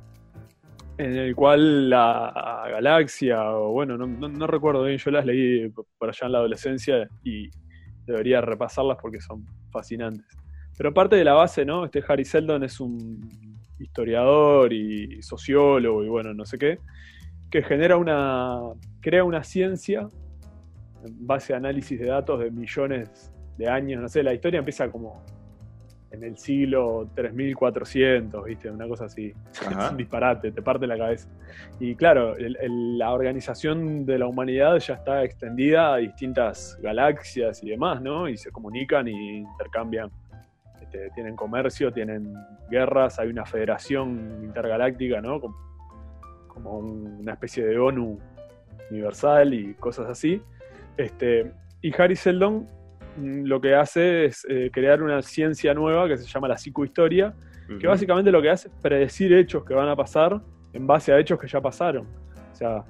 en 0.97 1.17
el 1.17 1.35
cual 1.35 1.89
la 1.89 2.67
galaxia, 2.71 3.51
o 3.51 3.71
bueno, 3.71 3.97
no, 3.97 4.47
recuerdo 4.47 4.83
bien, 4.83 4.97
yo 4.97 5.11
las 5.11 5.25
leí 5.25 5.69
por 5.69 6.09
allá 6.09 6.27
en 6.27 6.31
la 6.31 6.37
adolescencia 6.37 7.09
y 7.23 7.49
debería 8.05 8.41
repasarlas 8.41 8.97
porque 9.01 9.19
son 9.19 9.45
fascinantes. 9.71 10.25
Pero 10.77 10.93
parte 10.93 11.15
de 11.15 11.23
la 11.23 11.33
base, 11.33 11.65
¿no? 11.65 11.85
Este 11.85 12.03
Harry 12.07 12.25
Seldon 12.25 12.63
es 12.63 12.79
un 12.79 13.29
historiador 13.79 14.71
y 14.71 15.21
sociólogo 15.21 16.03
y 16.03 16.07
bueno, 16.07 16.33
no 16.33 16.45
sé 16.45 16.57
qué, 16.57 16.79
que 17.49 17.63
genera 17.63 17.97
una, 17.97 18.59
crea 19.01 19.23
una 19.23 19.43
ciencia 19.43 20.07
en 21.05 21.27
base 21.27 21.53
a 21.53 21.57
análisis 21.57 21.99
de 21.99 22.07
datos 22.07 22.39
de 22.39 22.51
millones 22.51 23.31
de 23.57 23.69
años, 23.69 24.01
no 24.01 24.09
sé, 24.09 24.23
la 24.23 24.33
historia 24.33 24.59
empieza 24.59 24.89
como 24.89 25.23
en 26.15 26.23
el 26.23 26.37
siglo 26.37 27.09
3400, 27.13 28.45
¿viste? 28.45 28.71
Una 28.71 28.87
cosa 28.87 29.05
así. 29.05 29.33
Es 29.51 29.91
un 29.91 29.97
disparate, 29.97 30.51
te 30.51 30.61
parte 30.61 30.87
la 30.87 30.97
cabeza. 30.97 31.27
Y 31.79 31.95
claro, 31.95 32.33
la 32.37 33.11
organización 33.11 34.05
de 34.05 34.19
la 34.19 34.27
humanidad 34.27 34.77
ya 34.77 34.95
está 34.95 35.23
extendida 35.23 35.93
a 35.93 35.97
distintas 35.97 36.77
galaxias 36.81 37.63
y 37.63 37.69
demás, 37.69 38.01
¿no? 38.01 38.27
Y 38.27 38.37
se 38.37 38.51
comunican 38.51 39.07
y 39.07 39.37
intercambian. 39.39 40.09
Este, 40.81 41.09
tienen 41.11 41.35
comercio, 41.35 41.91
tienen 41.91 42.33
guerras, 42.69 43.19
hay 43.19 43.29
una 43.29 43.45
federación 43.45 44.41
intergaláctica, 44.43 45.21
¿no? 45.21 45.39
Como 46.55 46.79
una 46.79 47.33
especie 47.33 47.63
de 47.63 47.77
ONU 47.77 48.17
universal 48.89 49.53
y 49.53 49.75
cosas 49.75 50.09
así. 50.09 50.41
Este, 50.97 51.51
y 51.81 51.93
Harry 52.01 52.15
Seldon 52.15 52.67
Mm, 53.17 53.45
lo 53.45 53.61
que 53.61 53.75
hace 53.75 54.25
es 54.25 54.45
eh, 54.49 54.69
crear 54.71 55.01
una 55.01 55.21
ciencia 55.21 55.73
nueva 55.73 56.07
que 56.07 56.17
se 56.17 56.25
llama 56.25 56.47
la 56.47 56.57
psicohistoria, 56.57 57.33
que 57.79 57.87
básicamente 57.87 58.29
lo 58.31 58.43
que 58.43 58.51
hace 58.51 58.67
es 58.67 58.73
predecir 58.79 59.33
hechos 59.33 59.65
que 59.65 59.73
van 59.73 59.89
a 59.89 59.95
pasar 59.95 60.39
en 60.71 60.85
base 60.85 61.11
a 61.11 61.19
hechos 61.19 61.39
que 61.39 61.47
ya 61.47 61.59
pasaron. 61.59 62.05
O 62.51 62.55
sea, 62.55 62.85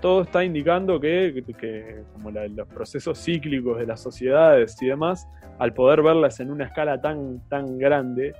todo 0.00 0.22
está 0.22 0.42
indicando 0.42 0.98
que, 0.98 2.02
como 2.12 2.32
los 2.32 2.66
procesos 2.66 3.22
cíclicos 3.22 3.78
de 3.78 3.86
las 3.86 4.00
sociedades 4.00 4.82
y 4.82 4.86
demás, 4.86 5.28
al 5.60 5.72
poder 5.72 6.02
verlas 6.02 6.40
en 6.40 6.50
una 6.50 6.64
escala 6.64 7.00
tan, 7.00 7.46
tan 7.48 7.78
grande, 7.78 8.34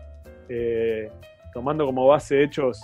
eh, 0.48 1.08
tomando 1.52 1.86
como 1.86 2.08
base 2.08 2.42
hechos 2.42 2.82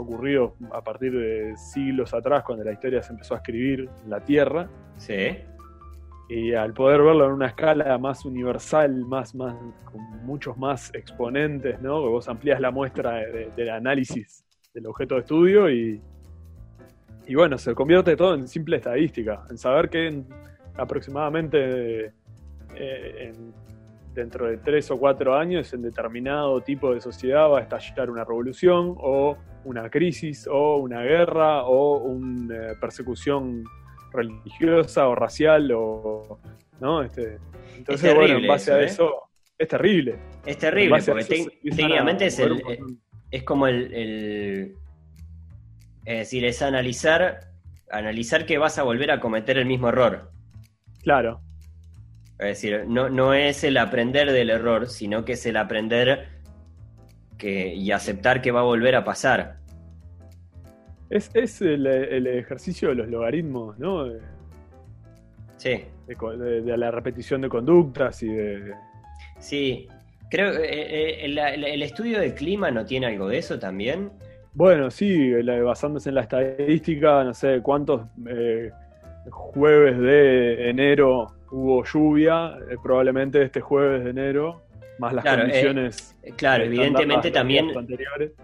ocurridos 0.00 0.52
a 0.72 0.82
partir 0.82 1.12
de 1.12 1.56
siglos 1.56 2.12
atrás, 2.14 2.42
cuando 2.44 2.64
la 2.64 2.72
historia 2.72 3.02
se 3.02 3.12
empezó 3.12 3.34
a 3.34 3.38
escribir 3.38 3.88
en 4.04 4.10
la 4.10 4.20
Tierra, 4.20 4.68
sí 4.96 5.38
y 6.30 6.54
al 6.54 6.72
poder 6.72 7.02
verlo 7.02 7.26
en 7.26 7.32
una 7.32 7.48
escala 7.48 7.98
más 7.98 8.24
universal, 8.24 9.04
más, 9.04 9.34
más, 9.34 9.56
con 9.84 10.00
muchos 10.24 10.56
más 10.56 10.94
exponentes, 10.94 11.82
¿no? 11.82 12.00
Que 12.02 12.08
vos 12.08 12.28
amplías 12.28 12.60
la 12.60 12.70
muestra 12.70 13.16
del 13.56 13.68
análisis 13.68 14.44
del 14.72 14.86
objeto 14.86 15.16
de 15.16 15.22
estudio 15.22 15.68
y, 15.68 16.00
y 17.26 17.34
bueno, 17.34 17.58
se 17.58 17.74
convierte 17.74 18.14
todo 18.14 18.34
en 18.34 18.46
simple 18.46 18.76
estadística, 18.76 19.42
en 19.50 19.58
saber 19.58 19.90
que 19.90 20.22
aproximadamente 20.76 22.12
eh, 22.76 23.32
dentro 24.14 24.46
de 24.46 24.58
tres 24.58 24.88
o 24.92 24.98
cuatro 25.00 25.34
años 25.34 25.72
en 25.74 25.82
determinado 25.82 26.60
tipo 26.60 26.94
de 26.94 27.00
sociedad 27.00 27.50
va 27.50 27.58
a 27.58 27.62
estallar 27.62 28.08
una 28.08 28.24
revolución 28.24 28.94
o 28.98 29.36
una 29.64 29.90
crisis 29.90 30.48
o 30.50 30.76
una 30.76 31.02
guerra 31.02 31.64
o 31.64 31.98
una 31.98 32.72
eh, 32.72 32.74
persecución 32.80 33.64
religiosa 34.12 35.08
o 35.08 35.14
racial 35.14 35.70
o 35.72 36.38
no 36.80 37.02
este 37.02 37.38
entonces 37.76 38.14
bueno 38.14 38.38
en 38.38 38.46
base 38.46 38.72
a 38.72 38.80
¿eh? 38.80 38.86
eso 38.86 39.30
es 39.60 39.68
terrible. 39.68 40.16
Es 40.46 40.56
terrible 40.56 41.02
porque 41.06 41.24
técnicamente 41.24 42.26
es 42.26 42.38
el, 42.38 42.62
es 43.30 43.42
como 43.42 43.66
el, 43.66 44.74
es 46.06 46.18
decir 46.18 46.46
es 46.46 46.62
analizar 46.62 47.40
analizar 47.90 48.46
que 48.46 48.56
vas 48.56 48.78
a 48.78 48.84
volver 48.84 49.10
a 49.10 49.20
cometer 49.20 49.58
el 49.58 49.66
mismo 49.66 49.90
error. 49.90 50.30
Claro. 51.02 51.42
Es 52.38 52.46
decir 52.46 52.86
no, 52.88 53.10
no 53.10 53.34
es 53.34 53.62
el 53.62 53.76
aprender 53.76 54.32
del 54.32 54.48
error 54.48 54.88
sino 54.88 55.26
que 55.26 55.34
es 55.34 55.44
el 55.44 55.58
aprender 55.58 56.29
que, 57.40 57.74
y 57.74 57.90
aceptar 57.90 58.40
que 58.40 58.52
va 58.52 58.60
a 58.60 58.64
volver 58.64 58.94
a 58.94 59.02
pasar 59.02 59.60
es, 61.10 61.60
el, 61.60 62.26
ejercicio 62.26 62.90
de 62.90 62.94
los 62.94 63.08
logaritmos, 63.08 63.78
¿no? 63.78 64.06
sí. 65.56 65.84
De, 66.06 66.76
la 66.76 66.90
repetición 66.90 67.40
de 67.40 67.48
conductas 67.48 68.22
y 68.22 68.28
de. 68.28 68.72
Sí. 69.38 69.88
Creo 70.28 70.52
que 70.52 70.64
eh, 70.64 71.26
eh, 71.26 71.72
el, 71.72 71.82
estudio 71.82 72.20
del 72.20 72.34
clima 72.34 72.70
no 72.70 72.84
tiene 72.84 73.06
algo 73.06 73.28
de 73.28 73.38
eso 73.38 73.58
también. 73.58 74.10
Bueno, 74.54 74.90
sí, 74.90 75.32
basándose 75.62 76.08
en 76.08 76.16
la 76.16 76.22
estadística, 76.22 77.22
no 77.22 77.32
sé 77.32 77.60
cuántos 77.62 78.02
eh, 78.28 78.70
jueves 79.30 79.98
de 79.98 80.70
enero 80.70 81.28
hubo 81.52 81.84
lluvia, 81.84 82.56
probablemente 82.82 83.42
este 83.42 83.60
jueves 83.60 84.02
de 84.02 84.10
enero 84.10 84.62
más 85.00 85.14
las 85.14 85.24
claro, 85.24 85.42
condiciones. 85.42 86.16
Eh, 86.22 86.32
claro, 86.36 86.64
evidentemente 86.64 87.30
también. 87.30 87.70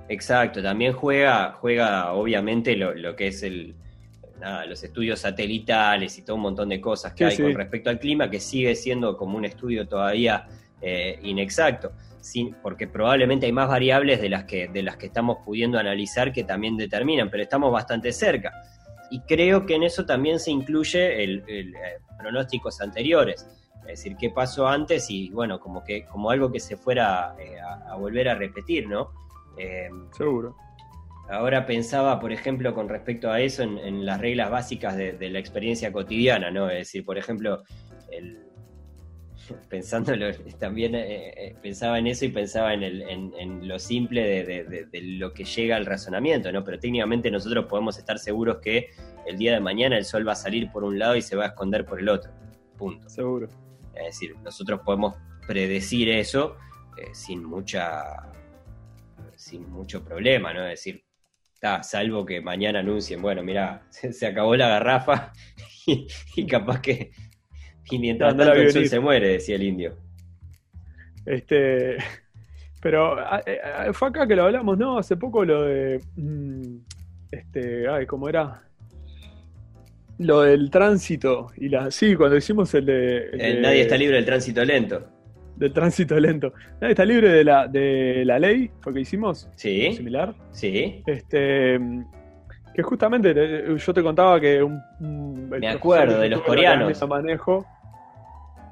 Exacto, 0.08 0.62
también 0.62 0.92
juega, 0.92 1.52
juega 1.52 2.12
obviamente 2.12 2.74
lo, 2.74 3.14
que 3.14 3.28
es 3.28 3.42
el. 3.42 3.74
los 4.66 4.82
estudios 4.82 5.20
satelitales 5.20 6.18
y 6.18 6.22
todo 6.22 6.36
un 6.36 6.42
montón 6.42 6.70
de 6.70 6.80
cosas 6.80 7.12
que 7.12 7.26
hay 7.26 7.36
con 7.36 7.54
respecto 7.54 7.90
al 7.90 7.98
clima, 7.98 8.30
que 8.30 8.40
sigue 8.40 8.74
siendo 8.74 9.16
como 9.16 9.36
un 9.36 9.44
estudio 9.44 9.86
todavía 9.86 10.48
eh, 10.80 11.18
inexacto, 11.22 11.92
sin, 12.20 12.54
porque 12.54 12.86
probablemente 12.86 13.46
hay 13.46 13.52
más 13.52 13.68
variables 13.68 14.20
de 14.20 14.28
las, 14.28 14.44
que, 14.44 14.68
de 14.68 14.82
las 14.82 14.96
que 14.96 15.06
estamos 15.06 15.38
pudiendo 15.44 15.78
analizar 15.78 16.32
que 16.32 16.44
también 16.44 16.76
determinan, 16.76 17.30
pero 17.30 17.42
estamos 17.42 17.70
bastante 17.70 18.12
cerca. 18.12 18.52
Y 19.10 19.20
creo 19.20 19.66
que 19.66 19.74
en 19.74 19.84
eso 19.84 20.04
también 20.04 20.40
se 20.40 20.50
incluye 20.50 21.22
el, 21.22 21.44
eh, 21.46 21.72
pronósticos 22.18 22.80
anteriores 22.80 23.46
es 23.88 24.02
decir, 24.02 24.16
qué 24.16 24.30
pasó 24.30 24.66
antes 24.66 25.10
y 25.10 25.30
bueno, 25.30 25.60
como 25.60 25.84
que 25.84 26.04
como 26.06 26.30
algo 26.30 26.50
que 26.50 26.60
se 26.60 26.76
fuera 26.76 27.34
eh, 27.38 27.56
a, 27.60 27.94
volver 27.96 28.28
a 28.28 28.34
repetir, 28.34 28.88
¿no? 28.88 29.10
Eh, 29.56 29.88
Seguro. 30.12 30.56
Ahora 31.28 31.66
pensaba, 31.66 32.20
por 32.20 32.32
ejemplo, 32.32 32.72
con 32.72 32.88
respecto 32.88 33.30
a 33.30 33.40
eso, 33.40 33.62
en, 33.62 34.06
las 34.06 34.20
reglas 34.20 34.50
básicas 34.50 34.96
de, 34.96 35.30
la 35.30 35.38
experiencia 35.38 35.92
cotidiana, 35.92 36.50
¿no? 36.50 36.70
Es 36.70 36.78
decir, 36.78 37.04
por 37.04 37.18
ejemplo, 37.18 37.64
el, 38.12 38.44
pensándolo, 39.68 40.26
también 40.58 40.94
eh, 40.94 41.56
pensaba 41.62 41.98
en 41.98 42.06
eso 42.06 42.24
y 42.24 42.28
pensaba 42.28 42.74
en, 42.74 42.82
el, 42.84 43.02
en, 43.02 43.66
lo 43.66 43.78
simple 43.78 44.22
de, 44.22 44.86
de, 44.90 45.02
lo 45.02 45.32
que 45.32 45.44
llega 45.44 45.76
al 45.76 45.86
razonamiento, 45.86 46.52
¿no? 46.52 46.62
Pero 46.62 46.78
técnicamente 46.78 47.30
nosotros 47.30 47.66
podemos 47.66 47.98
estar 47.98 48.18
seguros 48.18 48.58
que 48.58 48.90
el 49.26 49.36
día 49.36 49.52
de 49.52 49.60
mañana 49.60 49.98
el 49.98 50.04
sol 50.04 50.26
va 50.26 50.32
a 50.32 50.36
salir 50.36 50.70
por 50.70 50.84
un 50.84 50.98
lado 50.98 51.16
y 51.16 51.22
se 51.22 51.34
va 51.34 51.44
a 51.44 51.48
esconder 51.48 51.84
por 51.84 51.98
el 51.98 52.08
otro. 52.08 52.30
Punto. 52.76 53.08
Seguro. 53.08 53.65
Es 53.96 54.06
decir, 54.06 54.36
nosotros 54.38 54.80
podemos 54.84 55.16
predecir 55.46 56.08
eso 56.08 56.56
eh, 56.96 57.14
sin 57.14 57.44
mucha 57.44 58.32
sin 59.36 59.68
mucho 59.70 60.02
problema, 60.02 60.52
¿no? 60.52 60.62
Es 60.64 60.70
decir, 60.70 61.04
está, 61.52 61.82
salvo 61.82 62.24
que 62.24 62.40
mañana 62.40 62.80
anuncien, 62.80 63.20
bueno, 63.20 63.42
mira, 63.42 63.82
se, 63.90 64.26
acabó 64.26 64.56
la 64.56 64.68
garrafa 64.68 65.32
y, 65.86 66.46
capaz 66.46 66.80
que 66.80 67.12
y 67.90 67.98
mientras 67.98 68.36
tanto 68.36 68.52
el 68.52 68.72
sol 68.72 68.86
se 68.88 68.98
muere, 68.98 69.28
decía 69.28 69.56
el 69.56 69.62
indio. 69.62 69.96
Este, 71.24 71.96
pero 72.80 73.16
fue 73.92 74.08
acá 74.08 74.26
que 74.26 74.36
lo 74.36 74.44
hablamos, 74.44 74.78
¿no? 74.78 74.98
Hace 74.98 75.16
poco 75.16 75.44
lo 75.44 75.62
de 75.62 76.00
mm, 76.16 76.78
este, 77.30 77.88
ay, 77.88 78.06
¿cómo 78.06 78.28
era? 78.28 78.62
Lo 80.18 80.42
del 80.42 80.70
tránsito 80.70 81.48
y 81.56 81.68
la. 81.68 81.90
Sí, 81.90 82.16
cuando 82.16 82.36
hicimos 82.36 82.72
el 82.74 82.86
de. 82.86 83.58
nadie 83.60 83.82
está 83.82 83.96
libre 83.96 84.16
del 84.16 84.24
tránsito 84.24 84.64
lento. 84.64 85.06
Del 85.56 85.72
tránsito 85.72 86.18
lento. 86.18 86.52
Nadie 86.80 86.92
está 86.92 87.04
libre 87.04 87.30
de 87.30 87.44
la, 87.44 87.66
de 87.66 88.24
la 88.24 88.38
ley, 88.38 88.70
fue 88.80 88.94
que 88.94 89.00
hicimos. 89.00 89.48
Sí. 89.56 89.92
Similar. 89.92 90.34
Sí. 90.52 91.02
Este. 91.06 91.78
Que 92.74 92.82
justamente 92.82 93.34
yo 93.76 93.94
te 93.94 94.02
contaba 94.02 94.40
que 94.40 94.62
un. 94.62 94.80
Me 95.48 95.68
acuerdo, 95.68 96.20
de 96.20 96.30
los 96.30 96.42
coreanos. 96.42 97.08
Manejo. 97.08 97.66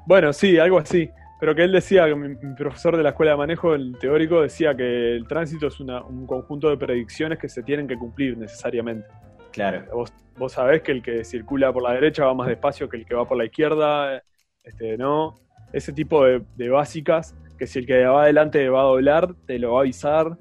Bueno, 0.07 0.33
sí, 0.33 0.57
algo 0.57 0.79
así. 0.79 1.09
Pero 1.39 1.53
que 1.53 1.63
él 1.63 1.71
decía, 1.71 2.05
que 2.05 2.15
mi, 2.15 2.35
profesor 2.55 2.95
de 2.95 3.03
la 3.03 3.09
escuela 3.09 3.33
de 3.33 3.37
manejo, 3.37 3.75
el 3.75 3.97
teórico, 3.99 4.41
decía 4.41 4.75
que 4.75 5.15
el 5.15 5.27
tránsito 5.27 5.67
es 5.67 5.79
un 5.79 6.25
conjunto 6.25 6.69
de 6.69 6.77
predicciones 6.77 7.37
que 7.37 7.49
se 7.49 7.61
tienen 7.61 7.87
que 7.87 7.95
cumplir 7.95 8.37
necesariamente. 8.37 9.07
Claro. 9.55 9.85
Vos, 9.93 10.13
vos 10.37 10.51
sabés 10.51 10.81
que 10.81 10.91
el 10.91 11.01
que 11.01 11.23
circula 11.23 11.71
por 11.71 11.81
la 11.81 11.93
derecha 11.93 12.25
va 12.25 12.33
más 12.33 12.47
despacio 12.47 12.89
que 12.89 12.97
el 12.97 13.05
que 13.05 13.15
va 13.15 13.25
por 13.25 13.37
la 13.37 13.45
izquierda, 13.45 14.21
este, 14.63 14.97
¿no? 14.97 15.35
Ese 15.71 15.93
tipo 15.93 16.25
de, 16.25 16.69
básicas, 16.69 17.33
que 17.57 17.65
si 17.65 17.79
el 17.79 17.85
que 17.85 18.05
va 18.05 18.23
adelante 18.23 18.67
va 18.67 18.81
a 18.81 18.83
doblar, 18.83 19.33
te 19.45 19.57
lo 19.57 19.73
va 19.73 19.79
a 19.79 19.81
avisar. 19.81 20.37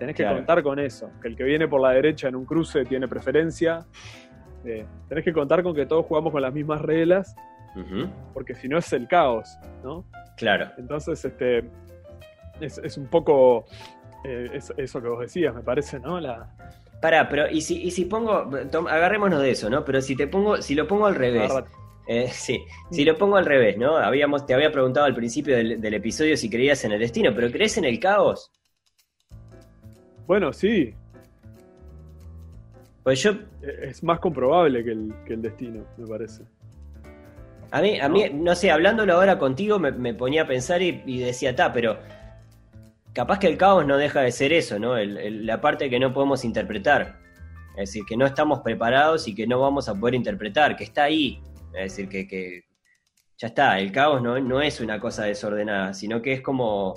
Tenés 0.00 0.16
que 0.16 0.26
contar 0.26 0.62
con 0.64 0.80
eso, 0.80 1.10
que 1.22 1.28
el 1.28 1.36
que 1.36 1.44
viene 1.44 1.68
por 1.68 1.80
la 1.80 1.90
derecha 1.90 2.28
en 2.28 2.34
un 2.34 2.44
cruce 2.44 2.84
tiene 2.84 3.06
preferencia. 3.06 3.86
Eh, 4.64 4.84
tenés 5.08 5.24
que 5.24 5.32
contar 5.32 5.62
con 5.62 5.74
que 5.74 5.86
todos 5.86 6.04
jugamos 6.04 6.32
con 6.32 6.42
las 6.42 6.52
mismas 6.52 6.82
reglas, 6.82 7.36
porque 8.34 8.54
si 8.56 8.68
no 8.68 8.78
es 8.78 8.92
el 8.92 9.06
caos, 9.06 9.56
¿no? 9.84 10.04
Claro. 10.36 10.66
Entonces, 10.76 11.24
este, 11.24 11.70
es, 12.60 12.98
un 12.98 13.06
poco 13.06 13.66
eh, 14.24 14.58
eso, 14.76 15.00
que 15.00 15.08
vos 15.08 15.20
decías, 15.20 15.54
me 15.54 15.62
parece, 15.62 16.00
¿no? 16.00 16.20
La, 16.20 16.48
Pará, 17.06 17.28
pero 17.28 17.48
y 17.48 17.60
si, 17.60 17.80
y 17.84 17.92
si 17.92 18.06
pongo, 18.06 18.50
agarrémonos 18.90 19.40
de 19.40 19.52
eso, 19.52 19.70
¿no? 19.70 19.84
Pero 19.84 20.02
si 20.02 20.16
te 20.16 20.26
pongo, 20.26 20.60
si 20.60 20.74
lo 20.74 20.88
pongo 20.88 21.06
al 21.06 21.14
revés. 21.14 21.52
Eh, 22.08 22.26
sí, 22.32 22.64
si 22.90 23.04
lo 23.04 23.16
pongo 23.16 23.36
al 23.36 23.46
revés, 23.46 23.78
¿no? 23.78 23.96
Habíamos, 23.96 24.44
te 24.44 24.54
había 24.54 24.72
preguntado 24.72 25.06
al 25.06 25.14
principio 25.14 25.54
del, 25.56 25.94
episodio 25.94 26.36
si 26.36 26.50
creías 26.50 26.84
en 26.84 26.90
el 26.90 26.98
destino, 26.98 27.32
pero 27.32 27.48
¿crees 27.52 27.78
en 27.78 27.84
el 27.84 28.00
caos? 28.00 28.50
Bueno, 30.26 30.52
sí. 30.52 30.92
Pues 33.04 33.22
yo. 33.22 33.30
E, 33.62 33.90
es 33.90 34.02
más 34.02 34.18
comprobable 34.18 34.82
que 34.82 34.90
el, 34.90 35.14
que 35.28 35.34
el 35.34 35.42
destino, 35.42 35.84
me 35.98 36.08
parece. 36.08 36.42
A 37.70 37.80
mí, 37.82 38.00
a 38.00 38.08
mí, 38.08 38.30
no 38.34 38.56
sé, 38.56 38.72
hablándolo 38.72 39.14
ahora 39.14 39.38
contigo 39.38 39.78
me, 39.78 40.12
ponía 40.14 40.42
a 40.42 40.46
pensar 40.48 40.82
y, 40.82 41.04
y 41.06 41.20
decía, 41.20 41.54
ta, 41.54 41.72
pero 41.72 41.98
capaz 43.16 43.38
que 43.38 43.46
el 43.46 43.56
caos 43.56 43.86
no 43.86 43.96
deja 43.96 44.20
de 44.20 44.30
ser 44.30 44.52
eso, 44.52 44.78
¿no? 44.78 44.94
la 44.94 45.58
parte 45.58 45.88
que 45.88 45.98
no 45.98 46.12
podemos 46.12 46.44
interpretar. 46.44 47.18
Es 47.70 47.88
decir, 47.88 48.02
que 48.06 48.14
no 48.14 48.26
estamos 48.26 48.60
preparados 48.60 49.26
y 49.26 49.34
que 49.34 49.46
no 49.46 49.58
vamos 49.58 49.88
a 49.88 49.94
poder 49.94 50.14
interpretar, 50.14 50.76
que 50.76 50.84
está 50.84 51.04
ahí. 51.04 51.40
Es 51.72 51.96
decir, 51.96 52.10
que, 52.10 52.64
ya 53.38 53.48
está, 53.48 53.80
el 53.80 53.90
caos 53.90 54.20
no, 54.20 54.38
no, 54.38 54.60
es 54.60 54.82
una 54.82 55.00
cosa 55.00 55.24
desordenada, 55.24 55.94
sino 55.94 56.20
que 56.20 56.34
es 56.34 56.42
como, 56.42 56.92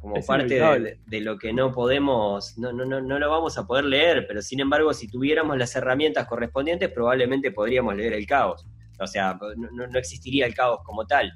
como 0.00 0.16
parte 0.26 0.60
de, 1.06 1.20
lo 1.20 1.38
que 1.38 1.52
no 1.52 1.70
podemos, 1.70 2.58
no, 2.58 2.72
no, 2.72 2.84
no, 2.84 3.00
no 3.00 3.18
lo 3.20 3.30
vamos 3.30 3.56
a 3.56 3.68
poder 3.68 3.84
leer, 3.84 4.26
pero 4.26 4.42
sin 4.42 4.58
embargo, 4.58 4.92
si 4.94 5.06
tuviéramos 5.06 5.56
las 5.56 5.76
herramientas 5.76 6.26
correspondientes, 6.26 6.90
probablemente 6.90 7.52
podríamos 7.52 7.94
leer 7.94 8.14
el 8.14 8.26
caos. 8.26 8.66
O 8.98 9.06
sea, 9.06 9.38
no, 9.56 9.86
no 9.86 9.98
existiría 9.98 10.46
el 10.46 10.56
caos 10.56 10.80
como 10.84 11.06
tal. 11.06 11.32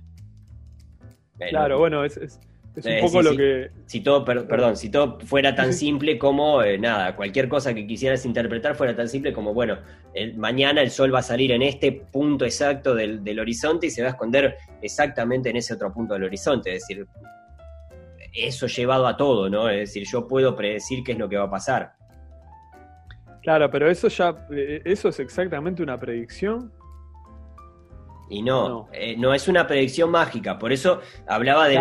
Claro, 1.38 1.78
bueno, 1.78 2.04
es, 2.04 2.16
es, 2.16 2.40
un 2.76 2.82
eh, 2.84 3.00
poco 3.00 3.22
lo 3.22 3.36
que. 3.36 3.70
Si 3.86 4.00
todo, 4.00 4.24
perdón, 4.24 4.76
si 4.76 4.90
todo 4.90 5.18
fuera 5.20 5.54
tan 5.54 5.72
simple 5.72 6.18
como 6.18 6.62
eh, 6.62 6.78
nada, 6.78 7.16
cualquier 7.16 7.48
cosa 7.48 7.74
que 7.74 7.86
quisieras 7.86 8.24
interpretar 8.24 8.76
fuera 8.76 8.94
tan 8.94 9.08
simple 9.08 9.32
como, 9.32 9.52
bueno, 9.52 9.78
mañana 10.36 10.80
el 10.80 10.90
sol 10.90 11.12
va 11.12 11.18
a 11.18 11.22
salir 11.22 11.50
en 11.52 11.62
este 11.62 11.92
punto 11.92 12.44
exacto 12.44 12.94
del, 12.94 13.40
horizonte 13.40 13.88
y 13.88 13.90
se 13.90 14.02
va 14.02 14.08
a 14.08 14.10
esconder 14.12 14.56
exactamente 14.82 15.50
en 15.50 15.56
ese 15.56 15.74
otro 15.74 15.92
punto 15.92 16.14
del 16.14 16.24
horizonte. 16.24 16.74
Es 16.74 16.86
decir, 16.86 17.06
eso 18.32 18.66
llevado 18.66 19.06
a 19.06 19.16
todo, 19.16 19.50
¿no? 19.50 19.68
Es 19.68 19.90
decir, 19.90 20.06
yo 20.10 20.28
puedo 20.28 20.54
predecir 20.54 21.02
qué 21.04 21.12
es 21.12 21.18
lo 21.18 21.28
que 21.28 21.36
va 21.36 21.44
a 21.44 21.50
pasar. 21.50 21.92
Claro, 23.42 23.70
pero 23.70 23.90
eso 23.90 24.08
ya, 24.08 24.46
eh, 24.52 24.82
eso 24.84 25.08
es 25.08 25.18
exactamente 25.18 25.82
una 25.82 25.98
predicción 25.98 26.72
y 28.30 28.42
no, 28.42 28.68
no. 28.68 28.88
Eh, 28.92 29.16
es 29.34 29.48
una 29.48 29.66
predicción 29.66 30.08
mágica. 30.08 30.56
Por 30.56 30.72
eso 30.72 31.00
hablaba 31.26 31.66
de, 31.66 31.80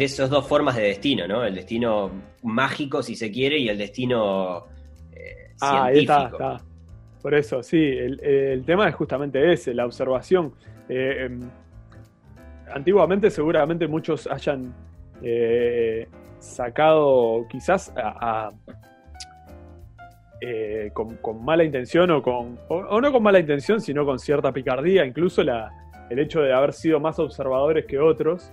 esas 0.00 0.30
dos 0.30 0.48
formas 0.48 0.74
de 0.74 0.82
destino, 0.84 1.28
¿no? 1.28 1.44
El 1.44 1.54
destino 1.54 2.10
mágico, 2.42 3.02
si 3.02 3.14
se 3.14 3.30
quiere, 3.30 3.58
y 3.58 3.68
el 3.68 3.76
destino 3.76 4.64
eh, 5.12 5.50
ah, 5.60 5.84
Ahí 5.84 6.00
está, 6.00 6.30
está. 6.32 6.56
Por 7.20 7.34
eso, 7.34 7.62
sí, 7.62 7.78
el, 7.78 8.64
tema 8.64 8.88
es 8.88 8.94
justamente 8.94 9.52
ese, 9.52 9.74
la 9.74 9.84
observación. 9.84 10.54
Eh, 10.88 11.26
em, 11.26 11.40
antiguamente 12.72 13.30
seguramente 13.30 13.86
muchos 13.86 14.26
hayan 14.26 14.74
sacado 16.38 17.46
quizás 17.50 17.92
con, 20.94 21.44
mala 21.44 21.62
intención 21.62 22.10
o 22.10 22.22
con 22.22 22.58
o, 22.68 23.00
no 23.02 23.12
con 23.12 23.22
mala 23.22 23.38
intención, 23.38 23.82
sino 23.82 24.06
con 24.06 24.18
cierta 24.18 24.50
picardía, 24.50 25.04
incluso 25.04 25.42
la, 25.42 25.70
el 26.10 26.18
hecho 26.18 26.42
de 26.42 26.52
haber 26.52 26.72
sido 26.72 27.00
más 27.00 27.18
observadores 27.18 27.86
que 27.86 27.98
otros 27.98 28.52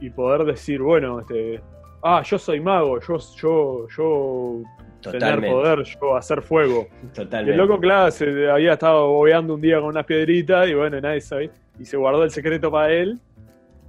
y, 0.00 0.10
poder 0.10 0.44
decir, 0.44 0.80
bueno, 0.80 1.20
este, 1.20 1.60
ah, 2.02 2.22
yo 2.24 2.38
soy 2.38 2.60
mago, 2.60 2.98
yo, 3.00 3.18
yo, 3.36 3.86
yo 3.88 4.62
tener 5.10 5.40
poder, 5.40 5.82
yo 5.82 6.16
hacer 6.16 6.42
fuego. 6.42 6.86
Totalmente. 7.12 7.52
el 7.52 7.58
loco, 7.58 7.78
claro, 7.80 8.10
se 8.10 8.50
había 8.50 8.74
estado 8.74 9.08
bobeando 9.08 9.54
un 9.54 9.60
día 9.60 9.78
con 9.80 9.88
unas 9.88 10.06
piedritas 10.06 10.68
y 10.68 10.74
bueno, 10.74 11.00
nadie 11.00 11.20
sabe. 11.20 11.50
Y 11.78 11.84
se 11.84 11.96
guardó 11.96 12.24
el 12.24 12.30
secreto 12.30 12.70
para 12.70 12.92
él, 12.92 13.20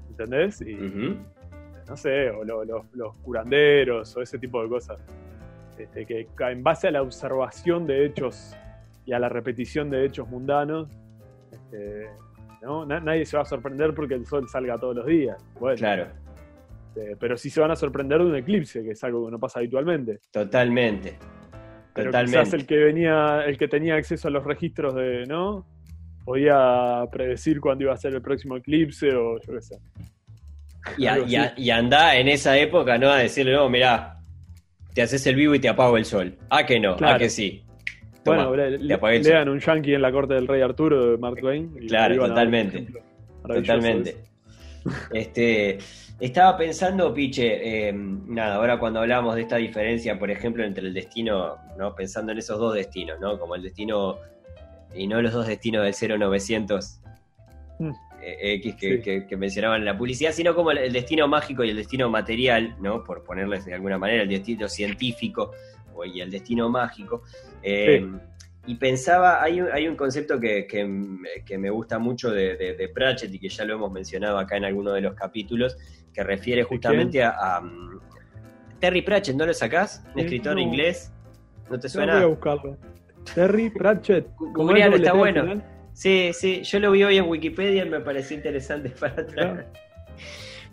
¿entendés? 0.09 0.61
Y 0.61 0.75
no 1.87 1.95
sé, 1.95 2.29
o 2.31 2.43
los 2.43 3.15
curanderos 3.23 4.15
o 4.17 4.21
ese 4.21 4.37
tipo 4.37 4.61
de 4.61 4.69
cosas. 4.69 4.97
Este, 5.77 6.05
que 6.05 6.27
en 6.39 6.63
base 6.63 6.87
a 6.87 6.91
la 6.91 7.03
observación 7.03 7.85
de 7.85 8.05
hechos 8.05 8.55
y 9.05 9.13
a 9.13 9.19
la 9.19 9.29
repetición 9.29 9.89
de 9.89 10.05
hechos 10.05 10.27
mundanos, 10.27 10.89
este, 11.51 12.09
nadie 12.61 13.25
se 13.25 13.37
va 13.37 13.43
a 13.43 13.45
sorprender 13.45 13.93
porque 13.93 14.15
el 14.15 14.25
sol 14.25 14.47
salga 14.49 14.77
todos 14.77 14.95
los 14.95 15.05
días. 15.05 15.37
claro. 15.77 16.07
Eh, 16.95 17.15
pero 17.19 17.37
sí 17.37 17.51
se 17.51 17.61
van 17.61 17.69
a 17.69 17.75
sorprender 17.75 18.17
de 18.17 18.25
un 18.25 18.35
eclipse, 18.35 18.83
que 18.83 18.91
es 18.91 19.03
algo 19.03 19.25
que 19.25 19.31
no 19.31 19.39
pasa 19.39 19.59
habitualmente. 19.59 20.19
Totalmente. 20.31 21.19
Pero 21.93 22.11
quizás 22.11 22.53
el 22.53 22.65
que 22.65 22.77
venía, 22.77 23.43
el 23.45 23.55
que 23.55 23.67
tenía 23.67 23.95
acceso 23.95 24.27
a 24.27 24.31
los 24.31 24.43
registros 24.43 24.95
de, 24.95 25.25
¿no? 25.27 25.67
Podía 26.25 27.03
predecir 27.11 27.61
cuándo 27.61 27.83
iba 27.83 27.93
a 27.93 27.97
ser 27.97 28.15
el 28.15 28.21
próximo 28.21 28.57
eclipse 28.57 29.13
o 29.13 29.39
yo 29.39 29.53
qué 29.53 29.61
sé. 29.61 29.77
Y, 30.97 31.69
anda 31.69 32.15
en 32.15 32.29
esa 32.29 32.57
época, 32.57 32.97
¿no? 32.97 33.11
A 33.11 33.17
decirle, 33.17 33.53
no, 33.53 33.69
mirá, 33.69 34.19
te 34.93 35.03
haces 35.03 35.25
el 35.27 35.35
vivo 35.35 35.53
y 35.53 35.59
te 35.59 35.69
apago 35.69 35.97
el 35.97 36.05
sol. 36.05 36.35
Ah, 36.49 36.65
que 36.65 36.79
no, 36.79 36.97
ah, 36.99 37.17
que 37.19 37.29
sí 37.29 37.66
bueno, 38.27 38.55
le, 38.55 39.19
lean 39.19 39.49
un 39.49 39.59
yankee 39.59 39.93
en 39.93 40.01
la 40.01 40.11
corte 40.11 40.33
del 40.35 40.47
rey 40.47 40.61
Arturo 40.61 41.11
de 41.11 41.17
Mark 41.17 41.37
Twain. 41.39 41.69
claro, 41.87 42.27
totalmente. 42.27 42.87
Totalmente. 43.45 44.17
Este, 45.11 45.77
estaba 46.19 46.57
pensando, 46.57 47.13
Piche, 47.13 47.89
eh, 47.89 47.93
nada, 47.93 48.55
ahora 48.55 48.79
cuando 48.79 49.01
hablamos 49.01 49.35
de 49.35 49.41
esta 49.41 49.57
diferencia, 49.57 50.17
por 50.17 50.31
ejemplo, 50.31 50.63
entre 50.63 50.87
el 50.87 50.93
destino, 50.93 51.57
¿no? 51.77 51.93
Pensando 51.93 52.31
en 52.31 52.39
esos 52.39 52.59
dos 52.59 52.73
destinos, 52.73 53.19
¿no? 53.19 53.39
Como 53.39 53.55
el 53.55 53.61
destino, 53.61 54.17
y 54.95 55.07
no 55.07 55.21
los 55.21 55.33
dos 55.33 55.47
destinos 55.47 55.83
del 55.83 56.19
0900 56.19 57.01
mm. 57.79 57.89
eh, 58.21 58.53
X 58.65 58.75
que, 58.75 59.37
mencionaban 59.37 59.81
en 59.81 59.85
la 59.85 59.97
publicidad, 59.97 60.31
sino 60.31 60.55
como 60.55 60.71
el, 60.71 60.91
destino 60.91 61.27
mágico 61.27 61.63
y 61.63 61.69
el 61.69 61.77
destino 61.77 62.09
material, 62.09 62.75
¿no? 62.81 63.03
Por 63.03 63.23
ponerles 63.23 63.65
de 63.65 63.75
alguna 63.75 63.97
manera, 63.97 64.23
el 64.23 64.29
destino 64.29 64.67
científico 64.67 65.51
y 66.05 66.21
el 66.21 66.31
destino 66.31 66.69
mágico. 66.69 67.23
Eh, 67.61 68.07
y 68.67 68.75
pensaba, 68.75 69.41
hay 69.41 69.61
un, 69.61 69.69
hay 69.71 69.87
un 69.87 69.95
concepto 69.95 70.39
que, 70.39 70.67
me 71.57 71.69
gusta 71.69 71.99
mucho 71.99 72.31
de, 72.31 72.91
Pratchett 72.93 73.33
y 73.33 73.39
que 73.39 73.49
ya 73.49 73.63
lo 73.63 73.75
hemos 73.75 73.91
mencionado 73.91 74.37
acá 74.37 74.57
en 74.57 74.65
alguno 74.65 74.91
de 74.91 75.01
los 75.01 75.15
capítulos, 75.15 75.77
que 76.13 76.23
refiere 76.23 76.63
justamente 76.63 77.23
a, 77.23 77.61
Terry 78.79 79.01
Pratchett, 79.01 79.35
¿no 79.35 79.45
lo 79.45 79.53
sacás? 79.53 80.03
Un 80.13 80.19
escritor 80.19 80.59
inglés. 80.59 81.11
¿No 81.69 81.79
te 81.79 81.89
suena? 81.89 82.15
voy 82.15 82.23
a 82.23 82.27
buscarlo. 82.27 82.77
Terry 83.33 83.69
Pratchett. 83.69 84.27
Googlealo, 84.37 84.97
está 84.97 85.13
bueno. 85.13 85.61
Sí, 85.93 86.31
sí, 86.33 86.61
yo 86.61 86.79
lo 86.79 86.91
vi 86.91 87.03
hoy 87.03 87.17
en 87.17 87.27
Wikipedia 87.27 87.83
y 87.83 87.89
me 87.89 87.99
pareció 88.01 88.37
interesante 88.37 88.89
para 88.99 89.21
atrás. 89.21 89.65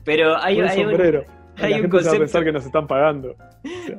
Pero 0.05 0.37
hay, 0.37 0.61
hay 0.61 0.85
un, 0.85 1.25
hay 1.57 1.81
un 1.81 1.89
concepto, 1.89 2.43
que 2.43 2.53
nos 2.53 2.65
están 2.65 2.87
pagando. 2.87 3.37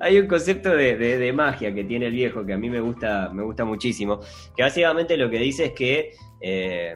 Hay 0.01 0.19
un 0.19 0.27
concepto 0.27 0.69
de, 0.75 1.31
magia 1.33 1.73
que 1.73 1.83
tiene 1.83 2.07
el 2.07 2.13
viejo 2.13 2.45
que 2.45 2.53
a 2.53 2.57
mí 2.57 2.69
me 2.69 2.79
gusta, 2.79 3.29
me 3.33 3.43
gusta 3.43 3.65
muchísimo. 3.65 4.19
Que 4.55 4.63
básicamente 4.63 5.17
lo 5.17 5.29
que 5.29 5.39
dice 5.39 5.65
es 5.65 5.71
que, 5.73 6.11
eh, 6.41 6.95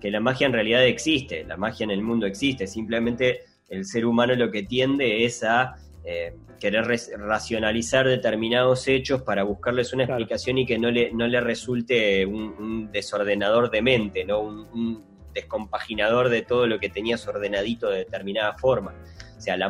que 0.00 0.10
la 0.10 0.20
magia 0.20 0.46
en 0.46 0.52
realidad 0.52 0.84
existe, 0.84 1.44
la 1.44 1.56
magia 1.56 1.84
en 1.84 1.90
el 1.90 2.02
mundo 2.02 2.26
existe. 2.26 2.66
Simplemente 2.66 3.40
el 3.68 3.84
ser 3.84 4.06
humano 4.06 4.34
lo 4.34 4.50
que 4.50 4.62
tiende 4.62 5.24
es 5.24 5.44
a 5.44 5.76
eh, 6.04 6.34
querer 6.58 6.86
racionalizar 7.18 8.06
determinados 8.06 8.88
hechos 8.88 9.22
para 9.22 9.42
buscarles 9.44 9.92
una 9.92 10.04
explicación 10.04 10.58
y 10.58 10.66
que 10.66 10.78
no 10.78 10.90
le, 10.90 11.12
no 11.12 11.26
le 11.26 11.40
resulte 11.40 12.24
un, 12.26 12.90
desordenador 12.90 13.70
de 13.70 13.82
mente, 13.82 14.24
¿no? 14.24 14.40
Un, 14.40 14.58
un 14.72 15.04
descompaginador 15.34 16.30
de 16.30 16.42
todo 16.42 16.66
lo 16.66 16.80
que 16.80 16.88
tenías 16.88 17.26
ordenadito 17.28 17.90
de 17.90 17.98
determinada 17.98 18.54
forma. 18.54 18.94
O 19.38 19.40
sea, 19.40 19.56
la, 19.56 19.68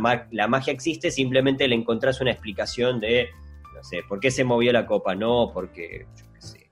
magia 0.49 0.73
existe, 0.73 1.11
simplemente 1.11 1.69
le 1.69 1.75
encontrás 1.75 2.23
una 2.23 2.31
explicación 2.31 3.01
de, 3.01 3.29
no 3.75 3.85
sé, 3.85 4.01
¿por 4.09 4.19
qué 4.19 4.31
se 4.31 4.43
movió 4.43 4.73
la 4.73 4.87
copa? 4.87 5.15
No, 5.15 5.51
porque, 5.53 6.07
yo 6.17 6.25
qué 6.33 6.41
sé, 6.41 6.71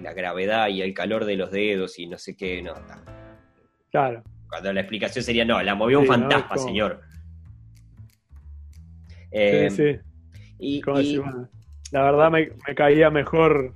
la 0.00 0.14
gravedad 0.14 0.68
y 0.68 0.80
el 0.80 0.94
calor 0.94 1.26
de 1.26 1.36
los 1.36 1.50
dedos 1.50 1.98
y 1.98 2.06
no 2.06 2.16
sé 2.16 2.36
qué, 2.36 2.62
no. 2.62 2.72
Claro. 3.90 4.22
Cuando 4.48 4.72
la 4.72 4.80
explicación 4.80 5.22
sería, 5.22 5.44
no, 5.44 5.62
la 5.62 5.74
movió 5.74 6.00
un 6.00 6.06
fantasma, 6.06 6.56
señor. 6.56 7.02
sí, 9.02 9.28
eh, 9.32 9.70
sí. 9.70 9.98
Y, 10.58 10.82
la 11.92 12.02
verdad 12.02 12.30
me, 12.30 12.48
caía 12.74 13.10
mejor 13.10 13.74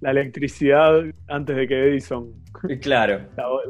la 0.00 0.12
electricidad 0.12 1.02
antes 1.26 1.56
de 1.56 1.66
que 1.66 1.88
Edison 1.88 2.32
claro. 2.82 3.20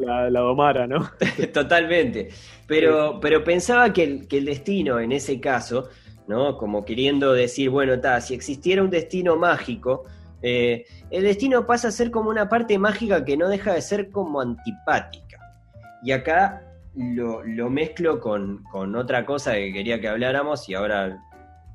la, 0.01 0.40
domara, 0.40 0.87
¿no? 0.87 1.11
Totalmente. 1.53 2.29
Pero, 2.66 3.18
pero 3.20 3.44
pensaba 3.44 3.92
que 3.92 4.03
el, 4.03 4.29
que 4.29 4.38
el, 4.38 4.44
destino 4.46 4.99
en 4.99 5.12
ese 5.12 5.40
caso, 5.40 5.88
¿no? 6.27 6.57
Como 6.57 6.85
queriendo 6.85 7.33
decir, 7.33 7.70
bueno, 7.70 7.94
está, 7.94 8.20
si 8.20 8.35
existiera 8.35 8.83
un 8.83 8.90
destino 8.90 9.37
mágico, 9.37 10.05
eh, 10.42 10.85
el 11.11 11.22
destino 11.22 11.66
pasa 11.66 11.88
a 11.88 11.92
ser 11.92 12.11
como 12.11 12.31
una 12.31 12.49
parte 12.49 12.79
mágica 12.79 13.25
que 13.25 13.37
no 13.37 13.49
deja 13.49 13.72
de 13.75 13.83
ser 13.83 14.11
como 14.11 14.40
antipática. 14.40 15.38
Y 16.03 16.12
acá 16.12 16.62
lo, 16.94 17.70
mezclo 17.70 18.20
con, 18.20 18.64
otra 18.94 19.25
cosa 19.25 19.55
que 19.55 19.72
quería 19.72 20.01
que 20.01 20.09
habláramos 20.09 20.68
y 20.68 20.75
ahora 20.75 21.18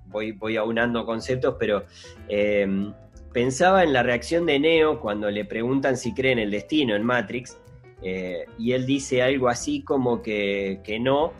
voy, 0.07 0.31
voy 0.31 0.57
aunando 0.57 1.05
conceptos, 1.05 1.55
pero 1.59 1.85
eh, 2.27 2.91
pensaba 3.33 3.83
en 3.83 3.93
la 3.93 4.03
reacción 4.03 4.45
de 4.45 4.59
Neo 4.59 4.99
cuando 4.99 5.29
le 5.29 5.45
preguntan 5.45 5.97
si 5.97 6.13
cree 6.13 6.33
en 6.33 6.39
el 6.39 6.51
destino 6.51 6.95
en 6.95 7.03
Matrix, 7.03 7.59
eh, 8.01 8.45
y 8.57 8.71
él 8.71 8.85
dice 8.85 9.21
algo 9.21 9.47
así 9.47 9.83
como 9.83 10.21
que, 10.21 10.79
no, 10.99 11.33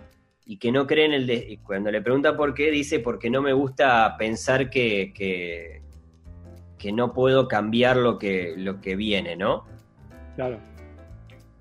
y 0.46 0.58
que 0.58 0.72
no 0.72 0.86
cree 0.88 1.06
en 1.06 1.14
el 1.14 1.28
destino. 1.28 1.62
Cuando 1.66 1.92
le 1.92 2.02
pregunta 2.02 2.38
por 2.38 2.54
qué, 2.54 2.72
dice 2.72 3.00
porque 3.00 3.30
no 3.30 3.42
me 3.42 3.54
gusta 3.54 4.16
pensar 4.18 4.70
que, 4.70 5.12
que, 5.14 5.82
no 6.92 7.14
puedo 7.14 7.48
cambiar 7.48 7.98
lo 7.98 8.18
que, 8.18 8.56
lo 8.58 8.82
que 8.82 8.96
viene, 8.96 9.36
¿no? 9.36 9.66
Claro. 10.36 10.60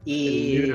Y, 0.05 0.73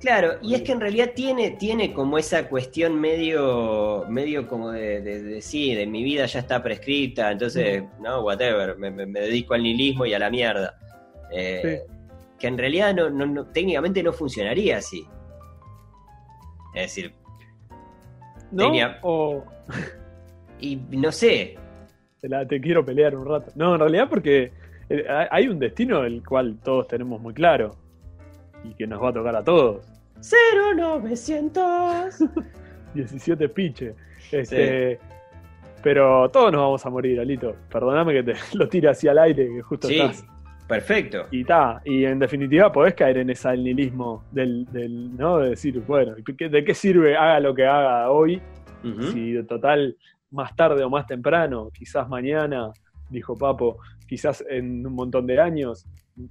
Claro, 0.00 0.38
y 0.40 0.54
es 0.54 0.62
que 0.62 0.72
en 0.72 0.80
realidad 0.80 1.10
tiene, 1.14 1.50
tiene 1.52 1.92
como 1.92 2.16
esa 2.16 2.48
cuestión 2.48 2.98
medio, 2.98 4.06
medio 4.08 4.48
como 4.48 4.70
de, 4.70 5.02
de, 5.02 5.42
sí, 5.42 5.74
de 5.74 5.86
mi 5.86 6.02
vida 6.02 6.24
ya 6.24 6.40
está 6.40 6.62
prescrita, 6.62 7.30
entonces, 7.30 7.84
no, 8.00 8.22
whatever, 8.22 8.76
me, 8.78 8.90
dedico 9.06 9.52
al 9.52 9.62
nihilismo 9.62 10.06
y 10.06 10.14
a 10.14 10.18
la 10.18 10.30
mierda. 10.30 10.74
Eh, 11.32 11.82
que 12.38 12.46
en 12.46 12.56
realidad 12.56 12.94
no, 12.94 13.10
no, 13.10 13.46
técnicamente 13.46 14.02
no 14.02 14.12
funcionaría 14.12 14.78
así. 14.78 15.04
Es 16.74 16.82
decir, 16.82 17.14
¿No? 18.50 18.72
O... 19.02 19.44
Y 20.62 20.76
no 20.90 21.10
sé. 21.10 21.56
Te, 22.20 22.28
la, 22.28 22.46
te 22.46 22.60
quiero 22.60 22.84
pelear 22.84 23.16
un 23.16 23.26
rato. 23.26 23.50
No, 23.54 23.72
en 23.72 23.80
realidad 23.80 24.10
porque 24.10 24.52
eh, 24.90 25.06
hay 25.30 25.48
un 25.48 25.58
destino 25.58 26.04
el 26.04 26.22
cual 26.22 26.58
todos 26.62 26.86
tenemos 26.86 27.18
muy 27.18 27.32
claro 27.32 27.76
y 28.62 28.74
que 28.74 28.86
nos 28.86 29.02
va 29.02 29.08
a 29.08 29.12
tocar 29.14 29.36
a 29.36 29.42
todos. 29.42 29.89
0900 30.20 32.18
17 32.94 33.48
piche. 33.54 33.94
Este, 34.30 34.98
Pero 35.82 36.28
todos 36.30 36.52
nos 36.52 36.60
vamos 36.60 36.86
a 36.86 36.90
morir, 36.90 37.20
Alito. 37.20 37.56
Perdóname 37.70 38.12
que 38.12 38.22
te 38.22 38.34
lo 38.56 38.68
tire 38.68 38.88
así 38.88 39.08
al 39.08 39.18
aire, 39.18 39.48
que 39.48 39.62
justo 39.62 39.88
sí, 39.88 40.00
Perfecto. 40.68 41.26
Y 41.32 41.44
ta, 41.44 41.82
y 41.84 42.04
en 42.04 42.20
definitiva 42.20 42.70
podés 42.70 42.94
caer 42.94 43.18
en 43.18 43.30
ese 43.30 43.56
nihilismo 43.56 44.24
del, 44.30 44.64
del, 44.66 45.16
¿no? 45.16 45.38
De 45.38 45.50
decir, 45.50 45.80
bueno, 45.80 46.14
¿de 46.14 46.64
qué 46.64 46.74
sirve 46.74 47.16
haga 47.16 47.40
lo 47.40 47.52
que 47.52 47.66
haga 47.66 48.08
hoy? 48.08 48.40
Si 49.12 49.32
de 49.32 49.42
total, 49.42 49.96
más 50.30 50.54
tarde 50.54 50.84
o 50.84 50.88
más 50.88 51.06
temprano, 51.06 51.70
quizás 51.74 52.08
mañana, 52.08 52.70
dijo 53.10 53.36
Papo, 53.36 53.78
quizás 54.06 54.44
en 54.48 54.86
un 54.86 54.94
montón 54.94 55.26
de 55.26 55.40
años, 55.40 55.86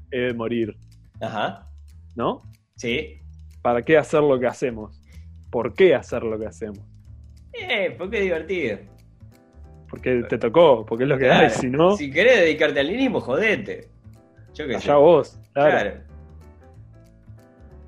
he 0.10 0.20
de 0.20 0.34
morir. 0.34 0.76
Ajá. 1.22 1.68
¿No? 2.16 2.44
Sí. 2.76 3.19
¿Para 3.62 3.84
qué 3.84 3.98
hacer 3.98 4.22
lo 4.22 4.40
que 4.40 4.48
hacemos? 4.48 5.02
¿Por 5.50 5.74
qué 5.74 5.96
hacer 5.96 6.24
lo 6.24 6.40
que 6.40 6.46
hacemos? 6.46 6.80
Eh, 7.54 7.96
porque 7.98 8.18
es 8.18 8.24
divertido. 8.24 8.78
Porque 9.90 10.24
te 10.30 10.38
tocó, 10.38 10.86
porque 10.86 11.04
es 11.04 11.10
lo 11.10 11.18
que 11.18 11.30
hay, 11.32 11.50
si 11.50 11.68
no. 11.68 11.96
Si 11.96 12.12
querés 12.12 12.42
dedicarte 12.42 12.80
al 12.80 12.88
nihilismo, 12.88 13.20
jodete. 13.20 13.90
Yo 14.54 14.68
qué 14.68 14.76
Allá 14.76 14.96
vos, 14.96 15.40
claro. 15.54 16.02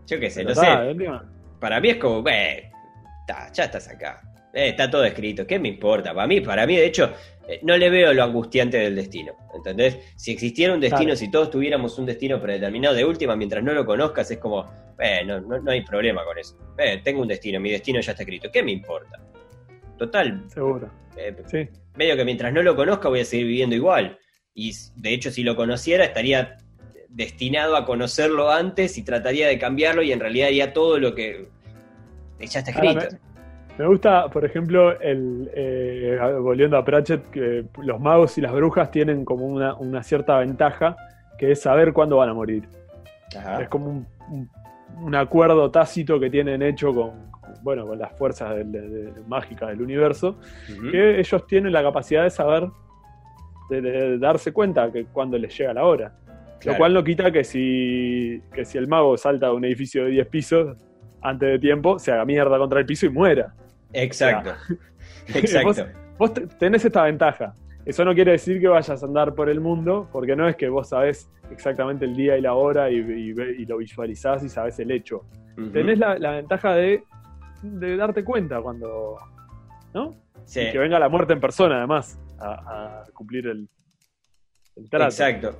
Yo 0.07 0.19
qué 0.19 0.29
sé, 0.29 0.43
no 0.43 0.55
sé. 0.55 0.67
Para 1.59 1.79
mí 1.79 1.89
es 1.89 1.97
como, 1.97 2.27
eh, 2.27 2.71
ya 3.53 3.63
estás 3.63 3.87
acá. 3.87 4.21
Eh, 4.53 4.69
está 4.69 4.89
todo 4.89 5.05
escrito, 5.05 5.45
¿qué 5.47 5.59
me 5.59 5.69
importa? 5.69 6.13
Para 6.13 6.27
mí, 6.27 6.41
para 6.41 6.65
mí, 6.65 6.75
de 6.75 6.87
hecho, 6.87 7.13
no 7.63 7.77
le 7.77 7.89
veo 7.89 8.13
lo 8.13 8.23
angustiante 8.23 8.77
del 8.77 8.95
destino. 8.95 9.33
¿Entendés? 9.53 9.97
Si 10.15 10.31
existiera 10.31 10.73
un 10.73 10.79
destino, 10.79 11.15
si 11.15 11.29
todos 11.29 11.49
tuviéramos 11.49 11.97
un 11.99 12.05
destino 12.05 12.41
predeterminado, 12.41 12.95
de 12.95 13.05
última, 13.05 13.35
mientras 13.35 13.63
no 13.63 13.73
lo 13.73 13.85
conozcas, 13.85 14.31
es 14.31 14.37
como, 14.37 14.65
eh, 14.99 15.23
no, 15.25 15.41
no, 15.41 15.71
hay 15.71 15.81
problema 15.81 16.23
con 16.23 16.37
eso. 16.37 16.57
Eh, 16.77 17.01
tengo 17.03 17.21
un 17.21 17.27
destino, 17.27 17.59
mi 17.59 17.71
destino 17.71 17.99
ya 17.99 18.11
está 18.11 18.23
escrito. 18.23 18.49
¿Qué 18.51 18.63
me 18.63 18.71
importa? 18.71 19.19
Total. 19.97 20.43
Seguro. 20.49 20.89
sí. 21.47 21.67
Medio 21.95 22.15
que 22.15 22.23
mientras 22.23 22.53
no 22.53 22.63
lo 22.63 22.75
conozca 22.75 23.09
voy 23.09 23.19
a 23.19 23.25
seguir 23.25 23.47
viviendo 23.47 23.75
igual. 23.75 24.17
Y 24.53 24.73
de 24.95 25.13
hecho, 25.13 25.31
si 25.31 25.43
lo 25.43 25.55
conociera, 25.55 26.05
estaría 26.05 26.57
destinado 27.09 27.75
a 27.75 27.85
conocerlo 27.85 28.49
antes 28.49 28.97
y 28.97 29.03
trataría 29.03 29.47
de 29.47 29.59
cambiarlo 29.59 30.01
y 30.01 30.11
en 30.11 30.19
realidad 30.19 30.47
haría 30.47 30.73
todo 30.73 30.97
lo 30.97 31.13
que 31.13 31.49
ya 32.39 32.59
está 32.59 32.71
escrito. 32.71 33.17
Me 33.81 33.87
gusta, 33.87 34.29
por 34.29 34.45
ejemplo, 34.45 35.01
el 35.01 35.49
eh, 35.55 36.15
volviendo 36.39 36.77
a 36.77 36.85
Pratchett, 36.85 37.31
que 37.31 37.65
los 37.81 37.99
magos 37.99 38.37
y 38.37 38.41
las 38.41 38.53
brujas 38.53 38.91
tienen 38.91 39.25
como 39.25 39.47
una, 39.47 40.03
cierta 40.03 40.37
ventaja, 40.37 40.95
que 41.39 41.51
es 41.51 41.63
saber 41.63 41.91
cuándo 41.91 42.17
van 42.17 42.29
a 42.29 42.35
morir. 42.35 42.69
Es 43.59 43.67
como 43.69 44.05
un, 44.99 45.15
acuerdo 45.15 45.71
tácito 45.71 46.19
que 46.19 46.29
tienen 46.29 46.61
hecho 46.61 46.93
con, 46.93 47.31
bueno, 47.63 47.87
con 47.87 47.97
las 47.97 48.15
fuerzas 48.19 48.55
mágicas 49.27 49.69
del 49.69 49.81
universo, 49.81 50.37
que 50.91 51.19
ellos 51.19 51.47
tienen 51.47 51.73
la 51.73 51.81
capacidad 51.81 52.21
de 52.21 52.29
saber, 52.29 52.69
de, 53.71 54.19
darse 54.19 54.53
cuenta 54.53 54.91
que 54.91 55.05
cuando 55.05 55.39
les 55.39 55.57
llega 55.57 55.73
la 55.73 55.85
hora. 55.85 56.13
Lo 56.65 56.77
cual 56.77 56.93
no 56.93 57.03
quita 57.03 57.31
que 57.31 57.43
si, 57.43 58.43
que 58.53 58.63
si 58.63 58.77
el 58.77 58.87
mago 58.87 59.17
salta 59.17 59.47
de 59.47 59.53
un 59.53 59.65
edificio 59.65 60.05
de 60.05 60.11
10 60.11 60.27
pisos 60.27 60.77
antes 61.19 61.49
de 61.49 61.57
tiempo, 61.57 61.97
se 61.97 62.11
haga 62.11 62.25
mierda 62.25 62.59
contra 62.59 62.79
el 62.79 62.85
piso 62.85 63.07
y 63.07 63.09
muera. 63.09 63.55
Exacto. 63.93 64.53
Exacto. 65.27 65.87
Vos, 66.17 66.33
tenés 66.59 66.85
esta 66.85 67.03
ventaja. 67.03 67.55
Eso 67.85 68.05
no 68.05 68.13
quiere 68.13 68.33
decir 68.33 68.59
que 68.59 68.67
vayas 68.67 69.01
a 69.01 69.05
andar 69.05 69.33
por 69.33 69.49
el 69.49 69.59
mundo, 69.59 70.07
porque 70.11 70.35
no 70.35 70.47
es 70.47 70.55
que 70.55 70.69
vos 70.69 70.89
sabés 70.89 71.29
exactamente 71.49 72.05
el 72.05 72.15
día 72.15 72.37
y 72.37 72.41
la 72.41 72.53
hora 72.53 72.89
y, 72.91 73.33
lo 73.65 73.77
visualizás 73.77 74.43
y 74.43 74.49
sabés 74.49 74.79
el 74.79 74.91
hecho. 74.91 75.25
Tenés 75.73 75.97
la, 75.97 76.15
ventaja 76.15 76.75
de, 76.75 77.03
darte 77.63 78.23
cuenta 78.23 78.61
cuando. 78.61 79.17
¿No? 79.93 80.15
Sí. 80.45 80.71
que 80.71 80.77
venga 80.77 80.97
la 80.99 81.09
muerte 81.09 81.33
en 81.33 81.39
persona, 81.39 81.79
además, 81.79 82.19
a, 82.39 83.03
cumplir 83.13 83.47
el, 83.47 83.67
el 84.75 84.89
trato. 84.89 85.05
Exacto. 85.05 85.59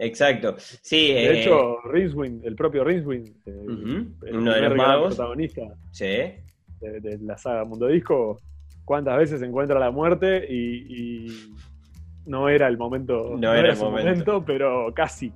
Exacto. 0.00 0.54
Sí, 0.58 1.12
de 1.12 1.24
eh, 1.26 1.40
hecho, 1.40 1.76
el 1.92 2.54
propio 2.54 2.84
Rinswin, 2.84 3.24
eh, 3.44 3.64
uno 4.32 4.52
de 4.54 4.60
los 4.62 4.74
magos, 4.74 5.16
protagonista 5.16 5.62
sí. 5.90 6.06
De, 6.80 7.18
la 7.18 7.36
saga 7.36 7.64
Mundo 7.64 7.86
Disco, 7.86 8.40
cuántas 8.84 9.16
veces 9.18 9.42
encuentra 9.42 9.78
la 9.78 9.90
muerte 9.90 10.46
y, 10.52 11.54
no 12.26 12.48
era 12.48 12.68
el 12.68 12.76
momento, 12.76 13.34
no, 13.36 13.54
era, 13.54 13.72
el 13.72 13.78
momento. 13.78 14.44
pero 14.44 14.92
casi. 14.94 15.32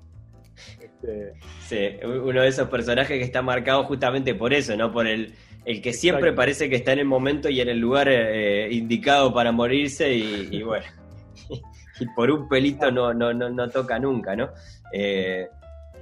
Este... 0.81 1.33
Sí, 1.61 1.89
uno 2.05 2.43
de 2.43 2.49
esos 2.49 2.69
personajes 2.69 3.19
que 3.19 3.25
está 3.25 3.43
marcado 3.43 3.85
justamente 3.85 4.35
por 4.35 4.53
eso, 4.53 4.77
¿no? 4.77 4.93
Por 4.93 5.07
el, 5.07 5.35
el 5.65 5.83
que 5.83 5.93
siempre 5.93 6.33
parece 6.33 6.69
que 6.69 6.77
está 6.77 6.93
en 6.93 7.01
el 7.01 7.07
momento 7.07 7.49
y 7.49 7.61
en 7.61 7.69
el 7.69 7.79
lugar 7.79 8.09
eh, 8.09 8.69
indicado 8.71 9.33
para 9.33 9.51
morirse 9.51 10.15
y 10.15 10.63
bueno. 10.63 10.87
y 12.01 12.07
por 12.09 12.31
un 12.31 12.49
pelito 12.49 12.91
no, 12.91 13.15
no, 13.15 13.33
no, 13.33 13.69
toca 13.69 13.99
nunca, 13.99 14.35
¿no? 14.35 14.51
Eh, 14.93 15.49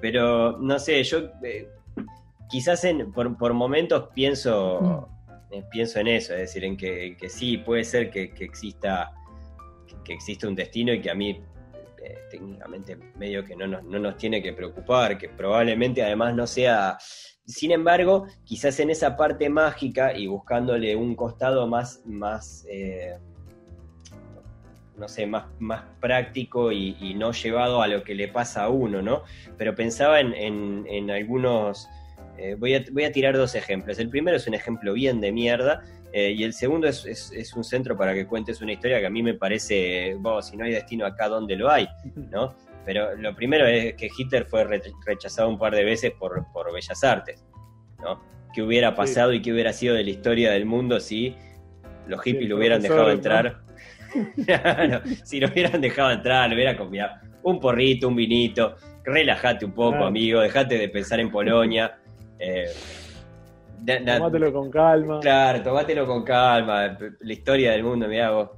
pero 0.00 0.58
no 0.58 0.78
sé, 0.78 1.02
yo 1.04 1.30
eh, 1.42 1.68
quizás 2.48 2.84
en, 2.84 3.12
por, 3.12 3.52
momentos 3.52 4.08
pienso, 4.14 4.80
mm. 4.80 5.21
Eh, 5.52 5.62
pienso 5.70 6.00
en 6.00 6.08
eso, 6.08 6.32
es 6.34 6.40
decir, 6.40 6.64
en 6.64 6.76
que, 6.76 7.16
sí, 7.28 7.58
puede 7.58 7.84
ser 7.84 8.10
que, 8.10 8.32
exista 8.40 9.12
que, 10.04 10.14
exista 10.14 10.48
un 10.48 10.54
destino 10.54 10.92
y 10.92 11.00
que 11.00 11.10
a 11.10 11.14
mí 11.14 11.40
técnicamente 12.30 12.96
medio 13.16 13.44
que 13.44 13.54
no 13.54 13.66
nos, 13.68 13.84
no 13.84 13.98
nos 14.00 14.16
tiene 14.16 14.42
que 14.42 14.52
preocupar, 14.52 15.16
que 15.16 15.28
probablemente 15.28 16.02
además 16.02 16.34
no 16.34 16.46
sea... 16.46 16.98
Sin 17.44 17.70
embargo, 17.70 18.26
quizás 18.44 18.80
en 18.80 18.90
esa 18.90 19.16
parte 19.16 19.48
mágica 19.48 20.16
y 20.16 20.26
buscándole 20.26 20.96
un 20.96 21.14
costado 21.14 21.66
más, 21.66 22.02
más 22.04 22.64
no 24.96 25.08
sé, 25.08 25.26
más, 25.26 25.46
más 25.58 25.82
práctico 26.00 26.70
y, 26.70 27.14
no 27.14 27.32
llevado 27.32 27.82
a 27.82 27.88
lo 27.88 28.02
que 28.04 28.14
le 28.14 28.28
pasa 28.28 28.64
a 28.64 28.68
uno, 28.68 29.02
¿no? 29.02 29.22
Pero 29.58 29.74
pensaba 29.74 30.20
en, 30.20 31.10
algunos... 31.10 31.88
Eh, 32.38 32.56
voy, 32.58 32.74
a, 32.74 32.84
voy, 32.90 33.04
a, 33.04 33.12
tirar 33.12 33.36
dos 33.36 33.54
ejemplos. 33.54 33.98
El 33.98 34.08
primero 34.08 34.36
es 34.36 34.46
un 34.46 34.54
ejemplo 34.54 34.94
bien 34.94 35.20
de 35.20 35.32
mierda 35.32 35.82
eh, 36.12 36.32
y 36.32 36.44
el 36.44 36.54
segundo 36.54 36.88
es, 36.88 37.52
un 37.54 37.64
centro 37.64 37.96
para 37.96 38.14
que 38.14 38.26
cuentes 38.26 38.60
una 38.62 38.72
historia 38.72 39.00
que 39.00 39.06
a 39.06 39.10
mí 39.10 39.22
me 39.22 39.34
parece, 39.34 40.16
vos, 40.18 40.48
si 40.48 40.56
no 40.56 40.64
hay 40.64 40.72
destino 40.72 41.06
acá, 41.06 41.28
¿dónde 41.28 41.56
lo 41.56 41.70
hay? 41.70 41.86
¿no? 42.30 42.54
Pero 42.84 43.14
lo 43.16 43.34
primero 43.34 43.66
es 43.66 43.94
que 43.94 44.08
Hitler 44.16 44.44
fue 44.46 44.64
rechazado 45.06 45.48
un 45.48 45.58
par 45.58 45.74
de 45.74 45.84
veces 45.84 46.12
por, 46.12 46.46
por 46.52 46.72
Bellas 46.72 47.04
Artes, 47.04 47.44
¿no? 48.00 48.20
¿Qué 48.52 48.62
hubiera 48.62 48.94
pasado 48.94 49.32
y 49.32 49.40
qué 49.40 49.52
hubiera 49.52 49.72
sido 49.72 49.94
de 49.94 50.04
la 50.04 50.10
historia 50.10 50.50
del 50.50 50.66
mundo 50.66 51.00
si 51.00 51.34
los 52.06 52.20
hippies 52.22 52.50
lo 52.50 52.56
hubieran 52.56 52.82
dejado 52.82 53.10
entrar? 53.10 53.62
si 55.24 55.40
lo 55.40 55.48
hubieran 55.48 55.80
dejado 55.80 56.10
entrar, 56.10 56.48
lo 56.50 56.56
hubieran 56.56 56.76
convidado 56.76 57.32
un 57.42 57.60
porrito, 57.60 58.08
un 58.08 58.16
vinito, 58.16 58.76
relájate 59.04 59.64
un 59.64 59.72
poco, 59.72 60.04
amigo, 60.04 60.40
dejate 60.40 60.78
de 60.78 60.88
pensar 60.88 61.20
en 61.20 61.30
Polonia. 61.30 61.98
Eh, 62.44 62.66
tomátelo 64.04 64.52
con 64.52 64.70
calma. 64.70 65.20
Claro, 65.20 65.62
tomátelo 65.62 66.06
con 66.06 66.24
calma. 66.24 66.98
La 67.20 67.32
historia 67.32 67.72
del 67.72 67.84
mundo, 67.84 68.08
mirá 68.08 68.30
vos. 68.30 68.50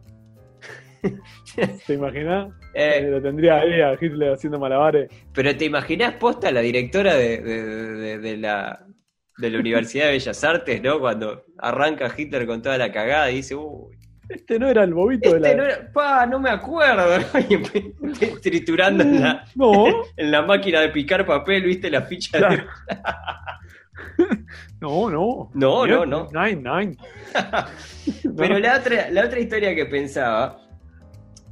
¿Te 1.86 1.94
imaginas? 1.94 2.52
Eh, 2.76 3.06
lo 3.08 3.22
tendría 3.22 3.58
ahí 3.58 3.80
a 3.80 3.92
Hitler 3.92 4.32
haciendo 4.32 4.58
malabares. 4.58 5.08
Pero 5.32 5.56
¿te 5.56 5.64
imaginás 5.64 6.14
posta 6.14 6.50
la 6.50 6.58
directora 6.58 7.14
de, 7.14 8.36
la, 8.36 8.84
de 9.38 9.50
la 9.50 9.58
Universidad 9.60 10.06
de 10.06 10.10
Bellas 10.10 10.42
Artes, 10.42 10.82
¿no? 10.82 10.98
Cuando 10.98 11.44
arranca 11.58 12.12
Hitler 12.18 12.48
con 12.48 12.62
toda 12.62 12.76
la 12.76 12.90
cagada 12.90 13.30
y 13.30 13.36
dice, 13.36 13.54
uy, 13.54 13.96
este 14.28 14.58
no 14.58 14.68
era 14.68 14.84
el 14.84 14.94
bobito 14.94 15.30
de 15.30 15.36
este 15.36 15.48
la. 15.50 15.54
No, 15.54 15.64
era... 15.64 15.92
pa, 15.92 16.26
no 16.26 16.40
me 16.40 16.50
acuerdo. 16.50 17.18
Triturando 18.42 19.04
en 19.04 19.20
la, 19.20 19.44
en 20.16 20.30
la 20.30 20.42
máquina 20.42 20.80
de 20.80 20.88
picar 20.88 21.26
papel, 21.26 21.62
¿viste? 21.64 21.90
La 21.90 22.02
ficha 22.02 22.38
de. 22.48 22.64
no, 24.80 25.10
no. 25.10 25.50
No, 25.54 25.86
no, 25.86 26.06
no. 26.06 26.28
Nine, 26.32 26.62
nine. 26.62 26.96
Pero 28.36 28.58
la, 28.58 28.78
otra, 28.78 29.10
la 29.10 29.26
otra 29.26 29.38
historia 29.38 29.74
que 29.74 29.86
pensaba. 29.86 30.60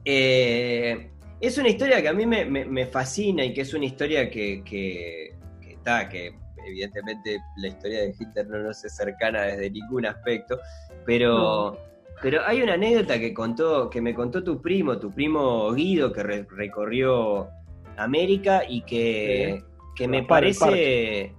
Eh, 0.05 1.13
es 1.43 1.59
una 1.59 1.69
historia 1.69 2.01
que 2.01 2.09
a 2.09 2.13
mí 2.13 2.25
me, 2.25 2.87
fascina 2.87 3.45
y 3.45 3.53
que 3.53 3.63
es 3.63 3.75
una 3.75 3.85
historia 3.85 4.31
que, 4.31 4.63
que, 4.63 5.35
que, 5.61 6.09
que 6.09 6.35
evidentemente 6.65 7.39
la 7.57 7.69
historia 7.69 8.03
de 8.03 8.15
Hitler 8.19 8.47
no 8.49 8.59
nos 8.59 8.85
es 8.85 8.95
cercana 8.95 9.43
desde 9.43 9.71
ningún 9.71 10.07
aspecto, 10.07 10.61
pero, 11.05 11.77
pero 12.23 12.43
hay 12.47 12.63
una 12.63 12.75
anécdota 12.75 13.19
que 13.19 13.35
contó, 13.35 13.91
que 13.91 14.01
me 14.01 14.15
contó 14.15 14.45
tu 14.45 14.63
primo, 14.63 14.99
tu 14.99 15.11
primo 15.11 15.73
Guido, 15.73 16.13
que 16.13 16.23
recorrió 16.23 17.49
América 17.97 18.63
y 18.69 18.83
que, 18.83 19.65
me 20.09 20.23
parece 20.23 21.35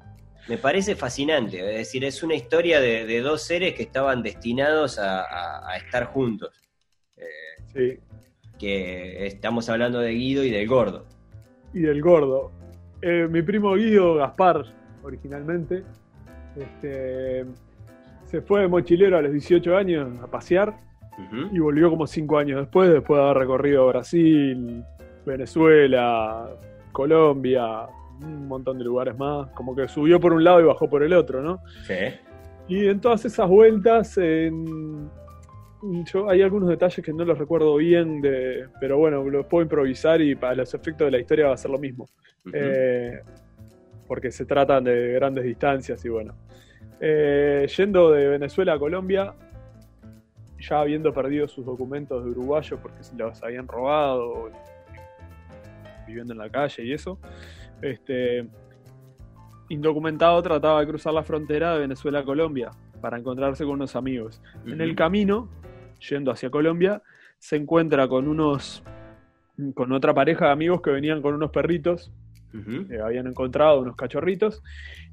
me 0.47 0.57
parece 0.57 0.95
fascinante. 0.95 1.59
Es 1.59 1.77
decir, 1.77 2.03
es 2.03 2.23
una 2.23 2.35
historia 2.35 2.79
de, 2.79 3.21
dos 3.21 3.43
seres 3.43 3.73
que 3.73 3.83
estaban 3.83 4.23
destinados 4.23 4.99
a, 4.99 5.75
estar 5.77 6.05
juntos. 6.05 6.51
Eh, 7.17 7.23
sí. 7.73 7.99
Que 8.59 9.25
estamos 9.27 9.69
hablando 9.69 9.99
de 9.99 10.11
Guido 10.11 10.43
y 10.43 10.51
del 10.51 10.67
gordo. 10.67 11.05
Y 11.73 11.81
del 11.81 12.01
gordo. 12.01 12.51
Eh, 13.01 13.27
mi 13.29 13.41
primo 13.41 13.73
Guido, 13.75 14.15
Gaspar, 14.15 14.63
originalmente, 15.03 15.83
este, 16.55 17.45
se 18.25 18.41
fue 18.41 18.61
de 18.61 18.67
mochilero 18.67 19.17
a 19.17 19.21
los 19.21 19.31
18 19.31 19.75
años 19.75 20.09
a 20.23 20.27
pasear 20.27 20.73
y 21.51 21.59
volvió 21.59 21.91
como 21.91 22.07
5 22.07 22.37
años 22.39 22.59
después, 22.61 22.91
después 22.91 23.19
de 23.19 23.23
haber 23.23 23.37
recorrido 23.37 23.87
Brasil, 23.87 24.83
Venezuela, 25.25 26.49
Colombia, 26.91 27.87
un 28.25 28.47
montón 28.47 28.77
de 28.77 28.83
lugares 28.83 29.17
más, 29.17 29.49
como 29.51 29.75
que 29.75 29.87
subió 29.87 30.19
por 30.19 30.33
un 30.33 30.43
lado 30.43 30.61
y 30.61 30.63
bajó 30.63 30.89
por 30.89 31.03
el 31.03 31.13
otro, 31.13 31.41
¿no? 31.41 31.61
Sí. 31.85 31.93
Y 32.67 32.87
en 32.87 33.01
todas 33.01 33.25
esas 33.25 33.49
vueltas, 33.49 34.15
yo, 34.15 35.09
hay 36.29 36.41
algunos 36.41 36.69
detalles 36.69 37.03
que 37.03 37.11
no 37.11 37.25
los 37.25 37.37
recuerdo 37.37 37.75
bien, 37.75 38.21
de, 38.21 38.67
pero 38.79 38.97
bueno, 38.97 39.23
los 39.23 39.45
puedo 39.47 39.63
improvisar 39.63 40.21
y 40.21 40.35
para 40.35 40.55
los 40.55 40.73
efectos 40.73 41.05
de 41.05 41.11
la 41.11 41.19
historia 41.19 41.47
va 41.47 41.53
a 41.53 41.57
ser 41.57 41.71
lo 41.71 41.79
mismo. 41.79 42.07
Eh, 42.53 43.21
porque 44.07 44.31
se 44.31 44.45
tratan 44.45 44.85
de 44.85 45.13
grandes 45.13 45.43
distancias 45.43 46.03
y 46.05 46.09
bueno. 46.09 46.35
Eh, 46.99 47.67
yendo 47.75 48.11
de 48.11 48.29
Venezuela 48.29 48.73
a 48.73 48.79
Colombia, 48.79 49.33
ya 50.57 50.79
habiendo 50.79 51.13
perdido 51.13 51.47
sus 51.47 51.65
documentos 51.65 52.23
de 52.23 52.31
uruguayo 52.31 52.79
porque 52.81 53.03
se 53.03 53.15
los 53.15 53.43
habían 53.43 53.67
robado, 53.67 54.49
viviendo 56.07 56.33
en 56.33 56.39
la 56.39 56.49
calle 56.49 56.83
y 56.83 56.93
eso, 56.93 57.19
este, 57.83 58.47
indocumentado 59.69 60.41
trataba 60.41 60.79
de 60.79 60.87
cruzar 60.87 61.13
la 61.13 61.23
frontera 61.23 61.73
de 61.73 61.81
Venezuela 61.81 62.19
a 62.19 62.23
Colombia 62.23 62.71
para 63.01 63.17
encontrarse 63.17 63.63
con 63.65 63.73
unos 63.73 63.95
amigos. 63.95 64.41
En 64.65 64.81
el 64.81 64.95
camino, 64.95 65.49
yendo 66.09 66.31
hacia 66.31 66.49
Colombia, 66.49 67.01
se 67.37 67.57
encuentra 67.57 68.07
con 68.07 68.27
unos 68.27 68.83
con 69.75 69.91
otra 69.91 70.13
pareja 70.13 70.47
de 70.47 70.51
amigos 70.51 70.81
que 70.81 70.89
venían 70.89 71.21
con 71.21 71.35
unos 71.35 71.51
perritos, 71.51 72.11
que 72.87 72.99
habían 72.99 73.27
encontrado 73.27 73.81
unos 73.81 73.95
cachorritos, 73.95 74.63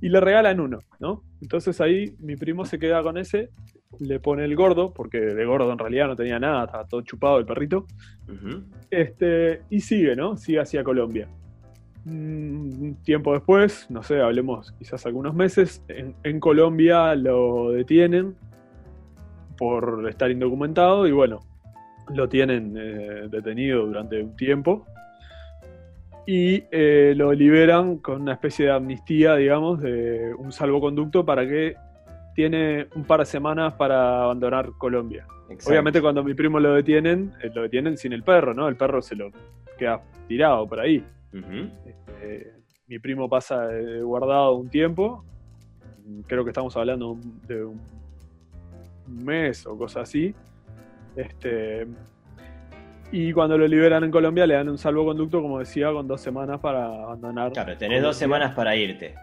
y 0.01 0.09
le 0.09 0.21
regalan 0.21 0.61
uno, 0.61 0.79
¿no? 0.99 1.23
Entonces 1.43 1.81
ahí 1.81 2.15
mi 2.21 2.37
primo 2.37 2.65
se 2.65 2.79
queda 2.79 3.03
con 3.03 3.19
ese, 3.19 3.51
le 3.99 4.21
pone 4.21 4.45
el 4.45 4.55
gordo, 4.57 4.95
porque 4.95 5.19
de 5.19 5.45
gordo 5.45 5.73
en 5.73 5.79
realidad 5.79 6.07
no 6.07 6.17
tenía 6.17 6.39
nada, 6.39 6.65
estaba 6.65 6.87
todo 6.87 7.03
chupado 7.03 7.39
el 7.39 7.47
perrito, 7.47 7.87
este, 8.91 9.63
y 9.69 9.81
sigue, 9.81 10.17
¿no? 10.17 10.37
Sigue 10.37 10.61
hacia 10.61 10.85
Colombia. 10.85 11.29
Un 12.07 12.97
tiempo 13.05 13.35
después, 13.35 13.87
no 13.91 14.03
sé, 14.03 14.21
hablemos 14.21 14.73
quizás 14.79 15.05
algunos 15.05 15.35
meses, 15.35 15.83
en, 15.89 16.41
Colombia 16.41 17.15
lo 17.15 17.73
detienen 17.73 18.35
por 19.59 20.09
estar 20.09 20.31
indocumentado 20.31 21.07
y 21.07 21.13
bueno, 21.13 21.41
lo 22.15 22.29
tienen 22.29 22.75
eh, 22.79 23.29
detenido 23.31 23.85
durante 23.85 24.23
un 24.23 24.35
tiempo 24.35 24.87
y 26.27 26.65
eh, 26.71 27.13
lo 27.17 27.33
liberan 27.33 27.99
con 27.99 28.23
una 28.23 28.33
especie 28.33 28.67
de 28.67 28.73
amnistía, 28.73 29.37
digamos, 29.37 29.81
de 29.81 30.33
un 30.39 30.53
salvoconducto 30.53 31.25
para 31.25 31.47
que 31.47 31.75
tiene 32.35 32.87
un 32.95 33.05
par 33.05 33.21
de 33.21 33.27
semanas 33.27 33.75
para 33.75 34.23
abandonar 34.25 34.71
Colombia. 34.79 35.27
Obviamente 35.67 36.01
cuando 36.01 36.23
mi 36.23 36.35
primo 36.35 36.61
lo 36.61 36.75
detienen, 36.75 37.33
eh, 37.43 37.51
lo 37.53 37.63
detienen 37.63 37.97
sin 37.97 38.13
el 38.13 38.23
perro, 38.23 38.55
¿no? 38.55 38.69
El 38.69 38.77
perro 38.77 39.03
se 39.03 39.17
lo 39.17 39.31
queda 39.77 40.01
tirado 40.29 40.67
por 40.69 40.81
ahí. 40.81 41.05
Este, 41.33 42.55
mi 42.87 42.99
primo 42.99 43.29
pasa 43.29 43.69
guardado 44.03 44.55
un 44.57 44.69
tiempo, 44.69 45.25
creo 46.27 46.45
que 46.45 46.51
estamos 46.51 46.77
hablando 46.77 47.17
de 47.47 47.65
un 47.65 47.81
mes 49.07 49.67
o 49.67 49.77
cosas 49.77 50.09
así. 50.09 50.35
Este, 51.17 51.87
y 53.13 53.33
cuando 53.33 53.59
lo 53.59 53.67
liberan 53.67 54.05
en 54.05 54.11
Colombia 54.11 54.47
le 54.47 54.55
dan 54.55 54.69
un 54.69 54.79
salvoconducto, 54.79 55.43
como 55.43 55.59
decía, 55.59 55.93
con 55.93 56.07
dos 56.07 56.21
semanas 56.21 56.61
para 56.61 56.87
abandonar. 56.87 57.53
Claro, 57.53 57.77
tenés 57.77 58.03
dos 58.03 58.17
semanas 58.17 58.55
para 58.55 58.75
irte. 58.77 59.15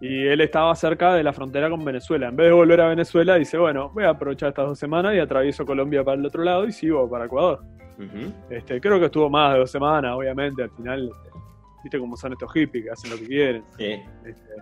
Y 0.00 0.26
él 0.26 0.40
estaba 0.40 0.74
cerca 0.74 1.14
de 1.14 1.22
la 1.22 1.32
frontera 1.32 1.70
con 1.70 1.84
Venezuela. 1.84 2.28
En 2.28 2.34
vez 2.34 2.48
de 2.48 2.52
volver 2.52 2.80
a 2.80 2.88
Venezuela, 2.88 3.36
dice, 3.36 3.56
bueno, 3.56 3.90
voy 3.90 4.02
a 4.02 4.10
aprovechar 4.10 4.48
estas 4.48 4.66
dos 4.66 4.78
semanas 4.78 5.14
y 5.14 5.20
atravieso 5.20 5.64
Colombia 5.64 6.02
para 6.02 6.18
el 6.18 6.26
otro 6.26 6.42
lado 6.42 6.66
y 6.66 6.72
sigo 6.72 7.08
para 7.08 7.26
Ecuador 7.26 7.62
este, 8.50 8.80
creo 8.80 8.98
que 8.98 9.06
estuvo 9.06 9.28
más 9.30 9.54
de 9.54 9.60
dos 9.60 9.70
semanas, 9.70 10.14
obviamente, 10.14 10.62
al 10.62 10.70
final, 10.70 11.10
viste 11.82 11.98
cómo 11.98 12.16
son 12.16 12.32
estos 12.32 12.52
hippies 12.52 12.84
que 12.84 12.90
hacen 12.90 13.10
lo 13.10 13.16
que 13.16 13.26
quieren. 13.26 13.64
Este, 13.78 14.54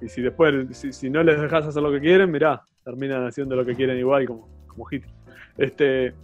y 0.00 0.08
si 0.08 0.22
después, 0.22 0.76
si, 0.76 1.10
no 1.10 1.22
les 1.22 1.40
dejas 1.40 1.66
hacer 1.66 1.82
lo 1.82 1.90
que 1.90 2.00
quieren, 2.00 2.30
mirá, 2.30 2.62
terminan 2.84 3.26
haciendo 3.26 3.56
lo 3.56 3.64
que 3.64 3.74
quieren 3.74 3.98
igual, 3.98 4.26
como, 4.26 4.48
como 4.66 4.86
Hitler. 4.90 5.14
Este, 5.56 6.14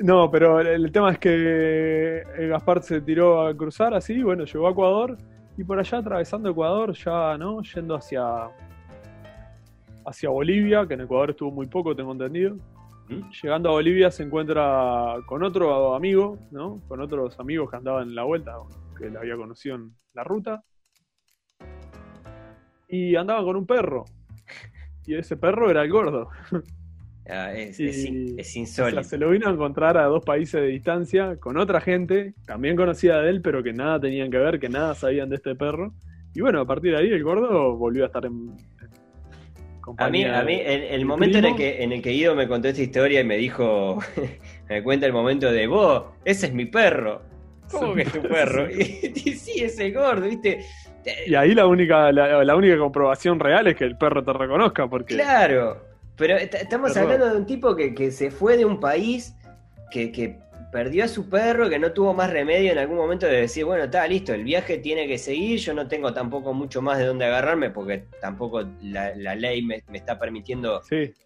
no, 0.00 0.30
pero 0.30 0.60
el, 0.60 0.92
tema 0.92 1.12
es 1.12 1.18
que 1.18 2.22
Gaspar 2.48 2.82
se 2.82 3.00
tiró 3.00 3.46
a 3.46 3.56
cruzar 3.56 3.94
así, 3.94 4.22
bueno, 4.22 4.44
llegó 4.44 4.68
a 4.68 4.70
Ecuador 4.70 5.16
y 5.56 5.64
por 5.64 5.78
allá 5.78 5.98
atravesando 5.98 6.50
Ecuador, 6.50 6.92
ya, 6.92 7.36
¿no? 7.36 7.62
Yendo 7.62 7.96
hacia, 7.96 8.22
hacia 10.06 10.28
Bolivia, 10.28 10.86
que 10.86 10.94
en 10.94 11.00
Ecuador 11.00 11.30
estuvo 11.30 11.50
muy 11.50 11.66
poco, 11.66 11.96
tengo 11.96 12.12
entendido. 12.12 12.56
Llegando 13.08 13.70
a 13.70 13.72
Bolivia 13.72 14.10
se 14.10 14.22
encuentra 14.22 15.16
con 15.26 15.42
otro 15.42 15.94
amigo, 15.94 16.38
¿no? 16.50 16.82
Con 16.88 17.00
otros 17.00 17.38
amigos 17.40 17.70
que 17.70 17.76
andaban 17.76 18.08
en 18.08 18.14
la 18.14 18.24
vuelta, 18.24 18.56
que 18.98 19.08
le 19.08 19.18
había 19.18 19.36
conocido 19.36 19.76
en 19.76 19.94
la 20.14 20.24
ruta. 20.24 20.62
Y 22.88 23.16
andaba 23.16 23.42
con 23.42 23.56
un 23.56 23.66
perro. 23.66 24.04
Y 25.06 25.14
ese 25.14 25.36
perro 25.36 25.70
era 25.70 25.82
el 25.82 25.90
gordo. 25.90 26.28
Ah, 27.30 27.52
es, 27.52 27.78
insólito. 28.56 29.04
se 29.04 29.18
lo 29.18 29.28
vino 29.28 29.48
a 29.48 29.52
encontrar 29.52 29.98
a 29.98 30.04
dos 30.04 30.24
países 30.24 30.62
de 30.62 30.68
distancia 30.68 31.36
con 31.36 31.58
otra 31.58 31.78
gente, 31.78 32.32
también 32.46 32.74
conocida 32.74 33.20
de 33.20 33.28
él, 33.28 33.42
pero 33.42 33.62
que 33.62 33.74
nada 33.74 34.00
tenían 34.00 34.30
que 34.30 34.38
ver, 34.38 34.58
que 34.58 34.70
nada 34.70 34.94
sabían 34.94 35.28
de 35.28 35.36
este 35.36 35.54
perro. 35.54 35.92
Y 36.34 36.40
bueno, 36.40 36.60
a 36.60 36.66
partir 36.66 36.92
de 36.92 37.00
ahí 37.00 37.08
el 37.10 37.22
gordo 37.22 37.76
volvió 37.76 38.04
a 38.04 38.06
estar 38.06 38.24
en, 38.24 38.56
a 39.96 40.10
mí, 40.10 40.24
a 40.24 40.42
mí 40.42 40.60
el, 40.64 41.04
momento 41.04 41.38
en 41.38 41.46
el, 41.46 41.56
que, 41.56 41.82
en 41.82 41.92
el 41.92 42.02
que 42.02 42.10
Guido 42.10 42.34
me 42.34 42.46
contó 42.46 42.68
esta 42.68 42.82
historia 42.82 43.20
y 43.20 43.24
me 43.24 43.36
dijo, 43.36 43.98
me 44.68 44.82
cuenta 44.82 45.06
el 45.06 45.12
momento 45.12 45.50
de, 45.50 45.66
vos, 45.66 46.04
ese 46.24 46.46
es 46.46 46.52
mi 46.52 46.66
perro. 46.66 47.22
¿Cómo 47.70 47.94
que 47.94 48.02
es 48.02 48.12
tu 48.12 48.22
perro? 48.22 48.68
Y, 48.70 49.32
sí, 49.32 49.62
ese 49.62 49.90
gordo, 49.90 50.26
¿viste? 50.26 50.64
Y 51.26 51.34
ahí 51.34 51.54
la 51.54 51.66
única, 51.66 52.12
la, 52.12 52.56
única 52.56 52.76
comprobación 52.78 53.40
real 53.40 53.66
es 53.66 53.76
que 53.76 53.84
el 53.84 53.96
perro 53.96 54.22
te 54.22 54.32
reconozca, 54.32 54.88
porque... 54.88 55.14
Claro, 55.14 55.82
pero 56.16 56.36
estamos 56.36 56.96
hablando 56.96 57.30
de 57.30 57.36
un 57.36 57.46
tipo 57.46 57.76
que, 57.76 57.94
que 57.94 58.10
se 58.10 58.30
fue 58.30 58.56
de 58.56 58.64
un 58.64 58.80
país 58.80 59.34
que, 59.90 60.12
que 60.12 60.38
perdió 60.70 61.04
a 61.04 61.08
su 61.08 61.28
perro, 61.28 61.68
que 61.68 61.78
no 61.78 61.92
tuvo 61.92 62.14
más 62.14 62.30
remedio 62.30 62.72
en 62.72 62.78
algún 62.78 62.96
momento 62.96 63.26
de 63.26 63.40
decir, 63.40 63.64
bueno, 63.64 63.84
está 63.84 64.06
listo, 64.06 64.34
el 64.34 64.44
viaje 64.44 64.78
tiene 64.78 65.06
que 65.06 65.18
seguir, 65.18 65.58
yo 65.58 65.74
no 65.74 65.88
tengo 65.88 66.12
tampoco 66.12 66.52
mucho 66.52 66.82
más 66.82 66.98
de 66.98 67.06
dónde 67.06 67.24
agarrarme 67.24 67.70
porque 67.70 68.04
tampoco 68.20 68.62
la, 68.82 69.14
ley 69.34 69.62
me, 69.62 69.82
está 69.92 70.18
permitiendo 70.18 70.82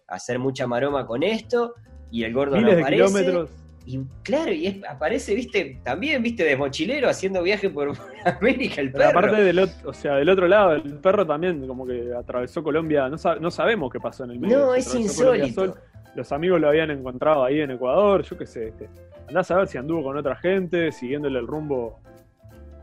hacer 0.07 0.39
mucha 0.39 0.67
maroma 0.67 1.05
con 1.05 1.23
esto 1.23 1.73
y 2.11 2.23
el 2.23 2.33
gordo 2.33 2.59
no 2.59 2.67
aparece. 2.67 2.91
kilómetros. 2.91 3.49
Y 3.85 3.99
claro, 4.23 4.51
y 4.53 4.81
aparece, 4.87 5.35
viste, 5.35 5.81
también, 5.83 6.23
viste, 6.23 6.45
de 6.45 6.55
mochilero 6.55 7.09
haciendo 7.09 7.43
viaje 7.43 7.69
por, 7.69 7.91
América 8.25 8.79
el 8.79 8.91
perro. 8.93 9.09
aparte 9.09 9.43
del 9.43 9.59
otro, 9.59 9.89
o 9.89 9.93
sea, 9.93 10.15
del 10.15 10.29
otro 10.29 10.47
lado, 10.47 10.73
el 10.73 10.99
perro 10.99 11.27
también 11.27 11.67
como 11.67 11.85
que 11.85 12.13
atravesó 12.17 12.63
Colombia, 12.63 13.09
no, 13.09 13.17
no 13.41 13.51
sabemos 13.51 13.91
qué 13.91 13.99
pasó 13.99 14.23
en 14.23 14.31
el 14.31 14.39
medio. 14.39 14.57
No, 14.57 14.75
es 14.75 14.93
insólito. 14.95 15.75
Los 16.15 16.31
amigos 16.31 16.61
lo 16.61 16.69
habían 16.69 16.91
encontrado 16.91 17.43
ahí 17.43 17.59
en 17.59 17.71
Ecuador, 17.71 18.23
yo 18.23 18.37
qué 18.37 18.45
sé, 18.45 18.67
este, 18.67 18.87
andás 19.27 19.51
a 19.51 19.57
ver 19.57 19.67
si 19.67 19.77
anduvo 19.77 20.03
con 20.03 20.17
otra 20.17 20.35
gente, 20.35 20.91
siguiéndole 20.91 21.39
el 21.39 21.47
rumbo. 21.47 21.99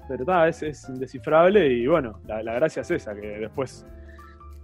Pero 0.08 0.22
está, 0.22 0.48
es, 0.48 0.88
indescifrable 0.88 1.68
y 1.68 1.86
bueno, 1.86 2.20
la, 2.26 2.42
gracia 2.42 2.82
es 2.82 2.90
esa, 2.90 3.14
que 3.14 3.26
después 3.38 3.86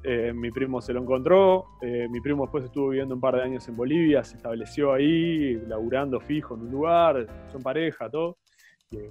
eh, 0.02 0.32
mi 0.34 0.50
primo 0.50 0.80
se 0.80 0.92
lo 0.92 1.00
encontró, 1.00 1.66
eh, 1.82 2.08
mi 2.10 2.20
primo 2.20 2.44
después 2.44 2.64
estuvo 2.64 2.88
viviendo 2.88 3.14
un 3.14 3.20
par 3.20 3.36
de 3.36 3.42
años 3.42 3.68
en 3.68 3.76
Bolivia, 3.76 4.24
se 4.24 4.36
estableció 4.36 4.92
ahí, 4.92 5.54
laburando 5.68 6.18
fijo 6.18 6.56
en 6.56 6.62
un 6.62 6.70
lugar, 6.72 7.26
son 7.52 7.62
pareja, 7.62 8.10
todo, 8.10 8.38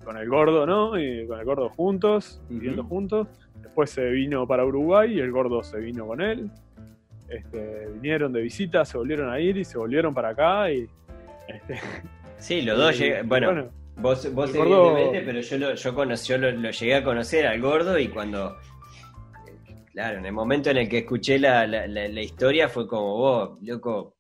con 0.04 0.18
el 0.18 0.28
gordo, 0.30 0.66
¿no? 0.66 1.00
Y 1.00 1.28
con 1.28 1.40
el 1.40 1.46
gordo 1.46 1.70
juntos, 1.70 2.42
viviendo 2.50 2.84
juntos. 2.84 3.28
Después 3.62 3.90
se 3.90 4.10
vino 4.10 4.48
para 4.48 4.66
Uruguay 4.66 5.16
y 5.16 5.20
el 5.20 5.32
gordo 5.32 5.64
se 5.64 5.80
vino 5.80 6.08
con 6.08 6.22
él. 6.22 6.50
Este, 7.28 7.88
vinieron 7.94 8.32
de 8.32 8.42
visita, 8.42 8.86
se 8.86 8.98
volvieron 8.98 9.30
a 9.30 9.40
ir 9.40 9.58
y 9.58 9.66
se 9.66 9.78
volvieron 9.78 10.14
para 10.14 10.30
acá 10.30 10.72
y 10.72 10.88
este, 11.48 11.80
Sí, 12.40 12.62
los 12.62 12.78
dos 12.78 12.98
llegan. 12.98 13.28
Bueno, 13.28 13.70
vos, 13.98 14.34
vos 14.34 14.54
evidentemente, 14.54 15.22
pero 15.22 15.40
yo, 15.42 15.58
lo, 15.58 15.76
yo, 15.76 15.96
conocí, 15.96 16.30
yo 16.30 16.38
lo, 16.38 16.72
llegué 16.72 16.96
a 16.96 17.04
conocer 17.04 17.48
al 17.48 17.62
gordo 17.62 17.98
y 17.98 18.08
cuando 18.08 18.56
Claro, 19.96 20.18
en 20.18 20.26
el 20.26 20.34
momento 20.34 20.70
en 20.70 20.76
el 20.76 20.90
que 20.90 20.98
escuché 20.98 21.40
la, 21.40 22.22
historia 22.22 22.68
fue 22.68 22.86
como, 22.86 23.16
vos, 23.16 23.60
loco, 23.62 24.18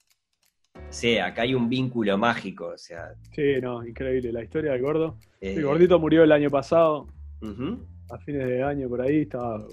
sí, 0.87 1.17
acá 1.17 1.41
hay 1.41 1.53
un 1.53 1.67
vínculo 1.67 2.17
mágico, 2.17 2.67
o 2.67 2.77
sea. 2.77 3.13
Sí, 3.33 3.59
no, 3.61 3.85
increíble, 3.85 4.31
la 4.31 4.41
historia 4.41 4.71
del 4.71 4.81
gordo. 4.81 5.17
el 5.41 5.59
eh, 5.59 5.61
gordito 5.61 5.99
murió 5.99 6.23
el 6.23 6.31
año 6.31 6.49
pasado, 6.49 7.07
a 8.09 8.17
fines 8.19 8.47
de 8.47 8.63
año 8.63 8.87
por 8.87 9.01
ahí, 9.01 9.23
estaba, 9.23 9.67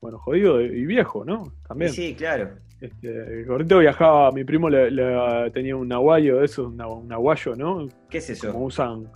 bueno, 0.00 0.18
jodido 0.20 0.58
y 0.58 0.86
viejo, 0.86 1.22
¿no? 1.22 1.52
También. 1.68 1.92
Sí, 1.92 2.14
claro. 2.14 2.56
Este, 2.82 3.08
el 3.08 3.46
gordito 3.46 3.78
viajaba, 3.78 4.32
mi 4.32 4.42
primo 4.42 4.68
le, 4.68 4.90
tenía 5.52 5.76
un 5.76 5.92
aguayo 5.92 6.42
eso, 6.42 6.66
un 6.66 7.12
aguayo, 7.12 7.54
¿no? 7.54 7.86
¿Qué 8.10 8.18
es 8.18 8.30
eso? 8.30 8.50
Como 8.50 8.64
usan. 8.64 9.06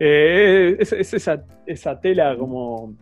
Eh, 0.00 0.76
es, 0.80 0.92
esa, 0.92 1.44
esa, 1.64 2.00
tela 2.00 2.36
como 2.36 2.96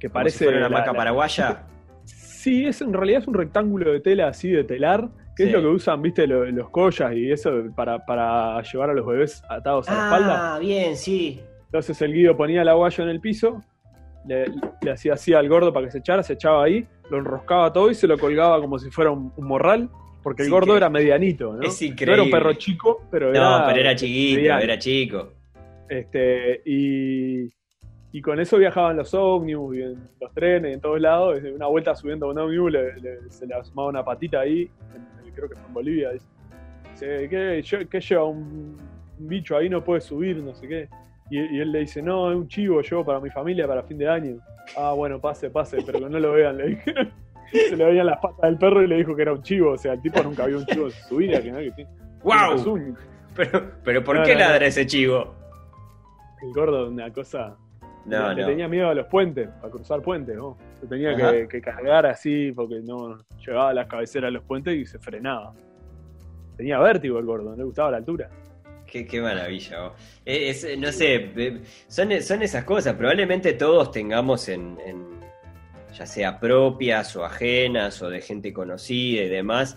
que 0.00 0.10
parece. 0.10 0.48
una 0.48 0.68
maca 0.68 0.92
paraguaya. 0.92 1.62
Sí, 2.04 2.66
es 2.66 2.80
en 2.80 2.92
realidad 2.92 3.22
es 3.22 3.28
un 3.28 3.34
rectángulo 3.34 3.92
de 3.92 4.00
tela 4.00 4.26
así 4.26 4.50
de 4.50 4.64
telar, 4.64 5.08
que 5.36 5.44
es 5.44 5.52
lo 5.52 5.60
que 5.60 5.68
usan, 5.68 6.02
viste, 6.02 6.26
los, 6.26 6.68
collas 6.70 7.14
y 7.14 7.30
eso 7.30 7.52
para, 7.76 8.04
para, 8.04 8.60
llevar 8.62 8.90
a 8.90 8.94
los 8.94 9.06
bebés 9.06 9.40
atados 9.48 9.88
a 9.88 9.94
la 9.94 10.04
espalda. 10.04 10.56
Ah, 10.56 10.58
bien, 10.58 10.96
sí. 10.96 11.40
Entonces 11.66 12.02
el 12.02 12.12
guido 12.12 12.36
ponía 12.36 12.62
el 12.62 12.68
aguayo 12.68 13.04
en 13.04 13.10
el 13.10 13.20
piso 13.20 13.62
le, 14.26 14.46
hacía 14.90 15.14
así 15.14 15.32
al 15.32 15.48
gordo 15.48 15.72
para 15.72 15.86
que 15.86 15.92
se 15.92 15.98
echara, 15.98 16.22
se 16.22 16.34
echaba 16.34 16.64
ahí, 16.64 16.86
lo 17.10 17.18
enroscaba 17.18 17.72
todo 17.72 17.90
y 17.90 17.94
se 17.94 18.06
lo 18.06 18.18
colgaba 18.18 18.60
como 18.60 18.78
si 18.78 18.90
fuera 18.90 19.10
un, 19.10 19.32
morral, 19.36 19.90
porque 20.22 20.42
el 20.42 20.50
gordo 20.50 20.76
era 20.76 20.88
medianito, 20.88 21.54
¿no? 21.54 21.62
Es 21.62 21.80
increíble. 21.82 22.06
No 22.06 22.12
era 22.14 22.22
un 22.22 22.30
perro 22.30 22.54
chico, 22.54 23.02
pero 23.10 23.30
era. 23.30 23.60
No, 23.60 23.66
pero 23.66 23.80
era 23.80 23.94
chiquito, 23.94 24.40
era 24.40 24.78
chico. 24.78 25.32
Este, 25.88 26.62
y, 26.64 27.52
y 28.12 28.22
con 28.22 28.40
eso 28.40 28.56
viajaban 28.56 28.96
los 28.96 29.12
ómnibus 29.12 29.76
y 29.76 29.82
en 29.82 30.08
los 30.20 30.32
trenes, 30.32 30.74
en 30.74 30.80
todos 30.80 31.00
lados. 31.00 31.38
Una 31.54 31.66
vuelta 31.66 31.94
subiendo 31.94 32.26
a 32.26 32.30
un 32.30 32.38
ómnibus 32.38 32.72
se 33.28 33.46
le 33.46 33.54
asomaba 33.54 33.88
una 33.88 34.04
patita 34.04 34.40
ahí, 34.40 34.70
creo 35.34 35.48
que 35.48 35.56
fue 35.56 35.66
en 35.66 35.74
Bolivia. 35.74 36.10
Dice, 36.12 37.28
¿qué, 37.28 37.86
qué 37.90 38.00
lleva 38.00 38.24
un 38.24 38.76
bicho 39.18 39.56
ahí? 39.56 39.68
No 39.68 39.82
puede 39.84 40.00
subir, 40.00 40.36
no 40.38 40.54
sé 40.54 40.68
qué. 40.68 40.88
Y, 41.34 41.60
él 41.60 41.72
le 41.72 41.80
dice, 41.80 42.00
no, 42.00 42.30
es 42.30 42.36
un 42.36 42.46
chivo 42.46 42.80
yo 42.80 43.04
para 43.04 43.18
mi 43.18 43.28
familia 43.28 43.66
para 43.66 43.82
fin 43.82 43.98
de 43.98 44.08
año. 44.08 44.36
Ah, 44.76 44.92
bueno, 44.92 45.20
pase, 45.20 45.50
pase, 45.50 45.78
pero 45.84 45.98
que 45.98 46.08
no 46.08 46.18
lo 46.20 46.32
vean, 46.32 46.56
le. 46.56 46.80
Se 47.52 47.76
le 47.76 47.84
veían 47.84 48.06
las 48.06 48.18
patas 48.18 48.42
del 48.42 48.58
perro 48.58 48.82
y 48.82 48.88
le 48.88 48.96
dijo 48.96 49.14
que 49.14 49.22
era 49.22 49.32
un 49.32 49.42
chivo. 49.42 49.72
O 49.72 49.78
sea, 49.78 49.92
el 49.92 50.02
tipo 50.02 50.22
nunca 50.22 50.46
vio 50.46 50.58
un 50.58 50.66
chivo 50.66 50.86
en 50.86 50.92
su 50.92 51.16
vida. 51.16 51.40
Que, 51.40 51.52
¿no? 51.52 51.58
que 51.58 51.86
¡Wow! 52.22 52.96
Pero, 53.36 53.70
pero 53.84 54.02
¿por 54.02 54.22
qué 54.22 54.34
ladra 54.34 54.66
ese 54.66 54.86
chivo? 54.86 55.34
El 56.42 56.52
gordo, 56.52 56.88
una 56.88 57.12
cosa. 57.12 57.56
No, 58.06 58.32
le, 58.32 58.44
tenía 58.44 58.68
miedo 58.68 58.88
a 58.88 58.94
los 58.94 59.06
puentes, 59.06 59.48
a 59.62 59.68
cruzar 59.68 60.02
puentes, 60.02 60.36
¿no? 60.36 60.56
Se 60.80 60.86
tenía 60.86 61.16
que, 61.48 61.60
cargar 61.60 62.06
así 62.06 62.52
porque 62.52 62.80
no 62.80 63.18
llegaba 63.44 63.70
a 63.70 63.74
las 63.74 63.86
cabeceras 63.86 64.28
de 64.28 64.32
los 64.32 64.44
puentes 64.44 64.74
y 64.74 64.84
se 64.84 64.98
frenaba. 64.98 65.52
Tenía 66.56 66.78
vértigo 66.80 67.18
el 67.18 67.24
gordo, 67.24 67.50
no 67.50 67.56
le 67.56 67.64
gustaba 67.64 67.90
la 67.92 67.96
altura. 67.98 68.28
Qué, 69.02 69.20
maravilla. 69.20 69.92
no 70.78 70.92
sé, 70.92 71.60
son, 71.88 72.22
son 72.22 72.42
esas 72.42 72.64
cosas. 72.64 72.94
Probablemente 72.94 73.54
todos 73.54 73.90
tengamos 73.90 74.48
en, 74.48 74.78
ya 75.92 76.06
sea 76.06 76.38
propias 76.38 77.16
o 77.16 77.24
ajenas 77.24 78.00
o 78.02 78.08
de 78.08 78.20
gente 78.20 78.52
conocida 78.52 79.22
y 79.24 79.28
demás. 79.28 79.76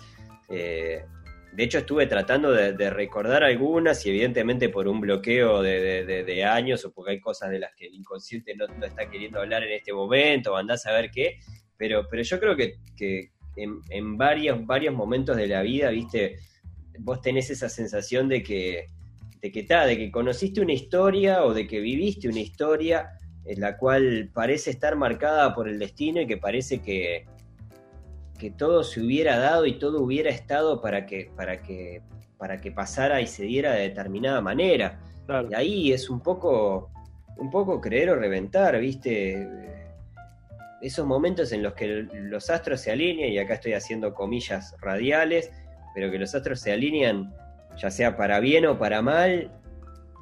Eh, 0.49 1.03
de 1.51 1.63
hecho, 1.63 1.79
estuve 1.79 2.05
tratando 2.05 2.51
de, 2.51 2.89
recordar 2.91 3.43
algunas 3.43 4.05
y 4.05 4.09
evidentemente 4.09 4.69
por 4.69 4.87
un 4.87 5.01
bloqueo 5.01 5.63
de, 5.63 6.45
años 6.45 6.85
o 6.85 6.91
porque 6.91 7.13
hay 7.13 7.19
cosas 7.19 7.49
de 7.49 7.57
las 7.57 7.73
que 7.73 7.87
el 7.87 7.95
inconsciente 7.95 8.55
no, 8.55 8.65
está 8.85 9.09
queriendo 9.09 9.39
hablar 9.39 9.63
en 9.63 9.71
este 9.71 9.93
momento 9.93 10.53
o 10.53 10.57
andás 10.57 10.85
a 10.85 10.91
ver 10.91 11.09
qué. 11.09 11.39
Pero, 11.75 12.07
pero 12.07 12.21
yo 12.21 12.39
creo 12.39 12.55
que, 12.55 13.31
en, 13.55 13.81
en 13.89 14.15
varios, 14.15 14.63
varios 14.63 14.93
momentos 14.93 15.35
de 15.35 15.47
la 15.47 15.63
vida, 15.63 15.89
viste, 15.89 16.35
vos 16.99 17.19
tenés 17.19 17.49
esa 17.49 17.67
sensación 17.67 18.29
de 18.29 18.43
que 18.43 18.89
de 19.41 19.51
que, 19.51 19.63
de 19.63 19.97
que 19.97 20.11
conociste 20.11 20.61
una 20.61 20.73
historia 20.73 21.43
o 21.43 21.53
de 21.53 21.67
que 21.67 21.79
viviste 21.79 22.27
una 22.27 22.39
historia 22.39 23.11
en 23.45 23.61
la 23.61 23.77
cual 23.77 24.29
parece 24.33 24.71
estar 24.71 24.95
marcada 24.95 25.53
por 25.53 25.69
el 25.69 25.79
destino 25.79 26.21
y 26.21 26.27
que 26.27 26.37
parece 26.37 26.79
que, 26.81 27.25
que 28.37 28.51
todo 28.51 28.83
se 28.83 29.01
hubiera 29.01 29.37
dado 29.37 29.65
y 29.65 29.79
todo 29.79 30.01
hubiera 30.01 30.29
estado 30.29 30.81
para 30.81 31.05
que, 31.05 31.31
para 31.35 31.61
que, 31.61 32.01
para 32.37 32.59
que 32.59 32.71
pasara 32.71 33.21
y 33.21 33.27
se 33.27 33.43
diera 33.43 33.73
de 33.73 33.83
determinada 33.83 34.41
manera. 34.41 34.99
Y 35.49 35.53
ahí 35.53 35.91
es 35.91 36.09
un 36.09 36.21
poco, 36.21 36.91
un 37.37 37.49
poco 37.49 37.79
creer 37.79 38.09
o 38.09 38.15
reventar, 38.15 38.79
¿viste? 38.79 39.47
Esos 40.81 41.05
momentos 41.05 41.51
en 41.51 41.63
los 41.63 41.73
que 41.73 41.87
los 41.87 42.49
astros 42.49 42.81
se 42.81 42.91
alinean, 42.91 43.31
y 43.31 43.39
acá 43.39 43.55
estoy 43.55 43.73
haciendo 43.73 44.13
comillas 44.13 44.75
radiales, 44.79 45.51
pero 45.95 46.11
que 46.11 46.19
los 46.19 46.35
astros 46.35 46.59
se 46.59 46.71
alinean 46.71 47.33
ya 47.77 47.91
sea 47.91 48.17
para 48.17 48.39
bien 48.39 48.65
o 48.65 48.77
para 48.77 49.01
mal, 49.01 49.51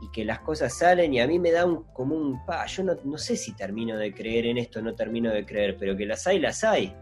y 0.01 0.12
que 0.12 0.26
las 0.26 0.39
cosas 0.39 0.78
salen 0.78 1.14
y 1.14 1.20
a 1.20 1.28
mí 1.28 1.39
me 1.39 1.51
da 1.51 1.66
un, 1.66 1.84
como 1.93 2.16
un, 2.16 2.45
pa, 2.45 2.66
yo 2.66 2.84
no, 2.84 3.18
sé 3.18 3.36
si 3.36 3.56
termino 3.56 3.97
de 3.97 4.14
creer 4.14 4.45
en 4.45 4.58
esto, 4.58 4.82
no 4.82 4.93
termino 4.93 5.32
de 5.32 5.45
creer, 5.45 5.78
pero 5.80 5.95
que 5.95 6.06
las 6.06 6.28
hay, 6.28 6.39
las 6.39 6.64
hay. 6.64 6.93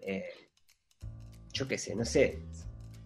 Eh, 0.00 0.24
yo 1.52 1.66
qué 1.66 1.78
sé, 1.78 1.94
no 1.94 2.04
sé. 2.04 2.38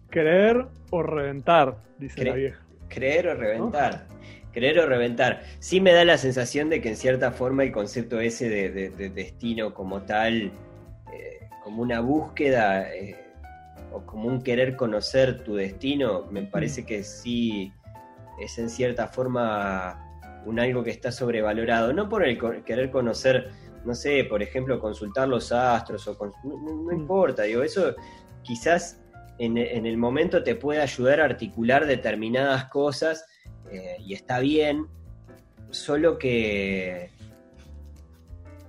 Creer 0.09 0.67
o 0.89 1.03
reventar, 1.03 1.77
dice 1.97 2.25
la 2.25 2.33
vieja. 2.33 2.61
Creer 2.89 3.29
o 3.29 3.35
reventar. 3.35 4.07
Creer 4.51 4.79
o 4.79 4.85
reventar. 4.85 5.43
Sí 5.59 5.79
me 5.79 5.93
da 5.93 6.03
la 6.03 6.17
sensación 6.17 6.69
de 6.69 6.81
que 6.81 6.89
en 6.89 6.97
cierta 6.97 7.31
forma 7.31 7.63
el 7.63 7.71
concepto 7.71 8.19
ese 8.19 8.49
de, 8.49 8.89
destino 8.89 9.73
como 9.73 10.01
tal, 10.01 10.51
eh, 11.13 11.47
como 11.63 11.81
una 11.81 12.01
búsqueda, 12.01 12.93
eh, 12.93 13.15
o 13.91 14.05
como 14.05 14.27
un 14.27 14.41
querer 14.41 14.75
conocer 14.75 15.43
tu 15.43 15.55
destino, 15.55 16.27
me 16.31 16.43
parece 16.43 16.85
que 16.85 17.03
sí 17.03 17.71
es 18.39 18.57
en 18.57 18.69
cierta 18.69 19.07
forma 19.07 20.07
un 20.45 20.59
algo 20.59 20.83
que 20.83 20.91
está 20.91 21.11
sobrevalorado, 21.11 21.93
no 21.93 22.09
por 22.09 22.25
el 22.25 22.39
querer 22.63 22.89
conocer, 22.89 23.51
no 23.85 23.93
sé, 23.93 24.23
por 24.23 24.41
ejemplo, 24.41 24.79
consultar 24.79 25.27
los 25.27 25.51
astros, 25.51 26.07
o 26.07 26.17
no, 26.43 26.57
mm. 26.57 26.93
importa, 26.93 27.43
digo, 27.43 27.63
eso 27.63 27.95
quizás 28.41 29.01
en, 29.37 29.57
el 29.57 29.97
momento 29.97 30.43
te 30.43 30.55
puede 30.55 30.81
ayudar 30.81 31.19
a 31.19 31.25
articular 31.25 31.85
determinadas 31.85 32.65
cosas 32.65 33.25
eh, 33.71 33.97
y 33.99 34.13
está 34.13 34.39
bien, 34.39 34.87
solo 35.71 36.17
que 36.17 37.11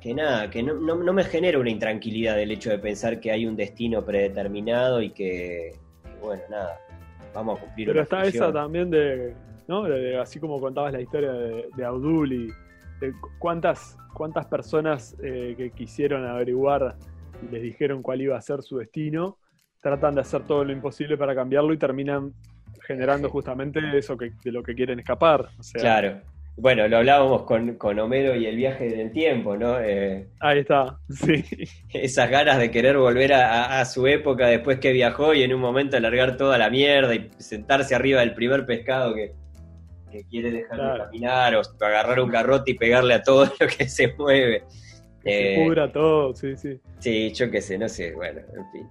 que 0.02 0.14
nada, 0.14 0.50
que 0.50 0.64
no, 0.64 0.74
no, 0.74 1.12
me 1.12 1.22
genera 1.22 1.60
una 1.60 1.70
intranquilidad 1.70 2.40
el 2.40 2.50
hecho 2.50 2.70
de 2.70 2.78
pensar 2.78 3.20
que 3.20 3.30
hay 3.30 3.46
un 3.46 3.54
destino 3.54 4.04
predeterminado 4.04 5.00
y 5.00 5.10
que, 5.10 5.76
bueno, 6.20 6.42
nada, 6.50 6.80
vamos 7.32 7.58
a 7.58 7.62
cumplir. 7.62 7.86
Pero 7.86 8.02
está 8.02 8.24
esa 8.24 8.52
también 8.52 8.90
de, 8.90 9.32
¿no? 9.68 9.84
así 10.20 10.40
como 10.40 10.60
contabas 10.60 10.92
la 10.92 11.00
historia 11.00 11.30
de, 11.32 11.68
de 11.76 11.84
Abdul 11.84 12.32
y 12.32 12.46
de 13.00 13.12
cuántas, 13.38 13.96
cuántas 14.12 14.46
personas 14.46 15.16
eh, 15.22 15.54
que 15.56 15.70
quisieron 15.70 16.26
averiguar 16.26 16.96
y 17.40 17.52
les 17.52 17.62
dijeron 17.62 18.02
cuál 18.02 18.22
iba 18.22 18.36
a 18.36 18.40
ser 18.40 18.60
su 18.62 18.78
destino, 18.78 19.38
tratan 19.80 20.16
de 20.16 20.22
hacer 20.22 20.42
todo 20.42 20.64
lo 20.64 20.72
imposible 20.72 21.16
para 21.16 21.32
cambiarlo 21.32 21.72
y 21.72 21.78
terminan 21.78 22.32
generando 22.88 23.28
justamente 23.28 23.80
eso 23.96 24.16
que, 24.16 24.32
de 24.42 24.50
lo 24.50 24.64
que 24.64 24.74
quieren 24.74 24.98
escapar. 24.98 25.48
claro. 25.74 26.20
Bueno, 26.56 26.86
lo 26.86 26.98
hablábamos 26.98 27.42
con, 27.42 27.76
con, 27.76 27.98
Homero 27.98 28.36
y 28.36 28.46
el 28.46 28.56
viaje 28.56 28.88
del 28.88 29.10
tiempo, 29.10 29.56
¿no? 29.56 29.80
Eh, 29.80 30.28
Ahí 30.38 30.58
está, 30.60 30.98
sí. 31.08 31.42
Esas 31.92 32.30
ganas 32.30 32.58
de 32.58 32.70
querer 32.70 32.98
volver 32.98 33.32
a, 33.32 33.82
su 33.86 34.06
época 34.06 34.48
después 34.48 34.78
que 34.78 34.92
viajó 34.92 35.32
y 35.32 35.42
en 35.42 35.54
un 35.54 35.60
momento 35.60 35.96
alargar 35.96 36.36
toda 36.36 36.58
la 36.58 36.68
mierda 36.68 37.14
y 37.14 37.30
sentarse 37.38 37.94
arriba 37.94 38.20
del 38.20 38.34
primer 38.34 38.66
pescado 38.66 39.14
que, 39.14 39.32
quiere 40.28 40.50
dejar 40.50 40.78
de 40.78 40.98
caminar 40.98 41.54
o 41.56 41.62
agarrar 41.80 42.20
un 42.20 42.28
garrote 42.28 42.72
y 42.72 42.74
pegarle 42.74 43.14
a 43.14 43.22
todo 43.22 43.44
lo 43.60 43.66
que 43.66 43.88
se 43.88 44.12
mueve. 44.18 44.64
se 45.22 45.54
eh, 45.54 45.64
pudra 45.64 45.90
todo, 45.90 46.34
sí, 46.34 46.54
sí. 46.54 46.78
Sí, 46.98 47.32
yo 47.32 47.50
qué 47.50 47.62
sé, 47.62 47.78
no 47.78 47.88
sé, 47.88 48.12
bueno, 48.12 48.40
en 48.40 48.70
fin. 48.72 48.88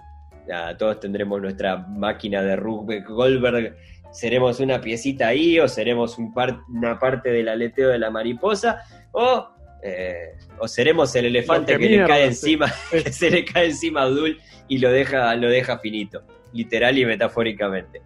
Ya, 0.47 0.75
todos 0.75 0.99
tendremos 0.99 1.39
nuestra 1.39 1.77
máquina 1.77 2.41
de 2.41 2.55
rugby 2.55 3.01
Goldberg 3.01 3.75
seremos 4.11 4.59
una 4.59 4.81
piecita 4.81 5.27
ahí 5.27 5.59
o 5.59 5.67
seremos 5.67 6.17
un 6.17 6.33
una 6.69 6.99
parte 6.99 7.29
del 7.31 7.47
aleteo 7.47 7.89
de 7.89 7.99
la 7.99 8.11
mariposa 8.11 8.83
o, 9.11 9.49
eh, 9.83 10.35
o 10.59 10.67
seremos 10.67 11.15
el 11.15 11.25
elefante 11.25 11.77
que, 11.77 11.89
le 11.89 12.05
cae 12.05 12.25
encima, 12.25 12.71
que 12.91 13.11
se 13.11 13.29
le 13.31 13.45
cae 13.45 13.67
encima 13.67 14.01
a 14.01 14.03
Abdul 14.05 14.39
y 14.67 14.77
lo 14.77 14.91
deja, 14.91 15.35
lo 15.35 15.49
deja 15.49 15.79
finito, 15.79 16.23
literal 16.53 16.97
y 16.97 17.05
metafóricamente. 17.05 18.01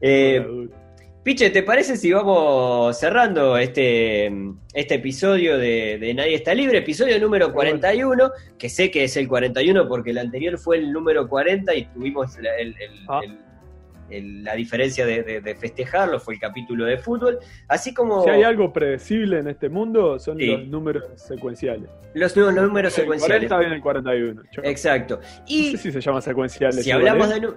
Eh, 0.00 0.44
Piche, 1.22 1.50
¿te 1.50 1.62
parece 1.62 1.96
si 1.96 2.10
vamos 2.10 2.98
cerrando 2.98 3.58
este, 3.58 4.32
este 4.72 4.94
episodio 4.94 5.58
de, 5.58 6.12
Nadie 6.16 6.36
está 6.36 6.54
libre? 6.54 6.78
Episodio 6.78 7.20
número 7.20 7.52
41, 7.52 8.30
que 8.58 8.68
sé 8.70 8.90
que 8.90 9.04
es 9.04 9.16
el 9.16 9.28
41 9.28 9.88
porque 9.88 10.10
el 10.12 10.18
anterior 10.18 10.56
fue 10.58 10.78
el 10.78 10.90
número 10.90 11.28
40 11.28 11.74
y 11.74 11.84
tuvimos 11.86 12.38
el, 12.38 12.74
ah 13.08 13.20
la 14.10 14.54
diferencia 14.54 15.04
de, 15.06 15.56
festejarlo 15.58 16.20
fue 16.20 16.34
el 16.34 16.40
capítulo 16.40 16.84
de 16.84 16.98
fútbol. 16.98 17.38
Así 17.68 17.92
como. 17.92 18.24
Si 18.24 18.30
hay 18.30 18.42
algo 18.42 18.72
predecible 18.72 19.38
en 19.38 19.48
este 19.48 19.68
mundo, 19.68 20.18
son 20.18 20.38
los 20.38 20.66
números 20.66 21.04
secuenciales. 21.16 21.88
Los 22.14 22.36
nuevos 22.36 22.54
números 22.54 22.92
secuenciales. 22.92 23.42
El 23.44 23.48
40 23.48 23.58
viene 23.58 23.74
el 23.76 23.82
41. 23.82 24.42
Exacto. 24.64 25.20
Y 25.46 25.72
no 25.72 25.78
sé 25.78 25.78
si 25.78 25.92
se 25.92 26.00
llama 26.00 26.20
secuenciales. 26.20 26.84
Si 26.84 26.90
hablamos 26.90 27.28
de. 27.28 27.52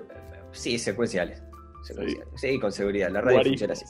Sí, 0.51 0.77
secuenciales. 0.77 1.41
Sí. 2.35 2.59
con 2.59 2.71
seguridad. 2.71 3.09
La 3.09 3.21
radio 3.21 3.43
funciona 3.43 3.73
así. 3.73 3.85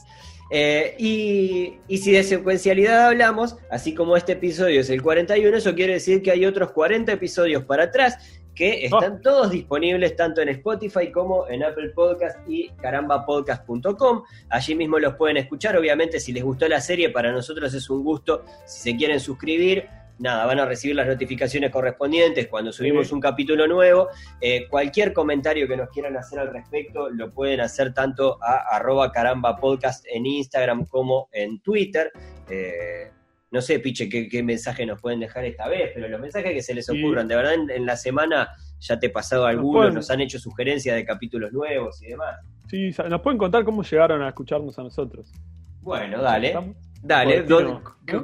Eh, 0.53 0.95
y, 0.99 1.77
y, 1.87 1.97
si 1.99 2.11
de 2.11 2.23
secuencialidad 2.23 3.07
hablamos, 3.07 3.55
así 3.69 3.95
como 3.95 4.17
este 4.17 4.33
episodio 4.33 4.81
es 4.81 4.89
el 4.89 5.01
41, 5.01 5.55
eso 5.55 5.73
quiere 5.75 5.93
decir 5.93 6.21
que 6.21 6.31
hay 6.31 6.45
otros 6.45 6.71
40 6.71 7.09
episodios 7.13 7.63
para 7.63 7.83
atrás 7.83 8.40
que 8.55 8.85
están 8.85 9.13
oh. 9.13 9.21
todos 9.21 9.51
disponibles 9.51 10.15
tanto 10.15 10.41
en 10.41 10.49
Spotify 10.49 11.11
como 11.11 11.47
en 11.47 11.63
Apple 11.63 11.89
Podcast 11.89 12.37
y 12.47 12.69
carambapodcast.com. 12.81 14.23
Allí 14.49 14.75
mismo 14.75 14.99
los 14.99 15.15
pueden 15.15 15.37
escuchar. 15.37 15.77
Obviamente, 15.77 16.19
si 16.19 16.33
les 16.33 16.43
gustó 16.43 16.67
la 16.67 16.81
serie, 16.81 17.09
para 17.09 17.31
nosotros 17.31 17.73
es 17.73 17.89
un 17.89 18.03
gusto. 18.03 18.43
Si 18.65 18.91
se 18.91 18.97
quieren 18.97 19.19
suscribir, 19.19 19.87
nada, 20.19 20.45
van 20.45 20.59
a 20.59 20.65
recibir 20.65 20.95
las 20.95 21.07
notificaciones 21.07 21.71
correspondientes 21.71 22.47
cuando 22.47 22.71
subimos 22.71 23.11
un 23.11 23.19
capítulo 23.19 23.67
nuevo. 23.67 24.09
Eh, 24.39 24.67
cualquier 24.69 25.13
comentario 25.13 25.67
que 25.67 25.77
nos 25.77 25.89
quieran 25.89 26.15
hacer 26.17 26.39
al 26.39 26.53
respecto 26.53 27.09
lo 27.09 27.31
pueden 27.31 27.61
hacer 27.61 27.93
tanto 27.93 28.37
a 28.41 28.75
arroba 28.75 29.11
carambapodcast 29.11 30.05
en 30.07 30.25
Instagram 30.25 30.85
como 30.85 31.29
en 31.31 31.59
Twitter. 31.61 32.11
Eh, 32.49 33.11
no 33.51 33.61
sé, 33.61 33.79
Piche, 33.79 34.07
qué, 34.07 34.43
mensaje 34.43 34.85
nos 34.85 35.01
pueden 35.01 35.19
dejar 35.19 35.43
esta 35.43 35.67
vez, 35.67 35.91
pero 35.93 36.07
los 36.07 36.21
mensajes 36.21 36.53
que 36.53 36.61
se 36.61 36.73
les 36.73 36.89
ocurran, 36.89 37.27
de 37.27 37.35
verdad 37.35 37.53
en, 37.53 37.85
la 37.85 37.97
semana 37.97 38.49
ya 38.79 38.97
te 38.97 39.07
he 39.07 39.09
pasado 39.09 39.45
algunos, 39.45 39.93
nos, 39.93 40.09
han 40.09 40.21
hecho 40.21 40.39
sugerencias 40.39 40.95
de 40.95 41.05
capítulos 41.05 41.51
nuevos 41.51 42.01
y 42.01 42.07
demás. 42.07 42.39
Sí, 42.69 42.91
nos 43.09 43.21
pueden 43.21 43.37
contar 43.37 43.65
cómo 43.65 43.83
llegaron 43.83 44.21
a 44.21 44.29
escucharnos 44.29 44.79
a 44.79 44.83
nosotros. 44.83 45.33
Bueno, 45.81 46.21
dale. 46.21 46.75
Dale, 47.03 47.45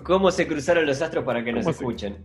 ¿cómo 0.04 0.32
se 0.32 0.48
cruzaron 0.48 0.86
los 0.86 1.02
astros 1.02 1.26
para 1.26 1.44
que 1.44 1.52
nos 1.52 1.68
escuchen? 1.68 2.24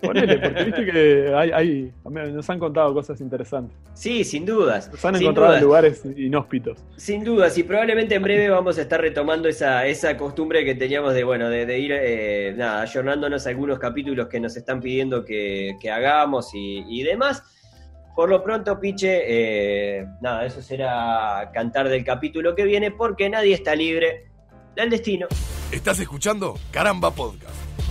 Ponele, 0.00 0.38
porque 0.38 0.64
viste 0.64 0.84
que 0.84 1.32
hay, 1.34 1.92
nos 2.04 2.50
han 2.50 2.58
contado 2.58 2.92
cosas 2.92 3.20
interesantes. 3.20 3.76
Sí, 3.94 4.24
sin 4.24 4.44
dudas. 4.44 4.90
Nos 4.90 5.04
han 5.04 5.16
encontrado 5.16 5.56
en 5.56 5.62
lugares 5.62 6.02
inhóspitos. 6.16 6.78
Sin 6.96 7.24
dudas, 7.24 7.56
y 7.56 7.62
probablemente 7.62 8.14
en 8.14 8.22
breve 8.22 8.50
vamos 8.50 8.78
a 8.78 8.82
estar 8.82 9.00
retomando 9.00 9.48
esa, 9.48 9.86
esa 9.86 10.16
costumbre 10.16 10.64
que 10.64 10.74
teníamos 10.74 11.14
de, 11.14 11.24
bueno, 11.24 11.48
de, 11.48 11.78
ir, 11.78 11.92
eh, 11.92 12.54
nada, 12.56 12.82
ayornándonos 12.82 13.46
algunos 13.46 13.78
capítulos 13.78 14.28
que 14.28 14.38
nos 14.38 14.56
están 14.56 14.80
pidiendo 14.80 15.24
que, 15.24 15.76
hagamos 15.92 16.50
y, 16.52 17.02
demás. 17.02 17.42
Por 18.14 18.30
lo 18.30 18.42
pronto, 18.42 18.78
Piche, 18.80 19.24
eh, 19.26 20.06
nada, 20.20 20.46
eso 20.46 20.62
será 20.62 21.50
cantar 21.52 21.88
del 21.88 22.04
capítulo 22.04 22.54
que 22.54 22.64
viene, 22.64 22.90
porque 22.90 23.28
nadie 23.28 23.54
está 23.54 23.74
libre 23.74 24.30
del 24.74 24.90
destino. 24.90 25.26
¿Estás 25.70 26.00
escuchando? 26.00 26.58
Caramba 26.70 27.10
Podcast. 27.10 27.65